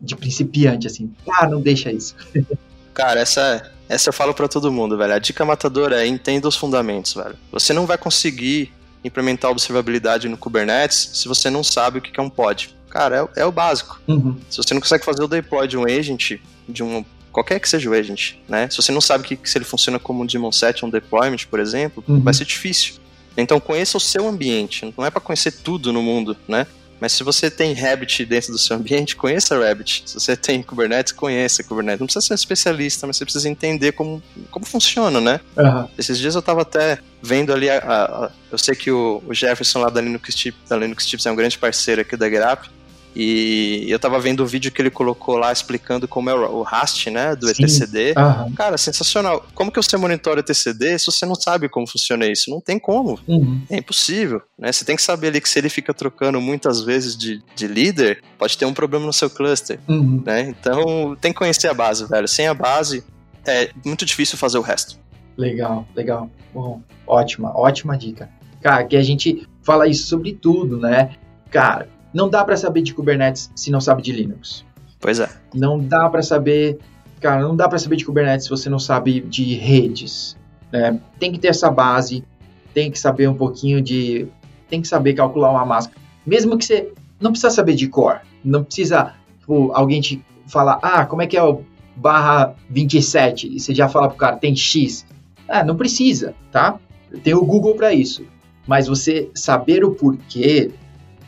de 0.00 0.14
principiante, 0.14 0.87
assim. 0.87 1.12
Ah, 1.29 1.48
não 1.48 1.61
deixa 1.61 1.90
isso. 1.90 2.14
Cara, 2.94 3.18
essa, 3.18 3.72
essa 3.88 4.11
eu 4.11 4.12
falo 4.12 4.33
para 4.33 4.46
todo 4.46 4.70
mundo, 4.70 4.96
velho. 4.96 5.14
A 5.14 5.18
dica 5.18 5.44
matadora 5.44 6.00
é 6.00 6.07
entenda 6.07 6.46
os 6.46 6.55
fundamentos, 6.55 7.14
velho. 7.14 7.35
Você 7.50 7.72
não 7.72 7.87
vai 7.87 7.98
conseguir 7.98 8.72
implementar 9.03 9.50
observabilidade 9.50 10.29
no 10.29 10.38
Kubernetes 10.38 11.11
se 11.14 11.27
você 11.27 11.50
não 11.50 11.64
sabe 11.64 11.98
o 11.98 12.00
que 12.00 12.20
é 12.20 12.22
um 12.22 12.31
pod. 12.31 12.72
Cara, 12.94 13.28
é, 13.37 13.40
é 13.40 13.44
o 13.44 13.50
básico. 13.50 14.00
Uhum. 14.07 14.37
Se 14.48 14.57
você 14.59 14.72
não 14.72 14.80
consegue 14.80 15.04
fazer 15.04 15.20
o 15.24 15.26
deploy 15.26 15.66
de 15.66 15.76
um 15.76 15.85
agent, 15.85 16.38
de 16.68 16.83
um 16.85 17.04
qualquer 17.33 17.59
que 17.59 17.68
seja 17.68 17.90
o 17.90 17.92
agent, 17.92 18.35
né? 18.48 18.70
Se 18.70 18.76
você 18.76 18.92
não 18.92 19.00
sabe 19.00 19.24
que, 19.24 19.50
se 19.50 19.59
ele 19.59 19.64
funciona 19.64 19.98
como 19.98 20.22
um 20.22 20.26
daemon 20.26 20.52
set, 20.52 20.85
um 20.85 20.88
deployment, 20.88 21.44
por 21.50 21.59
exemplo, 21.59 22.04
uhum. 22.07 22.20
vai 22.20 22.33
ser 22.33 22.44
difícil. 22.44 22.94
Então 23.37 23.59
conheça 23.59 23.96
o 23.96 24.00
seu 24.00 24.28
ambiente. 24.28 24.94
Não 24.96 25.04
é 25.04 25.11
para 25.11 25.20
conhecer 25.20 25.50
tudo 25.50 25.92
no 25.92 26.00
mundo, 26.00 26.37
né? 26.46 26.68
Mas 27.00 27.11
se 27.11 27.24
você 27.24 27.50
tem 27.50 27.75
Rabbit 27.75 28.25
dentro 28.25 28.52
do 28.52 28.58
seu 28.58 28.77
ambiente, 28.77 29.16
conheça 29.16 29.58
Rabbit. 29.58 30.04
Se 30.06 30.14
você 30.14 30.37
tem 30.37 30.62
Kubernetes, 30.62 31.12
conheça 31.12 31.64
Kubernetes. 31.64 31.98
Não 31.98 32.06
precisa 32.06 32.25
ser 32.25 32.33
um 32.33 32.37
especialista, 32.37 33.08
mas 33.08 33.16
você 33.16 33.25
precisa 33.25 33.48
entender 33.48 33.90
como, 33.90 34.23
como 34.52 34.64
funciona, 34.64 35.21
né? 35.21 35.40
Uhum. 35.56 35.88
Esses 35.98 36.16
dias 36.16 36.37
eu 36.37 36.38
estava 36.38 36.62
até 36.62 37.00
vendo 37.21 37.52
ali, 37.52 37.69
a, 37.69 37.79
a, 37.79 38.31
eu 38.52 38.56
sei 38.56 38.77
que 38.77 38.92
o, 38.92 39.21
o 39.27 39.35
Jefferson 39.35 39.81
lá 39.81 39.90
da 39.90 40.00
Linux, 40.00 40.33
Tips, 40.33 40.69
da 40.69 40.77
Linux 40.77 41.04
Tips 41.04 41.27
é 41.27 41.33
um 41.33 41.37
grande 41.37 41.58
parceiro 41.58 42.00
aqui 42.00 42.16
da 42.16 42.29
Grap, 42.29 42.69
e 43.15 43.87
eu 43.88 43.98
tava 43.98 44.19
vendo 44.19 44.40
o 44.40 44.46
vídeo 44.46 44.73
que 44.73 44.83
ele 44.83 44.90
colocou 44.90 45.37
lá 45.37 45.52
explicando 45.52 46.08
como 46.08 46.31
é 46.31 46.35
o 46.35 46.62
RAST, 46.62 47.10
né, 47.10 47.37
do 47.37 47.46
Sim. 47.46 47.62
etcd. 47.62 48.15
Uhum. 48.17 48.52
Cara, 48.54 48.77
sensacional. 48.77 49.46
Como 49.54 49.71
que 49.71 49.81
você 49.81 49.96
monitora 49.96 50.40
etcd 50.40 50.98
se 50.98 51.06
você 51.06 51.25
não 51.25 51.35
sabe 51.35 51.69
como 51.69 51.87
funciona 51.87 52.27
isso? 52.27 52.50
Não 52.50 52.60
tem 52.60 52.79
como. 52.79 53.19
Uhum. 53.29 53.62
É 53.71 53.77
impossível, 53.77 54.42
né? 54.58 54.73
Você 54.73 54.85
tem 54.85 54.96
que 54.96 55.02
saber 55.02 55.29
ali 55.29 55.40
que 55.40 55.48
se 55.48 55.58
ele 55.58 55.69
fica 55.69 55.94
trocando 55.94 56.40
muitas 56.40 56.83
vezes 56.83 57.17
de, 57.17 57.42
de 57.54 57.67
líder, 57.67 58.23
pode 58.38 58.58
ter 58.58 58.65
um 58.65 58.75
problema 58.75 59.06
no 59.06 59.12
seu 59.12 59.31
cluster, 59.31 59.79
uhum. 59.88 60.23
né? 60.25 60.42
Então, 60.48 61.17
tem 61.21 61.33
que 61.33 61.38
conhecer 61.38 61.69
a 61.69 61.75
base, 61.75 62.08
velho. 62.08 62.27
Sem 62.27 62.48
a 62.48 62.54
base, 62.54 63.04
é 63.46 63.71
muito 63.85 64.04
difícil 64.04 64.37
fazer 64.37 64.58
o 64.58 64.62
resto. 64.62 64.98
Legal, 65.37 65.87
legal. 65.94 66.31
Bom, 66.52 66.81
ótima, 67.06 67.56
ótima 67.56 67.96
dica. 67.96 68.29
Cara, 68.60 68.85
que 68.85 68.96
a 68.96 69.02
gente 69.02 69.46
fala 69.62 69.87
isso 69.87 70.06
sobre 70.06 70.33
tudo, 70.33 70.79
né? 70.79 71.17
Cara, 71.50 71.88
não 72.15 72.29
dá 72.31 72.44
para 72.44 72.56
saber 72.56 72.83
de 72.83 72.94
Kubernetes 72.94 73.50
se 73.56 73.71
não 73.71 73.81
sabe 73.81 74.02
de 74.02 74.12
Linux. 74.12 74.65
Pois 75.00 75.19
é. 75.19 75.29
Não 75.52 75.79
dá 75.79 76.08
para 76.08 76.23
saber, 76.23 76.79
cara, 77.21 77.42
não 77.42 77.56
dá 77.56 77.69
para 77.69 77.79
saber 77.79 77.96
de 77.96 78.06
Kubernetes 78.06 78.44
se 78.44 78.50
você 78.50 78.71
não 78.71 78.79
sabe 78.79 79.21
de 79.21 79.54
redes. 79.54 80.37
Né? 80.73 81.00
Tem 81.19 81.33
que 81.33 81.38
ter 81.38 81.48
essa 81.48 81.71
base, 81.71 82.25
tem 82.73 82.90
que 82.90 82.98
saber 82.98 83.29
um 83.29 83.35
pouquinho 83.35 83.83
de. 83.83 84.29
Tem 84.69 84.81
que 84.81 84.88
saber 84.88 85.15
calcular 85.15 85.50
uma 85.50 85.67
máscara. 85.67 86.00
Mesmo 86.25 86.56
que 86.56 86.65
você 86.65 86.92
não 87.21 87.33
precisa 87.33 87.50
saber 87.50 87.75
de 87.75 87.88
core, 87.88 88.21
não 88.44 88.65
precisa 88.65 89.12
tipo, 89.40 89.71
alguém 89.73 90.00
te 90.00 90.25
falar, 90.46 90.79
ah, 90.83 91.04
como 91.04 91.23
é 91.23 91.27
que 91.27 91.37
é 91.37 91.42
o 91.42 91.62
barra 91.96 92.54
27? 92.71 93.54
E 93.54 93.60
você 93.60 93.75
já 93.75 93.88
fala 93.88 94.08
pro 94.08 94.17
cara, 94.17 94.37
tem 94.37 94.54
X. 94.56 95.06
Ah, 95.48 95.62
não 95.62 95.77
precisa, 95.77 96.35
tá? 96.50 96.79
Tem 97.23 97.35
o 97.35 97.44
Google 97.44 97.75
para 97.75 97.92
isso. 97.92 98.25
Mas 98.67 98.87
você 98.87 99.29
saber 99.35 99.85
o 99.85 99.92
porquê, 99.92 100.71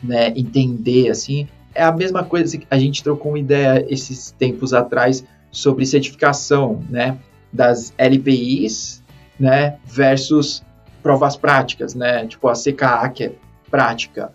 né, 0.03 0.33
entender 0.35 1.09
assim, 1.09 1.47
é 1.73 1.83
a 1.83 1.91
mesma 1.91 2.23
coisa 2.23 2.57
que 2.57 2.65
a 2.69 2.77
gente 2.77 3.03
trocou 3.03 3.31
uma 3.33 3.39
ideia 3.39 3.85
esses 3.89 4.31
tempos 4.31 4.73
atrás 4.73 5.23
sobre 5.51 5.85
certificação, 5.85 6.83
né, 6.89 7.17
das 7.51 7.93
LPIs, 7.97 9.03
né, 9.39 9.77
versus 9.85 10.63
provas 11.01 11.35
práticas, 11.37 11.93
né, 11.95 12.25
tipo 12.25 12.47
a 12.47 12.53
CKA 12.53 13.09
que 13.09 13.23
é 13.25 13.31
prática, 13.69 14.31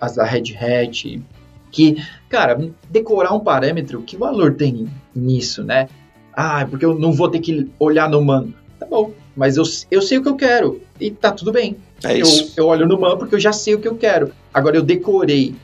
as 0.00 0.14
da 0.14 0.24
Red 0.24 0.54
Hat, 0.56 1.22
que, 1.70 2.02
cara, 2.28 2.70
decorar 2.88 3.32
um 3.32 3.40
parâmetro, 3.40 4.02
que 4.02 4.16
valor 4.16 4.54
tem 4.54 4.88
nisso, 5.14 5.64
né? 5.64 5.88
Ah, 6.32 6.66
porque 6.68 6.84
eu 6.84 6.98
não 6.98 7.12
vou 7.12 7.28
ter 7.28 7.40
que 7.40 7.70
olhar 7.78 8.08
no 8.08 8.24
man. 8.24 8.48
Tá 8.78 8.86
bom, 8.86 9.12
mas 9.34 9.56
eu, 9.56 9.64
eu 9.90 10.00
sei 10.00 10.18
o 10.18 10.22
que 10.22 10.28
eu 10.28 10.36
quero 10.36 10.80
e 11.00 11.10
tá 11.10 11.32
tudo 11.32 11.52
bem. 11.52 11.76
É 12.04 12.20
eu, 12.20 12.26
eu 12.56 12.66
olho 12.66 12.86
no 12.86 13.00
man 13.00 13.16
porque 13.16 13.34
eu 13.34 13.40
já 13.40 13.52
sei 13.52 13.74
o 13.74 13.80
que 13.80 13.88
eu 13.88 13.96
quero. 13.96 14.32
Agora 14.52 14.76
eu 14.76 14.82
decorei, 14.82 15.54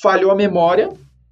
falhou 0.00 0.30
a 0.30 0.34
memória, 0.34 0.90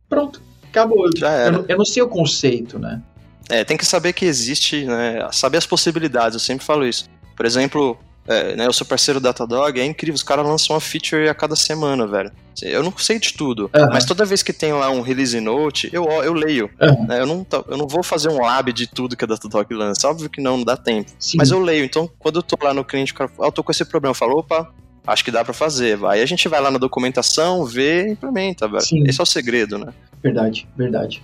pronto, 0.09 0.41
acabou. 0.69 1.09
Já 1.17 1.31
era. 1.31 1.49
Eu, 1.49 1.53
não, 1.53 1.65
eu 1.69 1.79
não 1.79 1.85
sei 1.85 2.03
o 2.03 2.09
conceito, 2.09 2.79
né? 2.79 3.03
É, 3.49 3.65
tem 3.65 3.77
que 3.77 3.85
saber 3.85 4.13
que 4.13 4.25
existe, 4.25 4.85
né, 4.85 5.29
saber 5.33 5.59
as 5.59 5.67
possibilidades, 5.67 6.35
eu 6.35 6.41
sempre 6.41 6.65
falo 6.65 6.87
isso. 6.87 7.07
Por 7.37 7.45
exemplo, 7.45 7.99
é, 8.31 8.57
né, 8.57 8.67
eu 8.67 8.73
sou 8.73 8.87
parceiro 8.87 9.19
do 9.21 9.25
Datadog, 9.25 9.79
é 9.81 9.85
incrível, 9.85 10.15
os 10.15 10.23
caras 10.23 10.47
lançam 10.47 10.75
uma 10.75 10.81
feature 10.81 11.29
a 11.29 11.35
cada 11.35 11.57
semana, 11.57 12.07
velho. 12.07 12.31
Eu 12.63 12.83
não 12.83 12.93
sei 12.97 13.19
de 13.19 13.33
tudo, 13.33 13.71
Uhum. 13.75 13.89
mas 13.91 14.05
toda 14.05 14.25
vez 14.25 14.43
que 14.43 14.53
tem 14.53 14.73
lá 14.73 14.91
um 14.91 15.01
release 15.01 15.41
note, 15.41 15.89
eu, 15.93 16.05
eu 16.05 16.33
leio. 16.33 16.71
Uhum. 16.81 17.07
né, 17.07 17.21
eu, 17.21 17.27
não, 17.27 17.47
eu 17.69 17.77
não 17.77 17.89
vou 17.89 18.03
fazer 18.03 18.29
um 18.29 18.41
lab 18.41 18.73
de 18.73 18.87
tudo 18.87 19.17
que 19.17 19.25
a 19.25 19.29
Datadog 19.29 19.73
lança, 19.75 20.09
óbvio 20.09 20.29
que 20.31 20.41
não, 20.41 20.59
não 20.59 20.65
dá 20.65 20.77
tempo. 20.77 21.11
Sim. 21.19 21.39
Mas 21.39 21.51
eu 21.51 21.59
leio, 21.61 21.85
então 21.85 22.09
quando 22.19 22.37
eu 22.37 22.43
tô 22.43 22.57
lá 22.63 22.73
no 22.73 22.85
cliente, 22.85 23.13
o 23.13 23.17
cara 23.17 23.29
fala, 23.29 23.47
ah, 23.47 23.49
eu 23.49 23.53
tô 23.53 23.65
com 23.65 23.73
esse 23.73 23.85
problema, 23.85 24.11
eu 24.13 24.15
falo, 24.15 24.39
opa, 24.39 24.71
acho 25.07 25.25
que 25.25 25.31
dá 25.31 25.45
pra 25.45 25.55
fazer. 25.55 25.99
Aí 26.05 26.21
a 26.23 26.27
gente 26.27 26.47
vai 26.49 26.61
lá 26.61 26.71
na 26.71 26.79
documentação, 26.79 27.65
vê 27.65 28.07
e 28.09 28.13
implementa, 28.13 28.69
velho. 28.69 28.83
Sim. 28.85 29.05
Esse 29.09 29.21
é 29.21 29.23
o 29.23 29.27
segredo, 29.27 29.79
né? 29.79 29.93
Verdade, 30.23 30.69
verdade. 30.77 31.23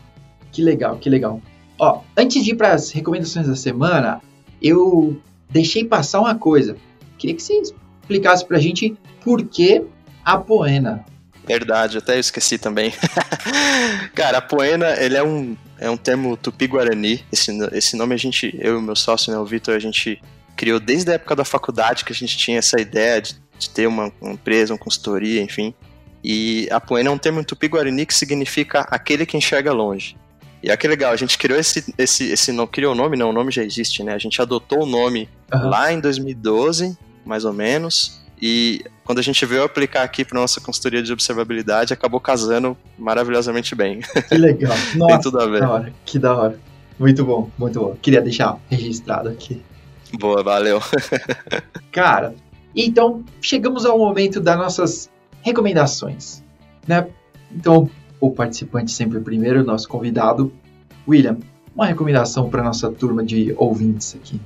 Que 0.50 0.62
legal, 0.62 0.96
que 0.96 1.10
legal. 1.10 1.40
Ó, 1.78 2.00
antes 2.16 2.42
de 2.42 2.52
ir 2.52 2.54
para 2.54 2.72
as 2.72 2.90
recomendações 2.90 3.46
da 3.46 3.54
semana, 3.54 4.22
eu 4.62 5.20
deixei 5.50 5.84
passar 5.84 6.20
uma 6.20 6.34
coisa. 6.34 6.76
Queria 7.18 7.34
que 7.34 7.42
você 7.42 7.60
explicasse 7.60 8.44
pra 8.44 8.58
gente 8.58 8.96
por 9.22 9.44
que 9.44 9.84
a 10.24 10.38
Poena. 10.38 11.04
Verdade, 11.46 11.98
até 11.98 12.16
eu 12.16 12.20
esqueci 12.20 12.58
também. 12.58 12.92
Cara, 14.14 14.38
a 14.38 14.42
poena, 14.42 15.00
ele 15.00 15.16
é 15.16 15.22
um, 15.22 15.56
é 15.78 15.88
um 15.88 15.96
termo 15.96 16.36
tupi-guarani. 16.36 17.24
Esse, 17.30 17.52
esse 17.72 17.96
nome 17.96 18.14
a 18.14 18.18
gente, 18.18 18.52
eu 18.58 18.80
e 18.80 18.82
meu 18.82 18.96
sócio, 18.96 19.32
né, 19.32 19.38
o 19.38 19.44
Vitor, 19.44 19.76
a 19.76 19.78
gente 19.78 20.20
criou 20.56 20.80
desde 20.80 21.12
a 21.12 21.14
época 21.14 21.36
da 21.36 21.44
faculdade 21.44 22.04
que 22.04 22.12
a 22.12 22.14
gente 22.16 22.36
tinha 22.36 22.58
essa 22.58 22.80
ideia 22.80 23.22
de, 23.22 23.36
de 23.58 23.70
ter 23.70 23.86
uma, 23.86 24.12
uma 24.20 24.32
empresa, 24.32 24.72
uma 24.72 24.78
consultoria, 24.78 25.40
enfim. 25.40 25.72
E 26.24 26.66
a 26.72 26.80
poena 26.80 27.10
é 27.10 27.12
um 27.12 27.18
termo 27.18 27.44
tupi-guarani 27.44 28.06
que 28.06 28.14
significa 28.14 28.80
aquele 28.90 29.24
que 29.24 29.36
enxerga 29.36 29.72
longe. 29.72 30.16
E 30.60 30.68
olha 30.68 30.76
que 30.76 30.88
legal, 30.88 31.12
a 31.12 31.16
gente 31.16 31.38
criou 31.38 31.60
esse, 31.60 31.94
esse, 31.96 32.24
esse 32.24 32.50
nome, 32.50 32.68
criou 32.72 32.92
o 32.92 32.96
nome, 32.96 33.16
não, 33.16 33.30
o 33.30 33.32
nome 33.32 33.52
já 33.52 33.62
existe, 33.62 34.02
né? 34.02 34.14
A 34.14 34.18
gente 34.18 34.42
adotou 34.42 34.82
o 34.82 34.86
nome 34.86 35.28
Aham. 35.52 35.68
lá 35.68 35.92
em 35.92 36.00
2012, 36.00 36.98
mais 37.26 37.44
ou 37.44 37.52
menos. 37.52 38.24
E 38.40 38.84
quando 39.04 39.18
a 39.18 39.22
gente 39.22 39.44
veio 39.46 39.64
aplicar 39.64 40.02
aqui 40.02 40.24
para 40.24 40.38
nossa 40.38 40.60
consultoria 40.60 41.02
de 41.02 41.12
observabilidade, 41.12 41.92
acabou 41.92 42.20
casando 42.20 42.76
maravilhosamente 42.98 43.74
bem. 43.74 44.00
Que 44.28 44.36
legal. 44.36 44.74
Tem 44.92 44.98
Nossa, 44.98 45.20
tudo 45.22 45.40
a 45.40 45.44
que 45.44 45.50
ver. 45.50 45.60
da 45.60 45.70
hora, 45.70 45.92
que 46.04 46.18
da 46.18 46.36
hora. 46.36 46.60
Muito 46.98 47.24
bom, 47.24 47.50
muito 47.58 47.80
bom. 47.80 47.96
Queria 48.00 48.20
deixar 48.20 48.58
registrado 48.70 49.28
aqui. 49.28 49.62
Boa, 50.18 50.42
valeu. 50.42 50.80
Cara, 51.92 52.34
então 52.74 53.24
chegamos 53.40 53.84
ao 53.84 53.98
momento 53.98 54.40
das 54.40 54.56
nossas 54.56 55.10
recomendações, 55.42 56.42
né? 56.86 57.06
Então, 57.50 57.88
o 58.20 58.30
participante 58.30 58.90
sempre 58.92 59.20
primeiro, 59.20 59.64
nosso 59.64 59.88
convidado, 59.88 60.52
William, 61.06 61.38
uma 61.74 61.86
recomendação 61.86 62.48
para 62.48 62.62
nossa 62.62 62.90
turma 62.90 63.22
de 63.22 63.54
ouvintes 63.56 64.14
aqui. 64.14 64.40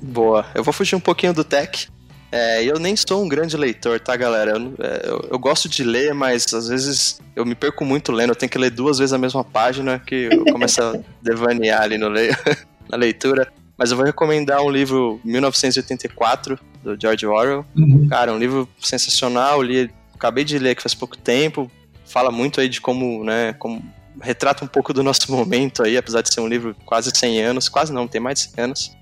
Boa. 0.00 0.46
Eu 0.54 0.62
vou 0.62 0.72
fugir 0.72 0.94
um 0.94 1.00
pouquinho 1.00 1.34
do 1.34 1.44
tech. 1.44 1.88
É, 2.32 2.64
eu 2.64 2.78
nem 2.78 2.94
sou 2.96 3.22
um 3.24 3.28
grande 3.28 3.56
leitor, 3.56 4.00
tá, 4.00 4.16
galera? 4.16 4.52
Eu, 4.52 4.74
é, 4.84 5.02
eu- 5.08 5.28
eu 5.32 5.38
gosto 5.38 5.68
de 5.68 5.84
ler, 5.84 6.12
mas 6.12 6.52
às 6.52 6.68
vezes 6.68 7.20
eu 7.34 7.46
me 7.46 7.54
perco 7.54 7.84
muito 7.84 8.10
lendo. 8.12 8.30
Eu 8.30 8.36
tenho 8.36 8.50
que 8.50 8.58
ler 8.58 8.70
duas 8.70 8.98
vezes 8.98 9.12
a 9.12 9.18
mesma 9.18 9.44
página 9.44 9.98
que 10.04 10.28
eu 10.32 10.44
começo 10.46 10.82
a 10.82 10.98
devanear 11.22 11.82
ali 11.82 11.96
no 11.98 12.08
le... 12.08 12.28
na 12.90 12.96
leitura. 12.96 13.50
Mas 13.78 13.90
eu 13.90 13.96
vou 13.96 14.06
recomendar 14.06 14.62
um 14.62 14.70
livro 14.70 15.20
1984, 15.22 16.58
do 16.82 16.96
George 17.00 17.26
Orwell. 17.26 17.64
Cara, 18.08 18.32
um 18.32 18.38
livro 18.38 18.68
sensacional, 18.80 19.62
li, 19.62 19.90
acabei 20.14 20.44
de 20.44 20.58
ler 20.58 20.74
que 20.74 20.82
faz 20.82 20.94
pouco 20.94 21.16
tempo, 21.16 21.70
fala 22.06 22.30
muito 22.30 22.60
aí 22.60 22.68
de 22.68 22.80
como, 22.80 23.22
né, 23.22 23.52
como 23.58 23.84
retrata 24.20 24.64
um 24.64 24.68
pouco 24.68 24.94
do 24.94 25.02
nosso 25.02 25.30
momento 25.30 25.82
aí, 25.82 25.96
apesar 25.96 26.22
de 26.22 26.32
ser 26.32 26.40
um 26.40 26.48
livro 26.48 26.74
quase 26.86 27.10
100 27.14 27.42
anos, 27.42 27.68
quase 27.68 27.92
não, 27.92 28.08
tem 28.08 28.18
mais 28.20 28.38
de 28.40 28.44
100 28.54 28.64
anos. 28.64 28.95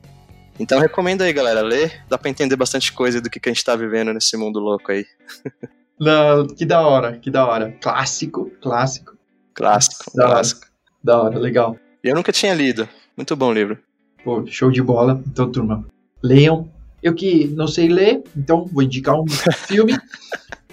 Então 0.58 0.78
recomendo 0.80 1.22
aí, 1.22 1.32
galera, 1.32 1.60
ler, 1.62 2.02
dá 2.08 2.16
pra 2.16 2.30
entender 2.30 2.56
bastante 2.56 2.92
coisa 2.92 3.20
do 3.20 3.28
que, 3.28 3.40
que 3.40 3.48
a 3.48 3.52
gente 3.52 3.64
tá 3.64 3.74
vivendo 3.74 4.12
nesse 4.12 4.36
mundo 4.36 4.60
louco 4.60 4.92
aí. 4.92 5.04
Não, 5.98 6.46
que 6.46 6.64
da 6.64 6.86
hora, 6.86 7.18
que 7.18 7.30
da 7.30 7.46
hora. 7.46 7.72
Clássico, 7.80 8.50
clássico, 8.60 9.16
Clássico, 9.54 10.10
Da 10.14 10.24
hora. 10.24 10.32
clássico. 10.34 10.66
da 11.02 11.22
hora, 11.22 11.38
legal. 11.38 11.76
Eu 12.02 12.14
nunca 12.14 12.32
tinha 12.32 12.52
lido, 12.54 12.88
muito 13.16 13.34
bom 13.36 13.48
o 13.48 13.52
livro. 13.52 13.78
Pô, 14.24 14.44
show 14.46 14.70
de 14.70 14.82
bola. 14.82 15.22
Então, 15.26 15.50
turma, 15.50 15.84
leiam. 16.22 16.68
Eu 17.02 17.14
que 17.14 17.46
não 17.48 17.66
sei 17.68 17.88
ler, 17.88 18.22
então 18.36 18.64
vou 18.64 18.82
indicar 18.82 19.14
um 19.20 19.26
filme. 19.68 19.96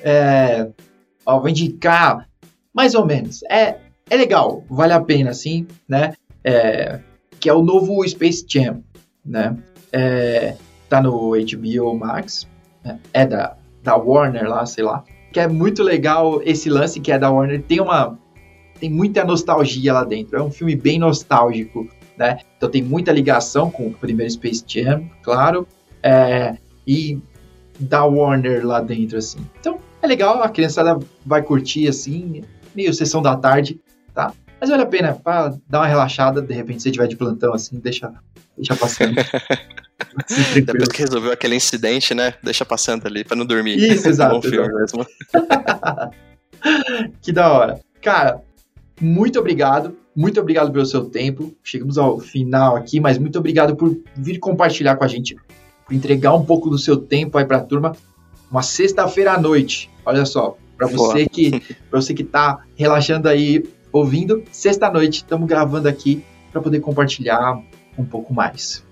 É, 0.01 0.67
ó, 1.25 1.39
vou 1.39 1.49
indicar 1.49 2.27
mais 2.73 2.95
ou 2.95 3.05
menos. 3.05 3.43
É, 3.43 3.77
é 4.09 4.15
legal, 4.17 4.63
vale 4.69 4.93
a 4.93 5.01
pena, 5.01 5.29
assim, 5.31 5.67
né? 5.87 6.13
É, 6.43 6.99
que 7.39 7.49
é 7.49 7.53
o 7.53 7.61
novo 7.61 8.07
Space 8.07 8.43
Jam, 8.47 8.81
né? 9.23 9.55
É, 9.91 10.55
tá 10.87 11.01
no 11.01 11.31
HBO 11.31 11.97
Max, 11.97 12.47
né? 12.83 12.99
é 13.13 13.25
da, 13.25 13.55
da 13.83 13.95
Warner 13.95 14.47
lá, 14.47 14.65
sei 14.65 14.83
lá. 14.83 15.03
Que 15.31 15.39
é 15.39 15.47
muito 15.47 15.81
legal 15.83 16.41
esse 16.43 16.69
lance 16.69 16.99
que 16.99 17.11
é 17.11 17.19
da 17.19 17.29
Warner. 17.29 17.61
Tem 17.63 17.79
uma. 17.79 18.17
Tem 18.79 18.89
muita 18.89 19.23
nostalgia 19.23 19.93
lá 19.93 20.03
dentro. 20.03 20.37
É 20.37 20.41
um 20.41 20.51
filme 20.51 20.75
bem 20.75 20.99
nostálgico, 20.99 21.87
né? 22.17 22.39
Então 22.57 22.69
tem 22.69 22.81
muita 22.81 23.11
ligação 23.11 23.69
com 23.69 23.87
o 23.87 23.93
primeiro 23.93 24.31
Space 24.31 24.63
Jam, 24.67 25.09
claro. 25.21 25.67
É, 26.03 26.57
e 26.85 27.19
da 27.79 28.03
Warner 28.05 28.65
lá 28.65 28.81
dentro, 28.81 29.17
assim. 29.17 29.39
Então 29.59 29.79
é 30.01 30.07
legal, 30.07 30.41
a 30.41 30.49
criançada 30.49 30.97
vai 31.25 31.41
curtir, 31.41 31.87
assim, 31.87 32.43
meio 32.75 32.93
sessão 32.93 33.21
da 33.21 33.35
tarde, 33.35 33.79
tá? 34.13 34.33
Mas 34.59 34.69
vale 34.69 34.83
a 34.83 34.87
pena 34.87 35.13
pra 35.13 35.55
dar 35.67 35.79
uma 35.79 35.87
relaxada, 35.87 36.41
de 36.41 36.53
repente, 36.53 36.81
se 36.81 36.83
você 36.83 36.91
tiver 36.91 37.07
de 37.07 37.15
plantão, 37.15 37.53
assim, 37.53 37.79
deixa, 37.79 38.13
deixa 38.57 38.75
passando. 38.75 39.15
Depois 40.65 40.89
que 40.89 40.99
resolveu 40.99 41.31
aquele 41.31 41.55
incidente, 41.55 42.13
né, 42.13 42.33
deixa 42.43 42.65
passando 42.65 43.05
ali 43.07 43.23
pra 43.23 43.35
não 43.35 43.45
dormir. 43.45 43.77
Isso, 43.77 44.07
exato, 44.07 44.35
bom 44.35 44.41
filme 44.41 44.71
mesmo. 44.73 45.05
Que 47.21 47.31
da 47.31 47.51
hora. 47.51 47.79
Cara, 48.01 48.41
muito 48.99 49.39
obrigado. 49.39 49.97
Muito 50.15 50.39
obrigado 50.39 50.71
pelo 50.71 50.85
seu 50.85 51.05
tempo. 51.05 51.53
Chegamos 51.63 51.97
ao 51.97 52.19
final 52.19 52.75
aqui, 52.75 52.99
mas 52.99 53.17
muito 53.17 53.39
obrigado 53.39 53.75
por 53.75 53.97
vir 54.15 54.39
compartilhar 54.39 54.95
com 54.95 55.03
a 55.03 55.07
gente, 55.07 55.35
por 55.85 55.93
entregar 55.93 56.33
um 56.33 56.43
pouco 56.43 56.69
do 56.69 56.77
seu 56.77 56.97
tempo 56.97 57.37
aí 57.37 57.45
pra 57.45 57.61
turma. 57.61 57.95
Uma 58.49 58.61
sexta-feira 58.61 59.33
à 59.33 59.39
noite. 59.39 59.89
Olha 60.05 60.25
só, 60.25 60.57
pra 60.77 60.87
Boa. 60.87 61.13
você 61.13 61.27
que 61.27 61.59
para 61.89 62.01
você 62.01 62.13
que 62.13 62.23
tá 62.23 62.59
relaxando 62.75 63.29
aí 63.29 63.63
ouvindo, 63.91 64.43
sexta-noite 64.51 65.17
estamos 65.17 65.47
gravando 65.47 65.87
aqui 65.87 66.23
para 66.51 66.61
poder 66.61 66.79
compartilhar 66.81 67.61
um 67.97 68.05
pouco 68.05 68.33
mais. 68.33 68.83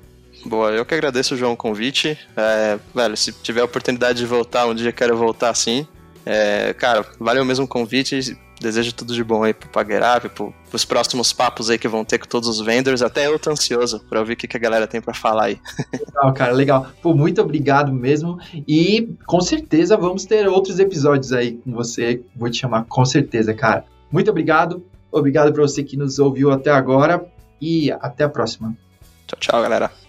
Boa, 0.46 0.72
eu 0.72 0.86
que 0.86 0.94
agradeço, 0.94 1.36
João, 1.36 1.54
o 1.54 1.58
convite. 1.58 2.18
É, 2.36 2.80
velho, 2.94 3.18
se 3.18 3.32
tiver 3.32 3.62
a 3.62 3.66
oportunidade 3.66 4.20
de 4.20 4.26
voltar 4.26 4.66
um 4.66 4.74
dia, 4.74 4.92
quero 4.92 5.18
voltar 5.18 5.54
sim. 5.54 5.88
É, 6.26 6.74
cara, 6.74 7.06
valeu 7.20 7.44
mesmo 7.44 7.66
o 7.66 7.68
convite. 7.68 8.38
Desejo 8.60 8.94
tudo 8.94 9.14
de 9.14 9.24
bom 9.24 9.44
aí 9.44 9.54
pro 9.54 9.70
Paguerap, 9.70 10.28
pro, 10.30 10.54
pros 10.70 10.84
próximos 10.84 11.32
papos 11.32 11.70
aí 11.70 11.78
que 11.78 11.88
vão 11.88 12.04
ter 12.04 12.18
com 12.18 12.28
todos 12.28 12.50
os 12.50 12.60
vendors. 12.60 13.02
Até 13.02 13.28
eu 13.28 13.40
tô 13.40 13.52
ansioso 13.52 14.02
pra 14.02 14.20
ouvir 14.20 14.34
o 14.34 14.36
que, 14.36 14.50
que 14.50 14.58
a 14.58 14.60
galera 14.60 14.86
tem 14.86 15.00
pra 15.00 15.14
falar 15.14 15.46
aí. 15.46 15.60
Legal, 15.94 16.34
cara, 16.34 16.52
legal. 16.52 16.88
Pô, 17.02 17.14
muito 17.14 17.42
obrigado 17.42 17.94
mesmo. 17.94 18.38
E 18.68 19.16
com 19.26 19.40
certeza 19.40 19.96
vamos 19.96 20.26
ter 20.26 20.46
outros 20.48 20.78
episódios 20.78 21.32
aí 21.32 21.54
com 21.54 21.72
você. 21.72 22.22
Vou 22.36 22.50
te 22.50 22.58
chamar 22.58 22.84
com 22.84 23.06
certeza, 23.06 23.54
cara. 23.54 23.86
Muito 24.12 24.30
obrigado. 24.30 24.86
Obrigado 25.10 25.54
para 25.54 25.62
você 25.62 25.82
que 25.82 25.96
nos 25.96 26.20
ouviu 26.20 26.52
até 26.52 26.70
agora. 26.70 27.26
e 27.62 27.92
até 27.92 28.24
a 28.24 28.30
próxima. 28.30 28.76
Tchau, 29.28 29.40
tchau, 29.40 29.62
galera. 29.62 30.09